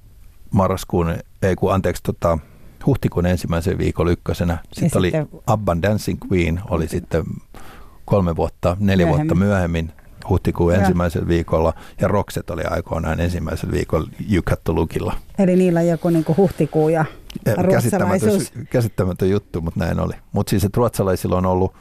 marraskuun, 0.51 1.15
ei 1.41 1.55
kun 1.55 1.73
anteeksi, 1.73 2.03
tota, 2.03 2.37
huhtikuun 2.85 3.25
ensimmäisen 3.25 3.77
viikon 3.77 4.07
ykkösenä. 4.07 4.57
Sitten, 4.63 4.81
sitten 4.81 4.99
oli 4.99 5.11
Abban 5.47 5.81
Dancing 5.81 6.19
Queen, 6.31 6.61
oli 6.69 6.87
sitten 6.87 7.23
kolme 8.05 8.35
vuotta, 8.35 8.77
neljä 8.79 9.05
myöhemmin. 9.05 9.27
vuotta 9.27 9.35
myöhemmin 9.35 9.91
huhtikuun 10.29 10.73
ja. 10.73 10.79
ensimmäisellä 10.79 11.27
viikolla 11.27 11.73
ja 12.01 12.07
Rokset 12.07 12.49
oli 12.49 12.63
aikoinaan 12.63 13.19
ensimmäisellä 13.19 13.73
viikolla 13.73 14.07
Jykättölukilla. 14.27 15.13
Eli 15.39 15.55
niillä 15.55 15.79
on 15.79 15.87
joku 15.87 16.09
niin 16.09 16.25
huhtikuu 16.37 16.89
ja 16.89 17.05
käsittämätön, 17.71 18.41
käsittämätön 18.69 19.29
juttu, 19.29 19.61
mutta 19.61 19.79
näin 19.79 19.99
oli. 19.99 20.13
Mutta 20.31 20.49
siis, 20.49 20.63
että 20.63 20.77
ruotsalaisilla 20.77 21.37
on 21.37 21.45
ollut, 21.45 21.73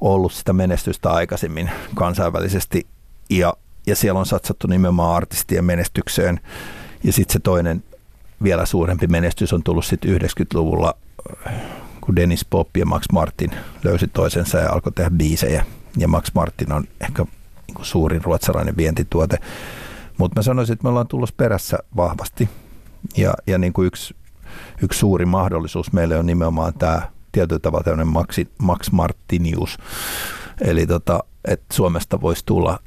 ollut 0.00 0.32
sitä 0.32 0.52
menestystä 0.52 1.10
aikaisemmin 1.10 1.70
kansainvälisesti 1.94 2.86
ja, 3.30 3.54
ja 3.86 3.96
siellä 3.96 4.20
on 4.20 4.26
satsattu 4.26 4.66
nimenomaan 4.66 5.16
artistien 5.16 5.64
menestykseen. 5.64 6.40
Ja 7.04 7.12
sitten 7.12 7.32
se 7.32 7.38
toinen 7.38 7.82
vielä 8.42 8.66
suurempi 8.66 9.06
menestys 9.06 9.52
on 9.52 9.62
tullut 9.62 9.84
sitten 9.84 10.16
90-luvulla, 10.16 10.94
kun 12.00 12.16
Dennis 12.16 12.44
Pop 12.44 12.76
ja 12.76 12.86
Max 12.86 13.04
Martin 13.12 13.50
löysi 13.84 14.08
toisensa 14.08 14.58
ja 14.58 14.72
alkoi 14.72 14.92
tehdä 14.92 15.10
biisejä. 15.10 15.66
Ja 15.96 16.08
Max 16.08 16.34
Martin 16.34 16.72
on 16.72 16.84
ehkä 17.00 17.26
niin 17.70 17.76
kuin 17.76 17.86
suurin 17.86 18.24
ruotsalainen 18.24 18.76
vientituote. 18.76 19.38
Mutta 20.18 20.38
mä 20.38 20.42
sanoisin, 20.42 20.72
että 20.72 20.82
me 20.82 20.88
ollaan 20.88 21.06
tullut 21.06 21.36
perässä 21.36 21.78
vahvasti. 21.96 22.48
Ja, 23.16 23.34
ja 23.46 23.58
niin 23.58 23.72
kuin 23.72 23.86
yksi, 23.86 24.16
yksi 24.82 24.98
suuri 24.98 25.26
mahdollisuus 25.26 25.92
meille 25.92 26.18
on 26.18 26.26
nimenomaan 26.26 26.74
tämä 26.74 27.02
tietyllä 27.32 27.60
tavalla 27.60 27.84
tämmöinen 27.84 28.12
Max, 28.12 28.38
Max 28.58 28.90
Martinius. 28.90 29.78
Eli 30.60 30.86
tota, 30.86 31.24
että 31.44 31.74
Suomesta 31.74 32.20
voisi 32.20 32.42
tulla 32.46 32.78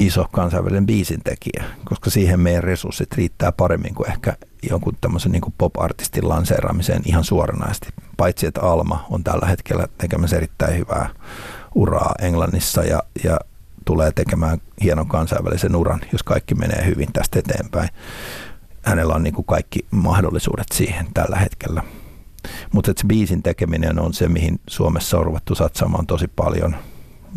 iso 0.00 0.26
kansainvälinen 0.32 0.86
biisintekijä, 0.86 1.64
koska 1.84 2.10
siihen 2.10 2.40
meidän 2.40 2.64
resurssit 2.64 3.12
riittää 3.14 3.52
paremmin 3.52 3.94
kuin 3.94 4.10
ehkä 4.10 4.36
jonkun 4.70 4.96
tämmöisen 5.00 5.32
niin 5.32 5.42
kuin 5.42 5.54
pop-artistin 5.58 6.28
lanseeraamiseen 6.28 7.02
ihan 7.04 7.24
suoranaisesti. 7.24 7.88
Paitsi, 8.16 8.46
että 8.46 8.60
Alma 8.60 9.06
on 9.10 9.24
tällä 9.24 9.46
hetkellä 9.46 9.88
tekemässä 9.98 10.36
erittäin 10.36 10.78
hyvää 10.78 11.08
uraa 11.74 12.14
Englannissa 12.20 12.82
ja, 12.82 13.02
ja 13.24 13.38
tulee 13.84 14.12
tekemään 14.12 14.58
hienon 14.82 15.08
kansainvälisen 15.08 15.76
uran, 15.76 16.00
jos 16.12 16.22
kaikki 16.22 16.54
menee 16.54 16.86
hyvin 16.86 17.12
tästä 17.12 17.38
eteenpäin. 17.38 17.88
Hänellä 18.82 19.14
on 19.14 19.22
niin 19.22 19.34
kuin 19.34 19.44
kaikki 19.44 19.86
mahdollisuudet 19.90 20.66
siihen 20.72 21.06
tällä 21.14 21.36
hetkellä. 21.36 21.82
Mutta 22.72 22.92
se 22.96 23.06
biisin 23.06 23.42
tekeminen 23.42 23.98
on 23.98 24.14
se, 24.14 24.28
mihin 24.28 24.60
Suomessa 24.68 25.18
on 25.18 25.24
ruvettu 25.24 25.54
satsaamaan 25.54 26.06
tosi 26.06 26.28
paljon 26.28 26.76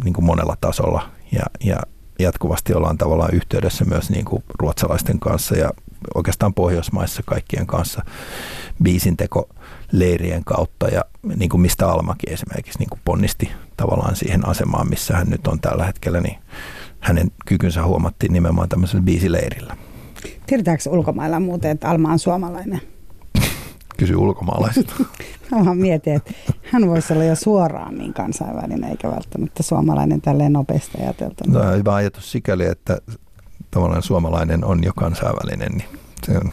niin 0.04 0.14
kuin 0.14 0.26
monella 0.26 0.58
tasolla. 0.62 1.10
Ja, 1.32 1.44
ja 1.64 1.78
jatkuvasti 2.20 2.74
ollaan 2.74 2.98
tavallaan 2.98 3.34
yhteydessä 3.34 3.86
myös 3.86 4.10
niin 4.10 4.26
kuin 4.26 4.44
ruotsalaisten 4.60 5.20
kanssa 5.20 5.56
ja 5.56 5.72
oikeastaan 6.16 6.54
Pohjoismaissa 6.54 7.24
kaikkien 7.26 7.68
kanssa 7.68 8.06
biisinteko 8.84 9.50
leirien 9.92 10.44
kautta 10.44 10.88
ja 10.88 11.02
niin 11.36 11.50
kuin 11.50 11.62
mistä 11.62 11.90
Almakin 11.90 12.34
esimerkiksi 12.34 12.80
niin 12.80 12.90
kuin 12.90 13.00
ponnisti 13.06 13.52
tavallaan 13.78 14.16
siihen 14.16 14.48
asemaan, 14.48 14.90
missä 14.90 15.18
hän 15.18 15.28
nyt 15.30 15.48
on 15.48 15.60
tällä 15.60 15.86
hetkellä, 15.86 16.22
niin 16.22 16.38
hänen 17.00 17.32
kykynsä 17.46 17.86
huomattiin 17.86 18.34
nimenomaan 18.34 18.70
tämmöisellä 18.70 19.04
biisileirillä. 19.04 19.78
Tiedetäänkö 20.48 20.90
ulkomailla 20.90 21.40
muuten, 21.40 21.72
että 21.72 21.90
Alma 21.90 22.12
on 22.12 22.20
suomalainen? 22.20 22.82
Kysy 23.98 24.16
ulkomaalaiset. 24.16 24.94
Mä 25.66 25.76
mietin, 25.76 26.14
että 26.14 26.34
hän 26.72 26.88
voisi 26.88 27.14
olla 27.14 27.24
jo 27.24 27.36
suoraan 27.36 27.98
niin 27.98 28.14
kansainvälinen, 28.14 28.84
eikä 28.84 29.12
välttämättä 29.12 29.64
suomalainen 29.64 30.22
tälleen 30.22 30.54
nopeasti 30.54 30.98
ajateltuna. 31.02 31.60
Tämä 31.60 31.72
on 31.72 31.78
hyvä 31.78 31.96
ajatus 31.96 32.32
sikäli, 32.32 32.66
että 32.66 32.98
tavallaan 33.72 34.04
suomalainen 34.04 34.66
on 34.66 34.84
jo 34.84 34.92
kansainvälinen, 34.96 35.72
niin 35.72 35.88
se 36.24 36.38
on 36.38 36.52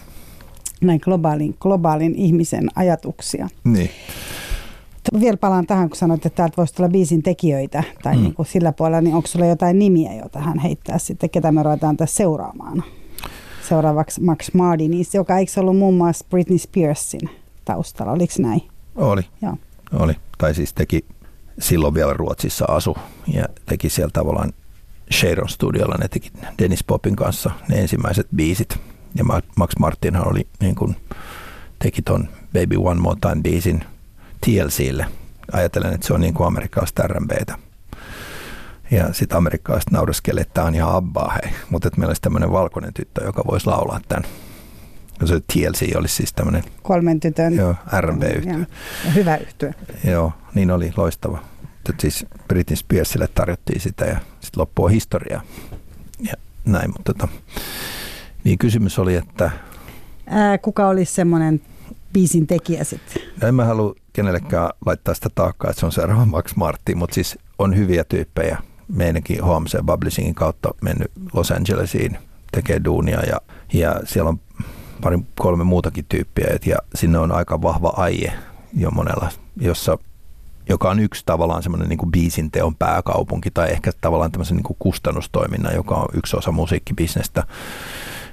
näin 0.86 1.00
globaalin, 1.04 1.56
globaalin 1.60 2.14
ihmisen 2.14 2.68
ajatuksia. 2.74 3.48
Niin. 3.64 3.90
Vielä 5.20 5.36
palaan 5.36 5.66
tähän, 5.66 5.88
kun 5.88 5.96
sanoit, 5.96 6.26
että 6.26 6.36
täältä 6.36 6.56
voisi 6.56 6.74
tulla 6.74 6.88
biisin 6.88 7.22
tekijöitä 7.22 7.82
tai 8.02 8.16
mm. 8.16 8.22
niin 8.22 8.34
kuin 8.34 8.46
sillä 8.46 8.72
puolella, 8.72 9.00
niin 9.00 9.14
onko 9.14 9.26
sulla 9.26 9.46
jotain 9.46 9.78
nimiä, 9.78 10.14
joita 10.14 10.38
hän 10.38 10.58
heittää 10.58 10.98
sitten, 10.98 11.30
ketä 11.30 11.52
me 11.52 11.62
ruvetaan 11.62 11.96
tässä 11.96 12.16
seuraamaan? 12.16 12.82
Seuraavaksi 13.68 14.20
Max 14.20 14.54
Mardinis, 14.54 15.14
joka 15.14 15.38
eikö 15.38 15.52
ollut 15.56 15.76
muun 15.76 15.94
muassa 15.94 16.26
Britney 16.30 16.58
Spearsin 16.58 17.30
taustalla, 17.64 18.12
oliko 18.12 18.34
näin? 18.38 18.62
Oli, 18.96 19.22
Joo. 19.42 19.56
oli. 19.92 20.12
Tai 20.38 20.54
siis 20.54 20.72
teki 20.72 21.04
silloin 21.58 21.94
vielä 21.94 22.12
Ruotsissa 22.12 22.64
asu 22.68 22.96
ja 23.26 23.44
teki 23.66 23.88
siellä 23.88 24.10
tavallaan 24.12 24.52
Sharon 25.12 25.48
Studiolla, 25.48 25.96
ne 26.00 26.08
teki 26.08 26.30
Dennis 26.58 26.84
Popin 26.84 27.16
kanssa 27.16 27.50
ne 27.68 27.80
ensimmäiset 27.80 28.26
biisit 28.36 28.78
ja 29.14 29.24
Max 29.56 29.70
Martinhan 29.78 30.28
oli 30.28 30.46
niin 30.60 30.74
kuin, 30.74 30.96
teki 31.78 32.02
ton 32.02 32.28
Baby 32.52 32.76
One 32.76 33.00
More 33.00 33.18
Time 33.20 33.42
biisin 33.42 33.84
TLClle. 34.44 35.06
Ajattelen, 35.52 35.94
että 35.94 36.06
se 36.06 36.14
on 36.14 36.20
niin 36.20 36.34
kuin 36.34 36.46
amerikkalaista 36.46 37.02
R&Btä. 37.02 37.58
Ja 38.90 39.12
sitten 39.12 39.38
amerikkalaiset 39.38 39.90
naureskelee, 39.90 40.42
että 40.42 40.54
tämä 40.54 40.66
on 40.66 40.74
ihan 40.74 40.94
abbaa 40.94 41.32
hei. 41.42 41.52
Mutta 41.70 41.90
meillä 41.96 42.10
olisi 42.10 42.22
tämmöinen 42.22 42.52
valkoinen 42.52 42.94
tyttö, 42.94 43.24
joka 43.24 43.42
voisi 43.50 43.66
laulaa 43.66 44.00
tämän. 44.08 44.24
Ja 45.20 45.26
se 45.26 45.40
TLC 45.40 45.96
olisi 45.96 46.14
siis 46.14 46.32
tämmöinen... 46.32 46.64
Kolmen 46.82 47.20
tytön. 47.20 47.54
Joo, 47.54 47.74
R&B-yhtiö. 48.00 48.66
Hyvä 49.14 49.36
yhtiö. 49.36 49.72
Joo, 50.04 50.32
niin 50.54 50.70
oli 50.70 50.92
loistava. 50.96 51.42
Nyt 51.88 52.00
siis 52.00 52.26
Britney 52.48 52.76
Spearsille 52.76 53.28
tarjottiin 53.34 53.80
sitä 53.80 54.04
ja 54.04 54.16
sitten 54.40 54.60
loppua 54.60 54.88
historiaa. 54.88 55.42
Ja 56.20 56.34
näin, 56.64 56.90
mutta 56.90 57.14
tota, 57.14 57.28
niin 58.44 58.58
kysymys 58.58 58.98
oli, 58.98 59.14
että... 59.14 59.50
Ää, 60.26 60.58
kuka 60.58 60.88
olisi 60.88 61.14
semmoinen 61.14 61.60
biisin 62.12 62.46
tekijä 62.46 62.84
sitten? 62.84 63.22
No 63.42 63.48
en 63.48 63.54
mä 63.54 63.64
halua 63.64 63.94
kenellekään 64.12 64.70
laittaa 64.86 65.14
sitä 65.14 65.28
taakkaa, 65.34 65.70
että 65.70 65.80
se 65.80 65.86
on 65.86 65.92
seuraava 65.92 66.26
Max 66.26 66.56
Martin, 66.56 66.98
mutta 66.98 67.14
siis 67.14 67.38
on 67.58 67.76
hyviä 67.76 68.04
tyyppejä. 68.04 68.58
Meidänkin 68.88 69.36
ja 69.74 69.82
Publishingin 69.86 70.34
kautta 70.34 70.74
mennyt 70.82 71.10
Los 71.32 71.50
Angelesiin 71.50 72.18
tekee 72.52 72.80
duunia 72.84 73.20
ja, 73.20 73.40
ja 73.72 74.00
siellä 74.04 74.28
on 74.28 74.40
pari 75.02 75.18
kolme 75.40 75.64
muutakin 75.64 76.04
tyyppiä 76.08 76.46
ja 76.66 76.76
sinne 76.94 77.18
on 77.18 77.32
aika 77.32 77.62
vahva 77.62 77.92
aie 77.96 78.32
jo 78.76 78.90
monella, 78.90 79.28
jossa 79.56 79.98
joka 80.68 80.90
on 80.90 81.00
yksi 81.00 81.22
tavallaan 81.26 81.62
semmoinen 81.62 81.88
niin 81.88 82.10
biisin 82.10 82.50
teon 82.50 82.76
pääkaupunki 82.76 83.50
tai 83.50 83.70
ehkä 83.70 83.90
tavallaan 84.00 84.32
tämmöisen 84.32 84.56
niin 84.56 84.76
kustannustoiminnan, 84.78 85.74
joka 85.74 85.94
on 85.94 86.08
yksi 86.14 86.36
osa 86.36 86.52
musiikkibisnestä 86.52 87.46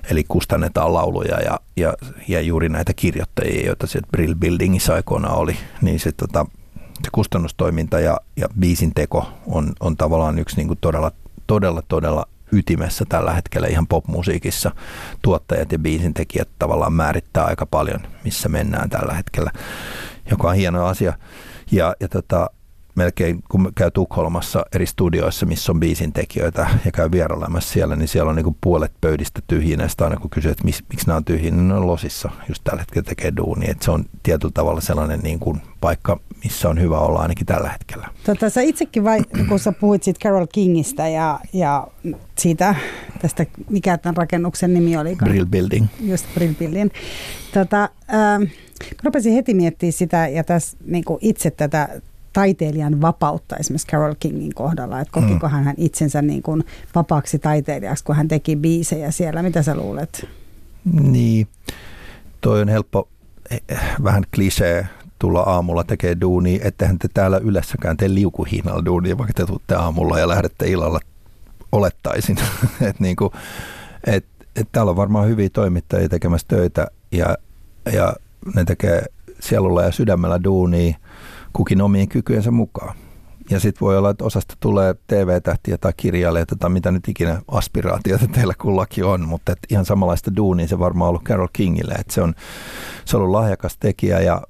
eli 0.09 0.23
kustannetaan 0.23 0.93
lauluja 0.93 1.39
ja, 1.39 1.59
ja, 1.77 1.93
ja 2.27 2.41
juuri 2.41 2.69
näitä 2.69 2.93
kirjoittajia, 2.93 3.65
joita 3.65 3.87
sieltä 3.87 4.07
Brill 4.11 4.35
Buildingissa 4.35 4.93
aikoina 4.93 5.29
oli, 5.29 5.57
niin 5.81 5.99
se, 5.99 6.11
tota, 6.11 6.45
se 6.75 7.09
kustannustoiminta 7.11 7.99
ja, 7.99 8.17
ja 8.37 8.47
biisin 8.59 8.93
teko 8.93 9.29
on, 9.47 9.73
on 9.79 9.97
tavallaan 9.97 10.39
yksi 10.39 10.57
niin 10.57 10.67
kuin 10.67 10.79
todella, 10.81 11.11
todella, 11.47 11.83
todella 11.87 12.25
ytimessä 12.51 13.05
tällä 13.09 13.33
hetkellä 13.33 13.67
ihan 13.67 13.87
popmusiikissa. 13.87 14.71
Tuottajat 15.21 15.71
ja 15.71 15.79
biisintekijät 15.79 16.49
tavallaan 16.59 16.93
määrittää 16.93 17.45
aika 17.45 17.65
paljon, 17.65 17.99
missä 18.23 18.49
mennään 18.49 18.89
tällä 18.89 19.13
hetkellä, 19.13 19.51
joka 20.31 20.49
on 20.49 20.55
hieno 20.55 20.85
asia. 20.85 21.13
Ja, 21.71 21.95
ja 21.99 22.07
tota, 22.07 22.49
melkein 22.95 23.43
kun 23.49 23.71
käy 23.75 23.91
Tukholmassa 23.91 24.65
eri 24.75 24.85
studioissa, 24.85 25.45
missä 25.45 25.71
on 25.71 25.79
biisin 25.79 26.13
tekijöitä 26.13 26.69
ja 26.85 26.91
käy 26.91 27.11
vierailemassa 27.11 27.73
siellä, 27.73 27.95
niin 27.95 28.07
siellä 28.07 28.29
on 28.29 28.35
niin 28.35 28.57
puolet 28.61 28.91
pöydistä 29.01 29.41
tyhjinä. 29.47 29.87
Sitten 29.87 30.05
aina 30.07 30.19
kun 30.19 30.29
kysyy, 30.29 30.51
että 30.51 30.63
miksi, 30.63 30.83
miksi 30.89 31.07
nämä 31.07 31.17
on 31.17 31.25
tyhjinä, 31.25 31.57
niin 31.57 31.67
ne 31.67 31.73
on 31.73 31.87
losissa 31.87 32.29
just 32.49 32.63
tällä 32.63 32.81
hetkellä 32.81 33.05
tekee 33.05 33.33
duuni. 33.37 33.69
Että 33.69 33.85
se 33.85 33.91
on 33.91 34.05
tietyllä 34.23 34.51
tavalla 34.53 34.81
sellainen 34.81 35.19
niin 35.19 35.39
kuin 35.39 35.61
paikka, 35.81 36.19
missä 36.43 36.69
on 36.69 36.81
hyvä 36.81 36.99
olla 36.99 37.19
ainakin 37.19 37.45
tällä 37.45 37.69
hetkellä. 37.69 38.07
Tota, 38.23 38.49
sä 38.49 38.61
itsekin, 38.61 39.03
vai, 39.03 39.21
kun 39.49 39.59
sä 39.59 39.71
puhuit 39.71 40.03
siitä 40.03 40.19
Carol 40.23 40.47
Kingistä 40.53 41.07
ja, 41.07 41.39
ja 41.53 41.87
siitä, 42.37 42.75
tästä, 43.21 43.45
mikä 43.69 43.97
tämän 43.97 44.17
rakennuksen 44.17 44.73
nimi 44.73 44.97
oli? 44.97 45.15
Brill 45.15 45.45
Building. 45.45 45.85
Just 45.99 46.25
Brill 46.33 46.53
Building. 46.53 46.89
Tota, 47.53 47.89
ähm, 48.13 48.43
rupesin 49.03 49.33
heti 49.33 49.53
miettimään 49.53 49.93
sitä 49.93 50.27
ja 50.27 50.43
tässä 50.43 50.77
niin 50.85 51.03
itse 51.21 51.51
tätä 51.51 52.01
taiteilijan 52.33 53.01
vapautta 53.01 53.57
esimerkiksi 53.57 53.87
Carol 53.87 54.15
Kingin 54.19 54.55
kohdalla, 54.55 54.99
että 54.99 55.11
kokikohan 55.11 55.61
mm. 55.61 55.65
hän 55.65 55.75
itsensä 55.77 56.21
niin 56.21 56.41
kuin 56.41 56.63
vapaaksi 56.95 57.39
taiteilijaksi, 57.39 58.03
kun 58.03 58.15
hän 58.15 58.27
teki 58.27 58.55
biisejä 58.55 59.11
siellä. 59.11 59.43
Mitä 59.43 59.63
sä 59.63 59.75
luulet? 59.75 60.29
Niin, 61.01 61.47
toi 62.41 62.61
on 62.61 62.69
helppo, 62.69 63.07
eh, 63.49 63.61
vähän 64.03 64.23
klisee 64.35 64.87
tulla 65.19 65.39
aamulla 65.39 65.83
tekee 65.83 66.17
duunia, 66.21 66.59
ettehän 66.63 66.99
te 66.99 67.07
täällä 67.13 67.37
ylessäkään 67.37 67.97
tee 67.97 68.13
liukuhihnalla 68.13 68.85
duunia, 68.85 69.17
vaikka 69.17 69.33
te 69.33 69.45
tuutte 69.45 69.75
aamulla 69.75 70.19
ja 70.19 70.27
lähdette 70.27 70.67
illalla 70.67 70.99
olettaisin. 71.71 72.37
että 72.89 73.03
niinku, 73.03 73.33
et, 74.07 74.25
et 74.55 74.67
täällä 74.71 74.89
on 74.89 74.95
varmaan 74.95 75.27
hyviä 75.27 75.49
toimittajia 75.49 76.09
tekemässä 76.09 76.47
töitä 76.47 76.87
ja, 77.11 77.37
ja 77.93 78.13
ne 78.55 78.65
tekee 78.65 79.05
sielulla 79.39 79.83
ja 79.83 79.91
sydämellä 79.91 80.43
duunia 80.43 80.95
kukin 81.53 81.81
omien 81.81 82.07
kykyensä 82.07 82.51
mukaan. 82.51 82.95
Ja 83.49 83.59
sitten 83.59 83.85
voi 83.85 83.97
olla, 83.97 84.09
että 84.09 84.25
osasta 84.25 84.55
tulee 84.59 84.95
TV-tähtiä 85.07 85.77
tai 85.77 85.93
kirjailijoita 85.97 86.55
tai 86.55 86.69
mitä 86.69 86.91
nyt 86.91 87.07
ikinä 87.07 87.41
aspiraatioita 87.47 88.27
teillä 88.27 88.53
kullakin 88.61 89.05
on, 89.05 89.27
mutta 89.27 89.51
et 89.51 89.59
ihan 89.69 89.85
samanlaista 89.85 90.35
duunia 90.35 90.67
se 90.67 90.79
varmaan 90.79 91.09
ollut 91.09 91.23
Carol 91.23 91.47
Kingille, 91.53 91.93
että 91.93 92.13
se 92.13 92.21
on, 92.21 92.33
se 93.05 93.17
on 93.17 93.23
ollut 93.23 93.35
lahjakas 93.35 93.77
tekijä 93.79 94.19
ja, 94.19 94.41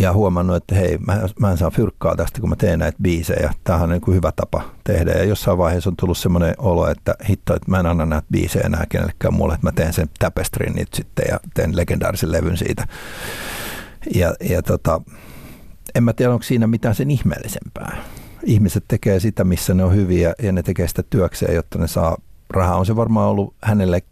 ja 0.00 0.12
huomannut, 0.12 0.56
että 0.56 0.74
hei, 0.74 0.98
mä, 0.98 1.28
mä 1.40 1.50
en 1.50 1.56
saa 1.56 1.70
fyrkkaa 1.70 2.16
tästä, 2.16 2.40
kun 2.40 2.48
mä 2.48 2.56
teen 2.56 2.78
näitä 2.78 2.98
biisejä. 3.02 3.54
Tämähän 3.64 3.84
on 3.84 3.90
niin 3.90 4.00
kuin 4.00 4.14
hyvä 4.14 4.32
tapa 4.36 4.62
tehdä 4.84 5.10
ja 5.10 5.24
jossain 5.24 5.58
vaiheessa 5.58 5.90
on 5.90 5.96
tullut 5.96 6.18
semmoinen 6.18 6.54
olo, 6.58 6.90
että 6.90 7.14
hitto, 7.28 7.56
että 7.56 7.70
mä 7.70 7.80
en 7.80 7.86
anna 7.86 8.06
näitä 8.06 8.26
biisejä 8.32 8.66
enää 8.66 8.84
kenellekään 8.88 9.34
muulle, 9.34 9.54
että 9.54 9.66
mä 9.66 9.72
teen 9.72 9.92
sen 9.92 10.08
tapestrin 10.18 10.74
nyt 10.74 10.94
sitten 10.94 11.24
ja 11.30 11.40
teen 11.54 11.76
legendaarisen 11.76 12.32
levyn 12.32 12.56
siitä. 12.56 12.86
Ja, 14.14 14.34
ja 14.40 14.62
tota, 14.62 15.00
en 15.96 16.04
mä 16.04 16.12
tiedä, 16.12 16.32
onko 16.32 16.42
siinä 16.42 16.66
mitään 16.66 16.94
sen 16.94 17.10
ihmeellisempää. 17.10 17.96
Ihmiset 18.44 18.84
tekee 18.88 19.20
sitä, 19.20 19.44
missä 19.44 19.74
ne 19.74 19.84
on 19.84 19.94
hyviä 19.94 20.34
ja 20.42 20.52
ne 20.52 20.62
tekee 20.62 20.88
sitä 20.88 21.02
työkseen, 21.10 21.54
jotta 21.54 21.78
ne 21.78 21.86
saa 21.86 22.16
rahaa. 22.50 22.76
On 22.76 22.86
se 22.86 22.96
varmaan 22.96 23.28
ollut 23.28 23.54
hänelle 23.62 24.02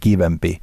kivempi, 0.00 0.60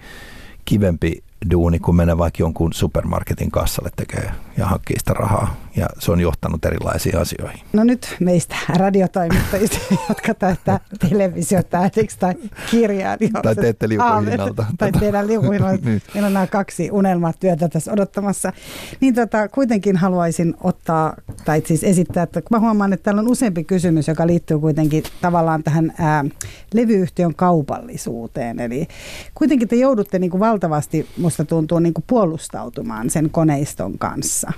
kivempi 0.66 1.24
duuni, 1.52 1.80
kun 1.80 1.96
menee 1.96 2.18
vaikka 2.18 2.44
jonkun 2.44 2.74
supermarketin 2.74 3.52
kassalle 3.52 3.90
tekee 3.96 4.32
ja 4.58 4.66
hankkii 4.66 5.00
sitä 5.00 5.14
rahaa. 5.14 5.56
Ja 5.76 5.86
se 6.00 6.12
on 6.12 6.20
johtanut 6.20 6.66
erilaisiin 6.66 7.18
asioihin. 7.18 7.60
No 7.74 7.84
nyt 7.84 8.16
meistä 8.20 8.56
radiotoimittajista, 8.70 9.78
jotka 10.10 10.34
täyttää 10.34 10.80
televisiotähdiksi 11.10 12.20
tai 12.20 12.34
kirjaa. 12.72 13.18
Niin 13.20 13.34
tai 13.34 13.56
teette 13.56 13.90
liukuhinnalta. 13.90 14.66
Tai 14.78 14.92
tehdään 14.92 15.28
liukuhinnalta. 15.28 15.86
niin. 15.90 16.02
Meillä 16.14 16.28
on 16.28 16.34
nämä 16.34 16.48
kaksi 16.48 16.92
unelmatyötä 16.92 17.70
tässä 17.70 17.92
odottamassa. 17.92 18.54
Niin 19.00 19.16
tota, 19.16 19.48
kuitenkin 19.48 19.98
haluaisin 19.98 20.56
ottaa, 20.64 21.14
tai 21.46 21.62
siis 21.66 21.84
esittää, 21.84 22.24
että 22.24 22.42
mä 22.52 22.60
huomaan, 22.60 22.94
että 22.94 23.04
täällä 23.04 23.22
on 23.22 23.32
useampi 23.32 23.64
kysymys, 23.64 24.08
joka 24.08 24.28
liittyy 24.28 24.60
kuitenkin 24.60 25.04
tavallaan 25.22 25.64
tähän 25.64 25.94
ää, 25.98 26.26
levyyhtiön 26.74 27.36
kaupallisuuteen. 27.36 28.60
Eli 28.60 28.88
kuitenkin 29.36 29.68
te 29.68 29.76
joudutte 29.76 30.20
niin 30.20 30.32
kuin 30.32 30.40
valtavasti 30.40 31.10
musta 31.18 31.46
tuntuu 31.46 31.80
niin 31.80 31.94
kuin 31.94 32.06
puolustautumaan 32.08 33.10
sen 33.10 33.30
koneiston 33.30 33.98
kanssa. 33.98 34.52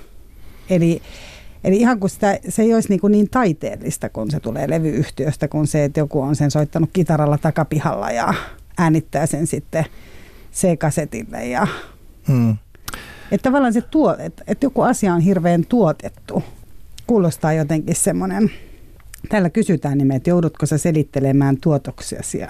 Eli, 0.70 1.02
eli 1.64 1.76
ihan 1.76 2.00
kun 2.00 2.10
sitä, 2.10 2.38
se 2.48 2.62
ei 2.62 2.74
olisi 2.74 2.88
niin, 2.88 3.00
kuin 3.00 3.10
niin 3.10 3.30
taiteellista, 3.30 4.08
kun 4.08 4.30
se 4.30 4.40
tulee 4.40 4.70
levyyhtiöstä, 4.70 5.48
kun 5.48 5.66
se, 5.66 5.84
että 5.84 6.00
joku 6.00 6.20
on 6.20 6.36
sen 6.36 6.50
soittanut 6.50 6.90
kitaralla 6.92 7.38
takapihalla 7.38 8.10
ja 8.10 8.34
äänittää 8.78 9.26
sen 9.26 9.46
sitten 9.46 9.84
C-kasetille. 10.54 11.46
Ja, 11.46 11.66
hmm. 12.28 12.56
Että 13.32 13.42
tavallaan 13.48 13.72
se 13.72 13.80
tuo, 13.80 14.16
että, 14.18 14.44
että 14.46 14.66
joku 14.66 14.82
asia 14.82 15.14
on 15.14 15.20
hirveän 15.20 15.66
tuotettu. 15.66 16.42
Kuulostaa 17.06 17.52
jotenkin 17.52 17.96
semmoinen 17.96 18.50
Täällä 19.28 19.50
kysytään 19.50 19.98
nimen, 19.98 20.16
että 20.16 20.30
joudutko 20.30 20.66
sä 20.66 20.78
selittelemään 20.78 21.56
tuotoksiasi. 21.60 22.40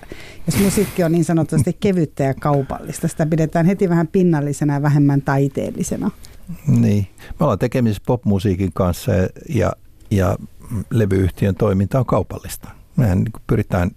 Jos 0.47 0.61
musiikki 0.65 1.05
on 1.05 1.13
niin 1.13 1.25
sanotusti 1.25 1.77
kevyttä 1.81 2.25
ja 2.25 2.35
kaupallista, 2.35 3.09
sitä 3.09 3.27
pidetään 3.27 3.67
heti 3.67 3.89
vähän 3.89 4.09
pinnallisena 4.09 4.75
ja 4.75 4.83
vähemmän 4.83 5.23
taiteellisena. 5.23 6.11
Niin. 6.67 7.07
Me 7.29 7.37
ollaan 7.41 7.59
tekemisissä 7.59 8.03
popmusiikin 8.07 8.73
kanssa 8.73 9.13
ja, 9.49 9.73
ja 10.11 10.37
levyyhtiön 10.91 11.55
toiminta 11.55 11.99
on 11.99 12.07
kaupallista. 12.07 12.69
Mehän 12.97 13.19
niin 13.19 13.43
pyritään 13.47 13.91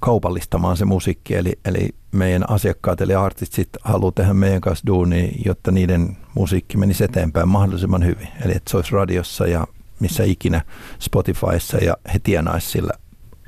kaupallistamaan 0.00 0.76
se 0.76 0.84
musiikki, 0.84 1.34
eli, 1.34 1.58
eli 1.64 1.88
meidän 2.12 2.50
asiakkaat 2.50 3.00
eli 3.00 3.14
artistit 3.14 3.68
haluaa 3.82 4.12
tehdä 4.12 4.34
meidän 4.34 4.60
kanssa 4.60 4.86
duunia, 4.86 5.28
jotta 5.44 5.70
niiden 5.70 6.16
musiikki 6.34 6.76
menisi 6.76 7.04
eteenpäin 7.04 7.48
mahdollisimman 7.48 8.04
hyvin. 8.04 8.28
Eli 8.44 8.52
että 8.52 8.70
se 8.70 8.76
olisi 8.76 8.92
radiossa 8.92 9.46
ja 9.46 9.66
missä 10.00 10.24
ikinä 10.24 10.62
Spotifyssa 10.98 11.78
ja 11.78 11.96
he 12.14 12.18
tienaisivat 12.18 12.72
sillä 12.72 12.92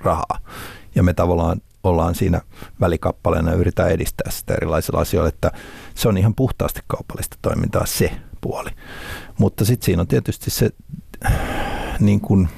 rahaa. 0.00 0.38
Ja 0.94 1.02
me 1.02 1.14
tavallaan 1.14 1.60
ollaan 1.84 2.14
siinä 2.14 2.40
välikappaleena 2.80 3.50
ja 3.50 3.56
yritetään 3.56 3.90
edistää 3.90 4.30
sitä 4.30 4.54
erilaisilla 4.54 5.00
asioilla, 5.00 5.28
että 5.28 5.50
se 5.94 6.08
on 6.08 6.18
ihan 6.18 6.34
puhtaasti 6.34 6.80
kaupallista 6.86 7.36
toimintaa 7.42 7.86
se 7.86 8.12
puoli. 8.40 8.70
Mutta 9.38 9.64
sitten 9.64 9.84
siinä 9.84 10.00
on 10.00 10.08
tietysti 10.08 10.50
se 10.50 10.70
niin 12.00 12.20
kuin 12.20 12.48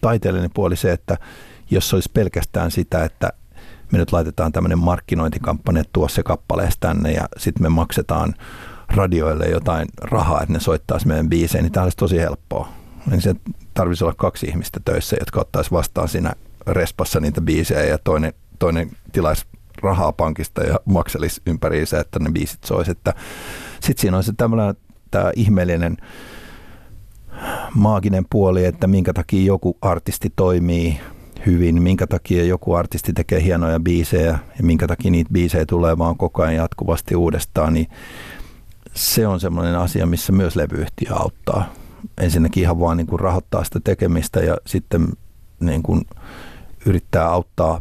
taiteellinen 0.00 0.50
puoli 0.54 0.76
se, 0.76 0.92
että 0.92 1.16
jos 1.70 1.94
olisi 1.94 2.10
pelkästään 2.14 2.70
sitä, 2.70 3.04
että 3.04 3.32
me 3.92 3.98
nyt 3.98 4.12
laitetaan 4.12 4.52
tämmöinen 4.52 4.78
markkinointikampanja, 4.78 5.84
tuo 5.92 6.08
se 6.08 6.22
kappaleesta 6.22 6.88
tänne 6.88 7.12
ja 7.12 7.28
sitten 7.36 7.62
me 7.62 7.68
maksetaan 7.68 8.34
radioille 8.88 9.46
jotain 9.46 9.88
rahaa, 10.00 10.42
että 10.42 10.52
ne 10.52 10.60
soittaisi 10.60 11.06
meidän 11.06 11.28
biisejä, 11.28 11.62
niin 11.62 11.72
tämä 11.72 11.84
olisi 11.84 11.96
tosi 11.96 12.18
helppoa 12.18 12.68
niin 13.10 13.20
se 13.22 13.34
tarvitsisi 13.74 14.04
olla 14.04 14.14
kaksi 14.16 14.46
ihmistä 14.46 14.80
töissä, 14.84 15.16
jotka 15.20 15.40
ottaisi 15.40 15.70
vastaan 15.70 16.08
siinä 16.08 16.32
respassa 16.66 17.20
niitä 17.20 17.40
biisejä 17.40 17.84
ja 17.84 17.98
toinen, 17.98 18.32
toinen 18.58 18.90
tilaisi 19.12 19.46
rahaa 19.82 20.12
pankista 20.12 20.62
ja 20.62 20.80
makselisi 20.84 21.42
ympäriinsä, 21.46 22.00
että 22.00 22.18
ne 22.18 22.30
biisit 22.32 22.64
soisi. 22.64 22.90
Sitten 22.90 23.14
siinä 23.98 24.16
on 24.16 24.24
se 24.24 24.32
tämmöinen 24.36 24.74
tämä 25.10 25.30
ihmeellinen 25.36 25.96
maaginen 27.74 28.24
puoli, 28.30 28.64
että 28.64 28.86
minkä 28.86 29.12
takia 29.12 29.44
joku 29.44 29.78
artisti 29.80 30.32
toimii 30.36 31.00
hyvin, 31.46 31.82
minkä 31.82 32.06
takia 32.06 32.44
joku 32.44 32.74
artisti 32.74 33.12
tekee 33.12 33.42
hienoja 33.42 33.80
biisejä 33.80 34.38
ja 34.58 34.62
minkä 34.62 34.86
takia 34.86 35.10
niitä 35.10 35.32
biisejä 35.32 35.66
tulee 35.66 35.98
vaan 35.98 36.16
koko 36.16 36.42
ajan 36.42 36.54
jatkuvasti 36.54 37.16
uudestaan, 37.16 37.74
niin 37.74 37.86
se 38.94 39.26
on 39.26 39.40
semmoinen 39.40 39.76
asia, 39.76 40.06
missä 40.06 40.32
myös 40.32 40.56
levyyhtiö 40.56 41.14
auttaa 41.14 41.72
ensinnäkin 42.18 42.62
ihan 42.62 42.80
vaan 42.80 42.96
niin 42.96 43.06
kuin 43.06 43.20
rahoittaa 43.20 43.64
sitä 43.64 43.80
tekemistä 43.84 44.40
ja 44.40 44.56
sitten 44.66 45.08
niin 45.60 45.82
kuin 45.82 46.02
yrittää 46.86 47.28
auttaa 47.28 47.80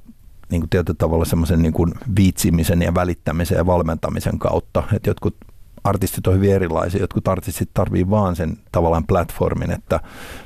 niin 0.51 0.61
kuin 0.61 0.69
tietyllä 0.69 0.97
tavalla 0.97 1.25
semmoisen 1.25 1.61
niin 1.61 1.73
kuin 1.73 1.93
viitsimisen 2.15 2.81
ja 2.81 2.95
välittämisen 2.95 3.55
ja 3.55 3.65
valmentamisen 3.65 4.39
kautta. 4.39 4.83
Että 4.93 5.09
jotkut 5.09 5.35
artistit 5.83 6.27
on 6.27 6.35
hyvin 6.35 6.53
erilaisia. 6.53 7.01
Jotkut 7.01 7.27
artistit 7.27 7.69
tarvii 7.73 8.09
vaan 8.09 8.35
sen 8.35 8.57
tavallaan 8.71 9.07
platformin, 9.07 9.71
että 9.71 9.99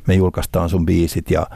me 0.07 0.13
julkaistaan 0.13 0.69
sun 0.69 0.85
biisit 0.85 1.31
ja 1.31 1.47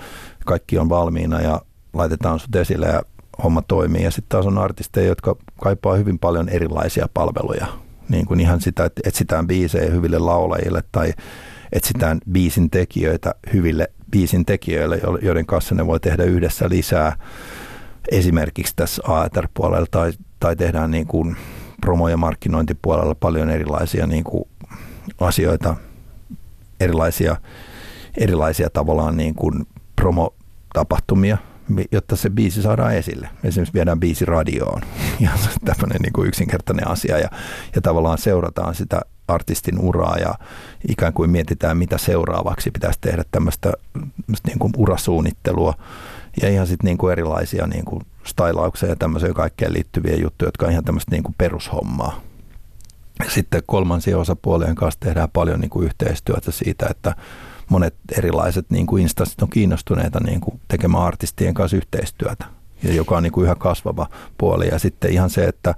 kaikki 0.46 0.78
on 0.78 0.90
valmiina 0.90 1.42
ja 1.42 1.62
laitetaan 1.94 2.40
sut 2.40 2.56
esille 2.56 2.88
ja 2.88 3.02
homma 3.44 3.62
toimii. 3.62 4.04
Ja 4.04 4.12
sitten 4.12 4.30
taas 4.30 4.46
on 4.46 4.58
artisteja, 4.58 5.08
jotka 5.08 5.36
kaipaa 5.62 5.96
hyvin 5.96 6.20
paljon 6.20 6.50
erilaisia 6.50 7.08
palveluja. 7.14 7.68
Niin 8.10 8.26
kuin 8.26 8.40
ihan 8.40 8.62
sitä, 8.62 8.86
että 8.86 9.02
etsitään 9.06 9.48
biisejä 9.48 9.92
hyville 9.92 10.20
laulajille 10.20 10.84
tai 10.92 11.14
etsitään 11.72 12.20
biisin 12.32 12.70
tekijöitä 12.70 13.36
hyville 13.54 13.88
biisin 14.12 14.46
tekijöille, 14.46 15.02
joiden 15.22 15.46
kanssa 15.46 15.76
ne 15.76 15.88
voi 15.88 16.00
tehdä 16.00 16.24
yhdessä 16.24 16.70
lisää 16.70 17.18
esimerkiksi 18.12 18.74
tässä 18.76 19.02
AETR-puolella 19.08 19.88
tai, 19.92 20.12
tai 20.40 20.56
tehdään 20.56 20.92
niin 20.92 21.08
kuin 21.08 21.36
promo- 21.86 22.10
ja 22.10 22.18
markkinointipuolella 22.18 23.16
paljon 23.16 23.50
erilaisia 23.50 24.08
niin 24.08 24.24
kuin 24.24 24.44
asioita, 25.20 25.76
erilaisia, 26.80 27.36
erilaisia 28.18 28.70
tavallaan 28.70 29.18
niin 29.18 29.36
kuin 29.36 29.66
promotapahtumia, 29.96 31.38
jotta 31.92 32.16
se 32.16 32.30
biisi 32.30 32.62
saadaan 32.62 32.96
esille. 32.96 33.30
Esimerkiksi 33.44 33.74
viedään 33.74 34.00
biisi 34.00 34.26
radioon 34.26 34.82
ja 35.20 35.30
tämmöinen 35.66 36.02
niin 36.02 36.14
kuin 36.14 36.28
yksinkertainen 36.28 36.88
asia 36.88 37.20
ja, 37.20 37.30
ja 37.76 37.82
tavallaan 37.82 38.18
seurataan 38.18 38.76
sitä 38.76 39.02
artistin 39.28 39.80
uraa 39.80 40.18
ja 40.18 40.36
ikään 40.90 41.14
kuin 41.14 41.30
mietitään, 41.30 41.78
mitä 41.78 41.98
seuraavaksi 41.98 42.72
pitäisi 42.72 43.00
tehdä 43.02 43.24
tämmöistä 43.32 43.74
niin 44.48 44.60
kuin 44.60 44.74
urasuunnittelua 44.78 45.74
ja 46.42 46.50
ihan 46.50 46.68
sitten 46.68 46.86
niin 46.86 46.98
kuin 46.98 47.12
erilaisia 47.12 47.68
niin 47.68 47.86
kuin 47.86 48.02
stylauksia 48.24 48.90
ja 48.90 48.96
tämmöisiä 48.96 49.34
kaikkeen 49.34 49.74
liittyviä 49.74 50.16
juttuja, 50.16 50.48
jotka 50.48 50.66
on 50.66 50.72
ihan 50.72 50.86
tämmöistä 50.86 51.12
niin 51.12 51.24
kuin 51.24 51.36
perushommaa. 51.38 52.22
Sitten 53.28 53.64
kolmansien 53.66 54.18
osapuolien 54.18 54.76
kanssa 54.76 55.00
tehdään 55.00 55.30
paljon 55.34 55.60
niin 55.60 55.70
kuin 55.70 55.86
yhteistyötä 55.86 56.52
siitä, 56.52 56.88
että 56.90 57.16
monet 57.70 57.96
erilaiset 58.18 58.66
niin 58.70 58.86
kuin 58.86 59.04
instanssit 59.04 59.42
on 59.42 59.50
kiinnostuneita 59.50 60.20
niin 60.20 60.42
kuin 60.42 60.60
tekemään 60.68 61.04
artistien 61.04 61.54
kanssa 61.54 61.78
yhteistyötä, 61.78 62.46
ja 62.84 62.94
joka 62.94 63.18
on 63.18 63.24
niin 63.24 63.34
kuin 63.34 63.46
yhä 63.46 63.56
kasvava 63.56 64.10
puoli. 64.38 64.68
Ja 64.68 64.80
sitten 64.80 65.12
ihan 65.12 65.30
se, 65.30 65.46
että 65.46 65.76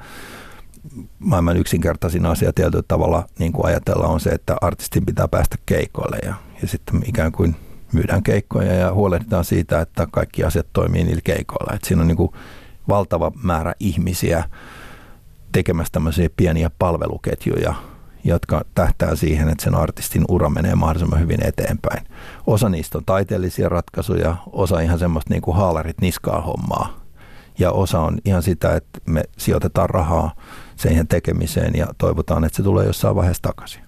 maailman 1.19 1.57
yksinkertaisin 1.57 2.25
asia 2.25 2.53
tietyllä 2.53 2.83
tavalla 2.87 3.27
niin 3.39 3.53
kuin 3.53 3.65
ajatella 3.65 4.07
on 4.07 4.19
se, 4.19 4.29
että 4.29 4.55
artistin 4.61 5.05
pitää 5.05 5.27
päästä 5.27 5.55
keikoille 5.65 6.17
ja, 6.25 6.35
ja 6.61 6.67
sitten 6.67 7.01
ikään 7.05 7.31
kuin 7.31 7.55
myydään 7.93 8.23
keikkoja 8.23 8.73
ja 8.73 8.93
huolehditaan 8.93 9.45
siitä, 9.45 9.81
että 9.81 10.07
kaikki 10.11 10.43
asiat 10.43 10.67
toimii 10.73 11.03
niillä 11.03 11.21
keikoilla. 11.23 11.75
Et 11.75 11.83
siinä 11.83 12.01
on 12.01 12.07
niin 12.07 12.17
kuin 12.17 12.31
valtava 12.89 13.31
määrä 13.43 13.73
ihmisiä 13.79 14.43
tekemässä 15.51 15.91
tämmöisiä 15.91 16.29
pieniä 16.37 16.71
palveluketjuja, 16.79 17.73
jotka 18.23 18.61
tähtää 18.75 19.15
siihen, 19.15 19.49
että 19.49 19.63
sen 19.63 19.75
artistin 19.75 20.25
ura 20.29 20.49
menee 20.49 20.75
mahdollisimman 20.75 21.19
hyvin 21.19 21.47
eteenpäin. 21.47 22.07
Osa 22.47 22.69
niistä 22.69 22.97
on 22.97 23.05
taiteellisia 23.05 23.69
ratkaisuja, 23.69 24.35
osa 24.51 24.79
ihan 24.79 24.99
semmoista 24.99 25.33
niin 25.33 25.41
kuin 25.41 25.57
haalarit 25.57 26.01
niskaa 26.01 26.41
hommaa. 26.41 26.99
Ja 27.59 27.71
osa 27.71 27.99
on 27.99 28.17
ihan 28.25 28.43
sitä, 28.43 28.75
että 28.75 28.99
me 29.05 29.23
sijoitetaan 29.37 29.89
rahaa 29.89 30.31
sen 30.75 31.07
tekemiseen 31.07 31.75
ja 31.75 31.87
toivotaan, 31.97 32.43
että 32.43 32.55
se 32.55 32.63
tulee 32.63 32.85
jossain 32.85 33.15
vaiheessa 33.15 33.43
takaisin. 33.43 33.86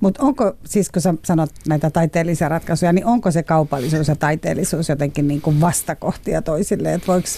Mutta 0.00 0.22
onko, 0.22 0.52
siis 0.64 0.90
kun 0.90 1.02
sä 1.02 1.14
sanot 1.24 1.50
näitä 1.68 1.90
taiteellisia 1.90 2.48
ratkaisuja, 2.48 2.92
niin 2.92 3.06
onko 3.06 3.30
se 3.30 3.42
kaupallisuus 3.42 4.08
ja 4.08 4.16
taiteellisuus 4.16 4.88
jotenkin 4.88 5.28
niin 5.28 5.40
kuin 5.40 5.60
vastakohtia 5.60 6.42
toisille? 6.42 6.94
Että 6.94 7.06
voiko 7.06 7.28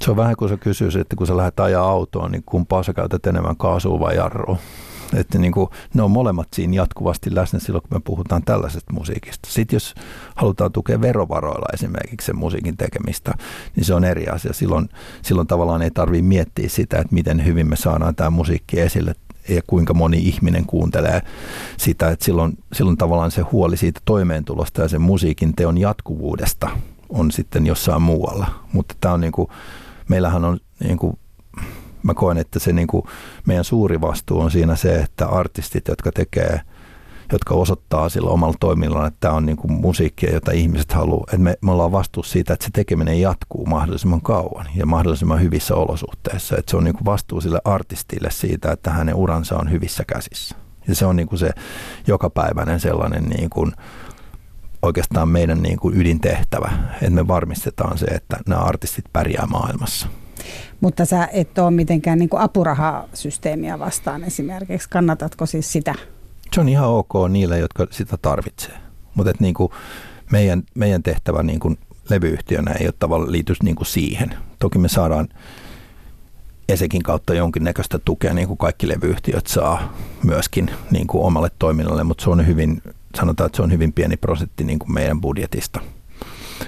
se 0.00 0.10
on 0.10 0.16
vähän 0.16 0.36
kuin 0.36 0.48
sä 0.48 0.56
kysyisit, 0.56 1.00
että 1.00 1.16
kun 1.16 1.26
sä 1.26 1.36
lähdet 1.36 1.60
ajaa 1.60 1.88
autoon, 1.88 2.32
niin 2.32 2.42
kumpaa 2.46 2.82
sä 2.82 2.92
käytät 2.92 3.26
enemmän 3.26 3.56
kaasua 3.56 4.00
vai 4.00 4.16
jarrua? 4.16 4.56
Että 5.14 5.38
niin 5.38 5.52
kuin, 5.52 5.68
ne 5.94 6.02
on 6.02 6.10
molemmat 6.10 6.48
siinä 6.54 6.76
jatkuvasti 6.76 7.34
läsnä 7.34 7.58
silloin, 7.58 7.82
kun 7.82 7.98
me 7.98 8.00
puhutaan 8.04 8.42
tällaisesta 8.42 8.92
musiikista. 8.92 9.48
Sitten 9.50 9.76
jos 9.76 9.94
halutaan 10.36 10.72
tukea 10.72 11.00
verovaroilla 11.00 11.66
esimerkiksi 11.74 12.26
sen 12.26 12.36
musiikin 12.36 12.76
tekemistä, 12.76 13.32
niin 13.76 13.84
se 13.84 13.94
on 13.94 14.04
eri 14.04 14.28
asia. 14.28 14.52
Silloin, 14.52 14.88
silloin 15.22 15.46
tavallaan 15.46 15.82
ei 15.82 15.90
tarvitse 15.90 16.26
miettiä 16.26 16.68
sitä, 16.68 16.98
että 16.98 17.14
miten 17.14 17.44
hyvin 17.44 17.68
me 17.68 17.76
saadaan 17.76 18.14
tämä 18.14 18.30
musiikki 18.30 18.80
esille 18.80 19.14
ja 19.48 19.62
kuinka 19.66 19.94
moni 19.94 20.18
ihminen 20.18 20.66
kuuntelee 20.66 21.22
sitä, 21.76 22.10
että 22.10 22.24
silloin, 22.24 22.58
silloin 22.72 22.96
tavallaan 22.96 23.30
se 23.30 23.42
huoli 23.42 23.76
siitä 23.76 24.00
toimeentulosta 24.04 24.82
ja 24.82 24.88
sen 24.88 25.00
musiikin 25.00 25.54
teon 25.56 25.78
jatkuvuudesta 25.78 26.70
on 27.08 27.30
sitten 27.30 27.66
jossain 27.66 28.02
muualla. 28.02 28.46
Mutta 28.72 28.94
tämä 29.00 29.14
on 29.14 29.20
niin 29.20 29.32
kuin, 29.32 29.48
meillähän 30.08 30.44
on 30.44 30.60
niin 30.80 30.98
kuin 30.98 31.18
mä 32.02 32.14
koen, 32.14 32.38
että 32.38 32.58
se 32.58 32.72
niin 32.72 32.88
kuin 32.88 33.02
meidän 33.46 33.64
suuri 33.64 34.00
vastuu 34.00 34.40
on 34.40 34.50
siinä 34.50 34.76
se, 34.76 34.94
että 34.96 35.26
artistit, 35.26 35.88
jotka 35.88 36.12
tekee 36.12 36.60
jotka 37.32 37.54
osoittaa 37.54 38.08
sillä 38.08 38.30
omalla 38.30 38.54
toiminnalla, 38.60 39.06
että 39.06 39.20
tämä 39.20 39.34
on 39.34 39.46
niin 39.46 39.56
kuin 39.56 39.72
musiikkia, 39.72 40.32
jota 40.32 40.52
ihmiset 40.52 40.92
haluaa. 40.92 41.24
Että 41.26 41.38
me, 41.38 41.56
me 41.60 41.72
ollaan 41.72 41.92
vastuussa 41.92 42.32
siitä, 42.32 42.52
että 42.52 42.64
se 42.64 42.70
tekeminen 42.72 43.20
jatkuu 43.20 43.66
mahdollisimman 43.66 44.20
kauan 44.20 44.66
ja 44.74 44.86
mahdollisimman 44.86 45.42
hyvissä 45.42 45.74
olosuhteissa. 45.74 46.56
Että 46.56 46.70
se 46.70 46.76
on 46.76 46.84
niin 46.84 46.94
kuin 46.94 47.04
vastuu 47.04 47.40
sille 47.40 47.60
artistille 47.64 48.30
siitä, 48.30 48.72
että 48.72 48.90
hänen 48.90 49.14
uransa 49.14 49.56
on 49.56 49.70
hyvissä 49.70 50.04
käsissä. 50.04 50.56
Ja 50.88 50.94
se 50.94 51.06
on 51.06 51.16
niin 51.16 51.28
kuin 51.28 51.38
se 51.38 51.50
jokapäiväinen 52.06 52.80
sellainen 52.80 53.24
niin 53.24 53.50
kuin, 53.50 53.72
oikeastaan 54.82 55.28
meidän 55.28 55.62
niin 55.62 55.78
kuin 55.78 56.00
ydintehtävä, 56.00 56.70
että 56.92 57.10
me 57.10 57.28
varmistetaan 57.28 57.98
se, 57.98 58.06
että 58.06 58.36
nämä 58.48 58.60
artistit 58.60 59.04
pärjää 59.12 59.46
maailmassa. 59.46 60.08
Mutta 60.80 61.04
sä 61.04 61.28
et 61.32 61.58
ole 61.58 61.70
mitenkään 61.70 62.18
niin 62.18 62.28
kuin 62.28 62.42
apurahasysteemiä 62.42 63.78
vastaan 63.78 64.24
esimerkiksi. 64.24 64.88
Kannatatko 64.88 65.46
siis 65.46 65.72
sitä? 65.72 65.94
Se 66.54 66.60
on 66.60 66.68
ihan 66.68 66.88
ok 66.88 67.12
niille, 67.28 67.58
jotka 67.58 67.86
sitä 67.90 68.16
tarvitsee. 68.16 68.74
Mutta 69.14 69.32
niin 69.40 69.54
meidän, 70.32 70.62
meidän 70.74 71.02
tehtävä 71.02 71.42
niin 71.42 71.60
kuin 71.60 71.78
levyyhtiönä 72.10 72.72
ei 72.72 72.86
ole 72.86 72.94
tavallaan 72.98 73.32
liity 73.32 73.54
niin 73.62 73.76
kuin 73.76 73.86
siihen. 73.86 74.34
Toki 74.58 74.78
me 74.78 74.88
saadaan 74.88 75.28
Esekin 76.68 77.02
kautta 77.02 77.34
jonkinnäköistä 77.34 77.98
tukea, 77.98 78.34
niin 78.34 78.48
kuin 78.48 78.58
kaikki 78.58 78.88
levyyhtiöt 78.88 79.46
saa 79.46 79.94
myöskin 80.24 80.70
niin 80.90 81.06
kuin 81.06 81.24
omalle 81.24 81.50
toiminnalle, 81.58 82.04
mutta 82.04 82.24
se 82.24 82.30
on 82.30 82.46
hyvin, 82.46 82.82
sanotaan, 83.16 83.46
että 83.46 83.56
se 83.56 83.62
on 83.62 83.72
hyvin 83.72 83.92
pieni 83.92 84.16
prosentti 84.16 84.64
niin 84.64 84.78
kuin 84.78 84.92
meidän 84.92 85.20
budjetista. 85.20 85.80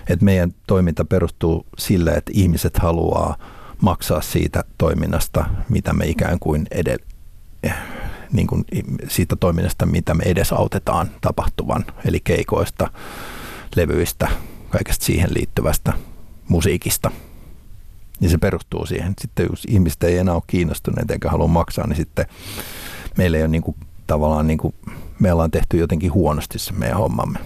Et 0.08 0.22
meidän 0.22 0.54
toiminta 0.66 1.04
perustuu 1.04 1.66
sille, 1.78 2.10
että 2.10 2.32
ihmiset 2.34 2.78
haluaa 2.78 3.36
maksaa 3.80 4.20
siitä 4.20 4.64
toiminnasta, 4.78 5.44
mitä 5.68 5.92
me 5.92 6.06
ikään 6.06 6.38
kuin 6.38 6.66
edellä, 6.70 7.04
niin 8.32 8.46
kuin 8.46 8.64
siitä 9.08 9.36
toiminnasta, 9.36 9.86
mitä 9.86 10.14
me 10.14 10.24
edesautetaan 10.26 11.10
tapahtuvan, 11.20 11.84
eli 12.04 12.20
keikoista, 12.20 12.90
levyistä, 13.76 14.28
kaikesta 14.70 15.04
siihen 15.04 15.34
liittyvästä 15.34 15.92
musiikista. 16.48 17.10
Ja 18.20 18.28
se 18.28 18.38
perustuu 18.38 18.86
siihen. 18.86 19.14
Sitten 19.20 19.46
jos 19.50 19.64
ihmiset 19.68 20.02
ei 20.02 20.18
enää 20.18 20.34
ole 20.34 20.42
kiinnostuneet 20.46 21.10
eikä 21.10 21.30
halua 21.30 21.46
maksaa, 21.46 21.86
niin 21.86 21.96
sitten 21.96 22.26
meillä 23.16 23.36
ei 23.36 23.42
ole 23.42 23.48
niin 23.48 23.62
kuin, 23.62 23.76
tavallaan, 24.06 24.46
niin 24.46 24.58
kuin, 24.58 24.74
me 25.18 25.32
ollaan 25.32 25.50
tehty 25.50 25.76
jotenkin 25.76 26.12
huonosti 26.12 26.58
se 26.58 26.72
meidän 26.72 26.98
hommamme. 26.98 27.38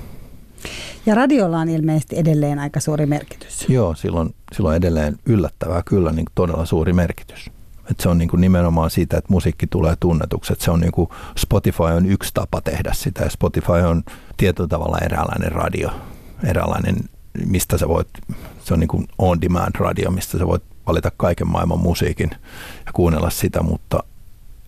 Ja 1.06 1.14
radiolla 1.14 1.58
on 1.58 1.68
ilmeisesti 1.68 2.18
edelleen 2.18 2.58
aika 2.58 2.80
suuri 2.80 3.06
merkitys. 3.06 3.68
Joo, 3.68 3.94
silloin, 3.94 4.34
silloin 4.52 4.76
edelleen 4.76 5.18
yllättävää 5.26 5.82
kyllä 5.86 6.12
niin 6.12 6.26
todella 6.34 6.64
suuri 6.64 6.92
merkitys. 6.92 7.50
Et 7.90 8.00
se 8.00 8.08
on 8.08 8.18
niin 8.18 8.28
kuin 8.28 8.40
nimenomaan 8.40 8.90
siitä, 8.90 9.18
että 9.18 9.32
musiikki 9.32 9.66
tulee 9.66 9.94
tunnetuksi. 10.00 10.52
Et 10.52 10.60
se 10.60 10.70
on 10.70 10.80
niin 10.80 10.92
kuin 10.92 11.08
Spotify 11.38 11.82
on 11.82 12.06
yksi 12.06 12.30
tapa 12.34 12.60
tehdä 12.60 12.92
sitä 12.92 13.24
ja 13.24 13.30
Spotify 13.30 13.72
on 13.72 14.02
tietyllä 14.36 14.68
tavalla 14.68 14.98
eräänlainen 14.98 15.52
radio, 15.52 15.90
eräänlainen, 16.44 16.96
mistä 17.46 17.78
sä 17.78 17.88
voit, 17.88 18.08
se 18.64 18.74
on 18.74 18.80
niin 18.80 18.88
kuin 18.88 19.08
on-demand 19.18 19.74
radio, 19.78 20.10
mistä 20.10 20.38
sä 20.38 20.46
voit 20.46 20.62
valita 20.86 21.10
kaiken 21.16 21.48
maailman 21.48 21.80
musiikin 21.80 22.30
ja 22.86 22.92
kuunnella 22.92 23.30
sitä, 23.30 23.62
mutta 23.62 24.04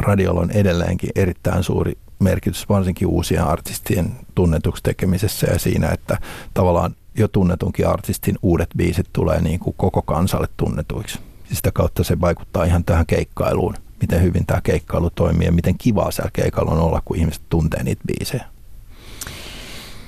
radiolla 0.01 0.41
on 0.41 0.51
edelleenkin 0.51 1.11
erittäin 1.15 1.63
suuri 1.63 1.99
merkitys 2.19 2.69
varsinkin 2.69 3.09
uusien 3.09 3.45
artistien 3.45 4.13
tunnetuksi 4.35 4.83
tekemisessä 4.83 5.47
ja 5.47 5.59
siinä, 5.59 5.89
että 5.89 6.19
tavallaan 6.55 6.95
jo 7.19 7.29
tunnetunkin 7.29 7.89
artistin 7.89 8.39
uudet 8.43 8.69
biisit 8.77 9.07
tulee 9.13 9.41
niin 9.41 9.61
kuin 9.61 9.75
koko 9.77 10.03
kansalle 10.03 10.49
tunnetuiksi. 10.57 11.19
Sitä 11.55 11.71
kautta 11.73 12.05
se 12.05 12.21
vaikuttaa 12.21 12.65
ihan 12.65 12.85
tähän 12.85 13.07
keikkailuun, 13.07 13.75
miten 14.01 14.23
hyvin 14.23 14.47
tämä 14.47 14.61
keikkailu 14.61 15.11
toimii 15.11 15.47
ja 15.47 15.53
miten 15.53 15.79
kivaa 15.79 16.11
siellä 16.11 16.31
keikalla 16.33 16.71
on 16.71 16.79
olla, 16.79 17.03
kun 17.05 17.17
ihmiset 17.17 17.43
tuntee 17.49 17.83
niitä 17.83 18.03
biisejä. 18.07 18.45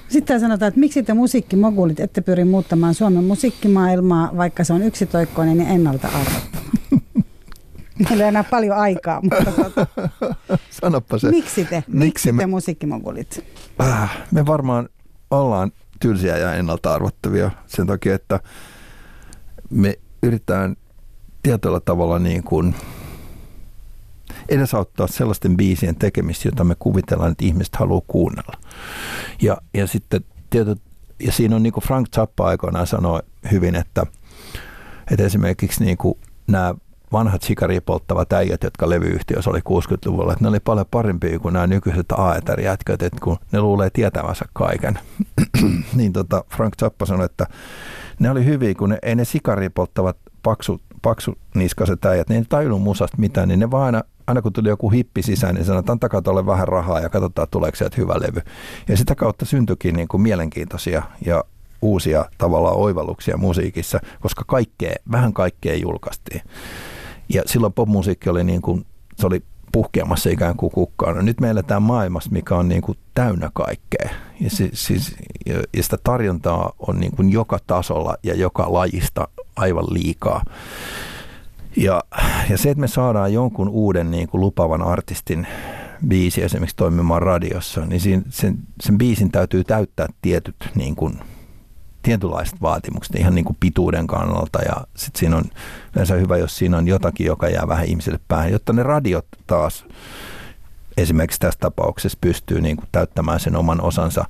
Sitten 0.08 0.40
sanotaan, 0.40 0.68
että 0.68 0.80
miksi 0.80 1.02
te 1.02 1.14
musiikkimogulit 1.14 2.00
ette 2.00 2.20
pyri 2.20 2.44
muuttamaan 2.44 2.94
Suomen 2.94 3.24
musiikkimaailmaa, 3.24 4.30
vaikka 4.36 4.64
se 4.64 4.72
on 4.72 4.82
yksitoikkoinen 4.82 5.58
ja 5.58 5.68
ennalta 5.68 6.08
arvattava? 6.08 6.66
Meillä 8.08 8.24
ei 8.24 8.28
enää 8.28 8.44
paljon 8.44 8.76
aikaa, 8.76 9.20
mutta 9.22 9.52
tuota, 9.52 9.86
Sanoppa 10.70 11.18
se. 11.18 11.30
miksi 11.30 11.64
te, 11.64 11.76
miksi, 11.76 11.98
miksi 11.98 12.32
me, 12.32 12.42
te 12.42 12.46
musiikkimogulit? 12.46 13.44
Äh, 13.80 14.26
me 14.30 14.46
varmaan 14.46 14.88
ollaan 15.30 15.72
tylsiä 16.00 16.36
ja 16.36 16.54
ennalta 16.54 16.94
arvottavia 16.94 17.50
sen 17.66 17.86
takia, 17.86 18.14
että 18.14 18.40
me 19.70 19.98
yritetään 20.22 20.76
tietyllä 21.46 21.80
tavalla 21.80 22.18
niin 22.18 22.42
kuin 22.42 22.74
edesauttaa 24.48 25.06
sellaisten 25.06 25.56
biisien 25.56 25.96
tekemistä, 25.96 26.48
jota 26.48 26.64
me 26.64 26.74
kuvitellaan, 26.78 27.32
että 27.32 27.44
ihmiset 27.44 27.76
haluaa 27.76 28.02
kuunnella. 28.06 28.58
Ja, 29.42 29.56
ja 29.74 29.86
sitten 29.86 30.24
tietyt, 30.50 30.82
ja 31.20 31.32
siinä 31.32 31.56
on 31.56 31.62
niin 31.62 31.72
kuin 31.72 31.84
Frank 31.84 32.08
Zappa 32.16 32.46
aikoinaan 32.46 32.86
sanoi 32.86 33.22
hyvin, 33.52 33.74
että, 33.74 34.06
että 35.10 35.24
esimerkiksi 35.24 35.84
niin 35.84 35.96
kuin 35.96 36.18
nämä 36.46 36.74
vanhat 37.12 37.42
sikaria 37.42 37.80
polttavat 37.80 38.32
äijät, 38.32 38.62
jotka 38.62 38.90
levyyhtiössä 38.90 39.50
oli 39.50 39.60
60-luvulla, 39.60 40.32
että 40.32 40.44
ne 40.44 40.48
oli 40.48 40.60
paljon 40.60 40.86
parempia 40.90 41.38
kuin 41.38 41.52
nämä 41.52 41.66
nykyiset 41.66 42.12
AETR-jätkät, 42.12 43.02
että 43.02 43.20
kun 43.22 43.36
ne 43.52 43.60
luulee 43.60 43.90
tietävänsä 43.90 44.44
kaiken. 44.52 44.98
niin 45.96 46.12
tota 46.12 46.44
Frank 46.56 46.74
Zappa 46.80 47.06
sanoi, 47.06 47.26
että 47.26 47.46
ne 48.18 48.30
oli 48.30 48.44
hyviä, 48.44 48.74
kun 48.74 48.88
ne, 48.88 48.98
ei 49.02 49.14
ne 49.14 49.24
sikaria 49.24 49.70
polttavat 49.70 50.16
paksu, 50.42 50.80
paksu 51.06 51.38
niskaset 51.54 52.04
äijät, 52.04 52.28
niin 52.28 52.38
ei 52.38 52.44
tajunnut 52.48 52.82
musasta 52.82 53.16
mitään, 53.20 53.48
niin 53.48 53.60
ne 53.60 53.70
vaan 53.70 53.84
aina, 53.84 54.02
aina 54.26 54.42
kun 54.42 54.52
tuli 54.52 54.68
joku 54.68 54.90
hippi 54.90 55.22
sisään, 55.22 55.54
niin 55.54 55.64
sanoi, 55.64 55.80
että 55.80 55.92
antakaa 55.92 56.22
tuolle 56.22 56.46
vähän 56.46 56.68
rahaa 56.68 57.00
ja 57.00 57.08
katsotaan 57.08 57.48
tuleeko 57.50 57.76
sieltä 57.76 57.96
hyvä 57.96 58.14
levy. 58.14 58.40
Ja 58.88 58.96
sitä 58.96 59.14
kautta 59.14 59.44
syntyikin 59.44 59.96
niin 59.96 60.08
kuin 60.08 60.20
mielenkiintoisia 60.20 61.02
ja 61.26 61.44
uusia 61.82 62.24
tavallaan 62.38 62.76
oivalluksia 62.76 63.36
musiikissa, 63.36 64.00
koska 64.20 64.44
kaikkea, 64.46 64.94
vähän 65.12 65.32
kaikkea 65.32 65.76
julkaistiin. 65.76 66.42
Ja 67.28 67.42
silloin 67.46 67.72
popmusiikki 67.72 68.30
oli 68.30 68.44
niin 68.44 68.62
kuin, 68.62 68.86
se 69.16 69.26
oli 69.26 69.42
puhkeamassa 69.76 70.30
ikään 70.30 70.56
kuin 70.56 70.72
kukkaan. 70.72 71.16
No 71.16 71.22
nyt 71.22 71.40
meillä 71.40 71.62
tämä 71.62 71.80
maailmassa, 71.80 72.30
mikä 72.30 72.56
on 72.56 72.68
niin 72.68 72.82
kuin 72.82 72.98
täynnä 73.14 73.50
kaikkea. 73.54 74.08
Ja, 74.40 74.50
si, 74.50 74.70
siis, 74.72 75.16
ja, 75.46 75.82
sitä 75.82 75.98
tarjontaa 76.04 76.72
on 76.78 77.00
niin 77.00 77.16
kuin 77.16 77.32
joka 77.32 77.58
tasolla 77.66 78.16
ja 78.22 78.34
joka 78.34 78.72
lajista 78.72 79.28
aivan 79.56 79.84
liikaa. 79.90 80.42
Ja, 81.76 82.02
ja 82.50 82.58
se, 82.58 82.70
että 82.70 82.80
me 82.80 82.88
saadaan 82.88 83.32
jonkun 83.32 83.68
uuden 83.68 84.10
niin 84.10 84.28
kuin 84.28 84.40
lupavan 84.40 84.82
artistin 84.82 85.46
biisi 86.08 86.42
esimerkiksi 86.42 86.76
toimimaan 86.76 87.22
radiossa, 87.22 87.86
niin 87.86 88.00
sen, 88.28 88.58
sen 88.80 88.98
biisin 88.98 89.30
täytyy 89.30 89.64
täyttää 89.64 90.06
tietyt 90.22 90.56
niin 90.74 90.96
kuin, 90.96 91.18
tietynlaiset 92.06 92.62
vaatimukset 92.62 93.16
ihan 93.16 93.34
niin 93.34 93.44
kuin 93.44 93.56
pituuden 93.60 94.06
kannalta 94.06 94.62
ja 94.62 94.74
sitten 94.96 95.20
siinä 95.20 95.36
on 95.36 95.44
yleensä 95.94 96.14
hyvä, 96.14 96.36
jos 96.36 96.58
siinä 96.58 96.78
on 96.78 96.88
jotakin, 96.88 97.26
joka 97.26 97.48
jää 97.48 97.68
vähän 97.68 97.86
ihmisille 97.86 98.20
päähän, 98.28 98.52
jotta 98.52 98.72
ne 98.72 98.82
radiot 98.82 99.26
taas 99.46 99.84
esimerkiksi 100.96 101.40
tässä 101.40 101.60
tapauksessa 101.60 102.18
pystyy 102.20 102.60
niin 102.60 102.76
kuin 102.76 102.88
täyttämään 102.92 103.40
sen 103.40 103.56
oman 103.56 103.80
osansa 103.80 104.24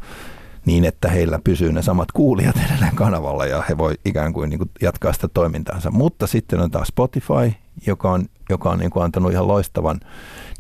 niin, 0.67 0.85
että 0.85 1.09
heillä 1.09 1.39
pysyy 1.45 1.73
ne 1.73 1.83
samat 1.83 2.13
kuulijat 2.13 2.57
edelleen 2.57 2.97
kanavalla 2.97 3.47
ja 3.47 3.63
he 3.69 3.79
voi 3.79 3.95
ikään 4.05 4.33
kuin, 4.33 4.51
niin 4.51 4.59
kuin 4.59 4.71
jatkaa 4.83 5.13
sitä 5.13 5.29
toimintaansa. 5.29 5.91
Mutta 5.91 6.27
sitten 6.27 6.61
on 6.61 6.71
taas 6.71 6.89
Spotify, 6.89 7.53
joka 7.87 8.11
on, 8.11 8.27
joka 8.51 8.71
on 8.71 8.79
niin 8.79 8.91
kuin 8.91 9.05
antanut 9.05 9.33
ihan 9.33 9.49
loistavan 9.49 10.01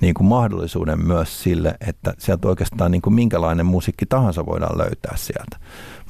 niin 0.00 0.14
kuin 0.14 0.26
mahdollisuuden 0.26 1.06
myös 1.06 1.42
sille, 1.42 1.74
että 1.88 2.14
sieltä 2.18 2.48
oikeastaan 2.48 2.90
niin 2.90 3.02
kuin 3.02 3.14
minkälainen 3.14 3.66
musiikki 3.66 4.06
tahansa 4.06 4.46
voidaan 4.46 4.78
löytää 4.78 5.16
sieltä. 5.16 5.56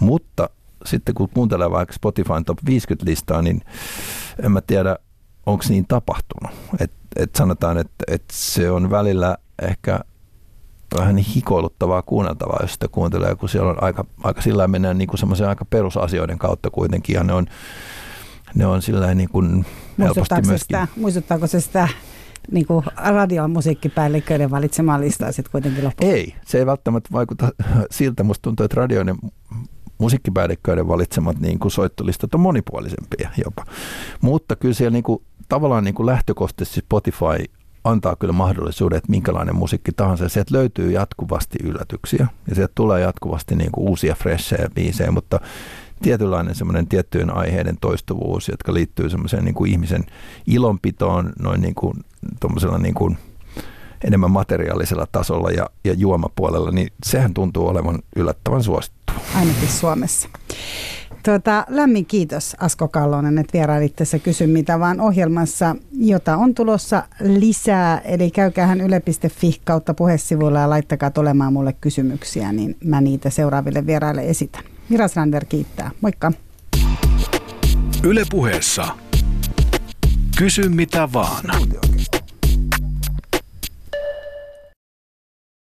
Mutta 0.00 0.50
sitten 0.86 1.14
kun 1.14 1.28
kuuntelee 1.34 1.70
vaikka 1.70 1.94
Spotifyn 1.94 2.44
top 2.44 2.58
50 2.66 3.10
listaa, 3.10 3.42
niin 3.42 3.60
en 4.42 4.52
mä 4.52 4.60
tiedä, 4.60 4.96
onko 5.46 5.64
niin 5.68 5.86
tapahtunut. 5.86 6.50
Et, 6.80 6.92
et 7.16 7.34
sanotaan, 7.34 7.78
että 7.78 8.04
et 8.08 8.24
se 8.32 8.70
on 8.70 8.90
välillä 8.90 9.36
ehkä 9.62 10.00
vähän 10.98 11.16
hikoiluttavaa 11.16 12.02
kuunneltavaa, 12.02 12.58
jos 12.62 12.72
sitä 12.72 12.88
kuuntelee, 12.88 13.34
kun 13.34 13.48
siellä 13.48 13.70
on 13.70 13.82
aika, 13.82 14.04
aika 14.22 14.42
sillä 14.42 14.68
mennään 14.68 14.98
niin 14.98 15.18
semmoisen 15.18 15.48
aika 15.48 15.64
perusasioiden 15.64 16.38
kautta 16.38 16.70
kuitenkin, 16.70 17.14
ja 17.14 17.24
ne 17.24 17.32
on, 17.32 17.46
ne 18.54 18.66
on 18.66 18.82
sillä 18.82 19.14
niin 19.14 19.28
kuin 19.28 19.66
helposti 19.98 20.34
myöskin. 20.34 20.58
Sitä, 20.58 20.88
muistuttaako 20.96 21.46
se 21.46 21.60
sitä 21.60 21.88
niin 22.50 22.66
kuin 22.66 22.84
radion 22.96 23.50
musiikkipäälliköiden 23.50 24.50
valitsemaan 24.50 25.00
listaa 25.00 25.32
sitten 25.32 25.52
kuitenkin 25.52 25.84
loppuun? 25.84 26.12
Ei, 26.12 26.34
se 26.46 26.58
ei 26.58 26.66
välttämättä 26.66 27.08
vaikuta 27.12 27.48
siltä. 27.90 28.22
Musta 28.22 28.42
tuntuu, 28.42 28.64
että 28.64 28.80
radioiden 28.80 29.16
musiikkipäälliköiden 29.98 30.88
valitsemat 30.88 31.40
niin 31.40 31.58
kuin 31.58 31.72
soittolistat 31.72 32.34
on 32.34 32.40
monipuolisempia 32.40 33.30
jopa. 33.44 33.64
Mutta 34.20 34.56
kyllä 34.56 34.74
siellä 34.74 34.92
niin 34.92 35.02
kuin, 35.02 35.22
tavallaan 35.48 35.84
niin 35.84 35.94
kuin 35.94 36.06
lähtökohtaisesti 36.06 36.80
Spotify 36.80 37.44
antaa 37.84 38.16
kyllä 38.16 38.32
mahdollisuuden, 38.32 38.96
että 38.96 39.10
minkälainen 39.10 39.56
musiikki 39.56 39.92
tahansa. 39.92 40.24
Ja 40.24 40.28
sieltä 40.28 40.54
löytyy 40.54 40.90
jatkuvasti 40.90 41.58
yllätyksiä 41.64 42.26
ja 42.48 42.54
sieltä 42.54 42.72
tulee 42.74 43.00
jatkuvasti 43.00 43.56
niin 43.56 43.72
kuin 43.72 43.88
uusia 43.88 44.14
freshejä 44.14 44.68
biisejä, 44.74 45.10
mutta 45.10 45.40
tietynlainen 46.02 46.54
semmoinen 46.54 46.86
tiettyjen 46.86 47.36
aiheiden 47.36 47.76
toistuvuus, 47.80 48.48
jotka 48.48 48.74
liittyy 48.74 49.10
semmoiseen 49.10 49.44
niin 49.44 49.54
kuin 49.54 49.70
ihmisen 49.70 50.04
ilonpitoon 50.46 51.32
noin 51.38 51.60
niin 51.60 51.74
kuin, 51.74 52.04
niin 52.78 52.94
kuin 52.94 53.18
enemmän 54.04 54.30
materiaalisella 54.30 55.06
tasolla 55.12 55.50
ja, 55.50 55.70
ja 55.84 55.92
juomapuolella, 55.92 56.70
niin 56.70 56.88
sehän 57.04 57.34
tuntuu 57.34 57.68
olevan 57.68 57.98
yllättävän 58.16 58.62
suosittu. 58.62 58.95
Ainakin 59.34 59.68
Suomessa. 59.68 60.28
Tuota, 61.24 61.64
lämmin 61.68 62.06
kiitos 62.06 62.56
Asko 62.60 62.88
Kallonen, 62.88 63.38
että 63.38 63.52
vierailit 63.52 63.96
tässä 63.96 64.18
Kysy 64.18 64.46
mitä 64.46 64.80
vaan 64.80 65.00
ohjelmassa, 65.00 65.76
jota 65.92 66.36
on 66.36 66.54
tulossa 66.54 67.02
lisää. 67.20 67.98
Eli 67.98 68.30
käykäähän 68.30 68.80
yle.fi 68.80 69.60
kautta 69.64 69.94
puhesivuilla 69.94 70.60
ja 70.60 70.70
laittakaa 70.70 71.10
tulemaan 71.10 71.52
mulle 71.52 71.72
kysymyksiä, 71.72 72.52
niin 72.52 72.76
mä 72.84 73.00
niitä 73.00 73.30
seuraaville 73.30 73.86
vieraille 73.86 74.22
esitän. 74.22 74.64
Mirasrander 74.88 75.44
kiittää. 75.44 75.90
Moikka. 76.00 76.32
Yle 78.04 78.22
puheessa. 78.30 78.88
Kysy 80.38 80.68
mitä 80.68 81.08
vaan. 81.12 81.44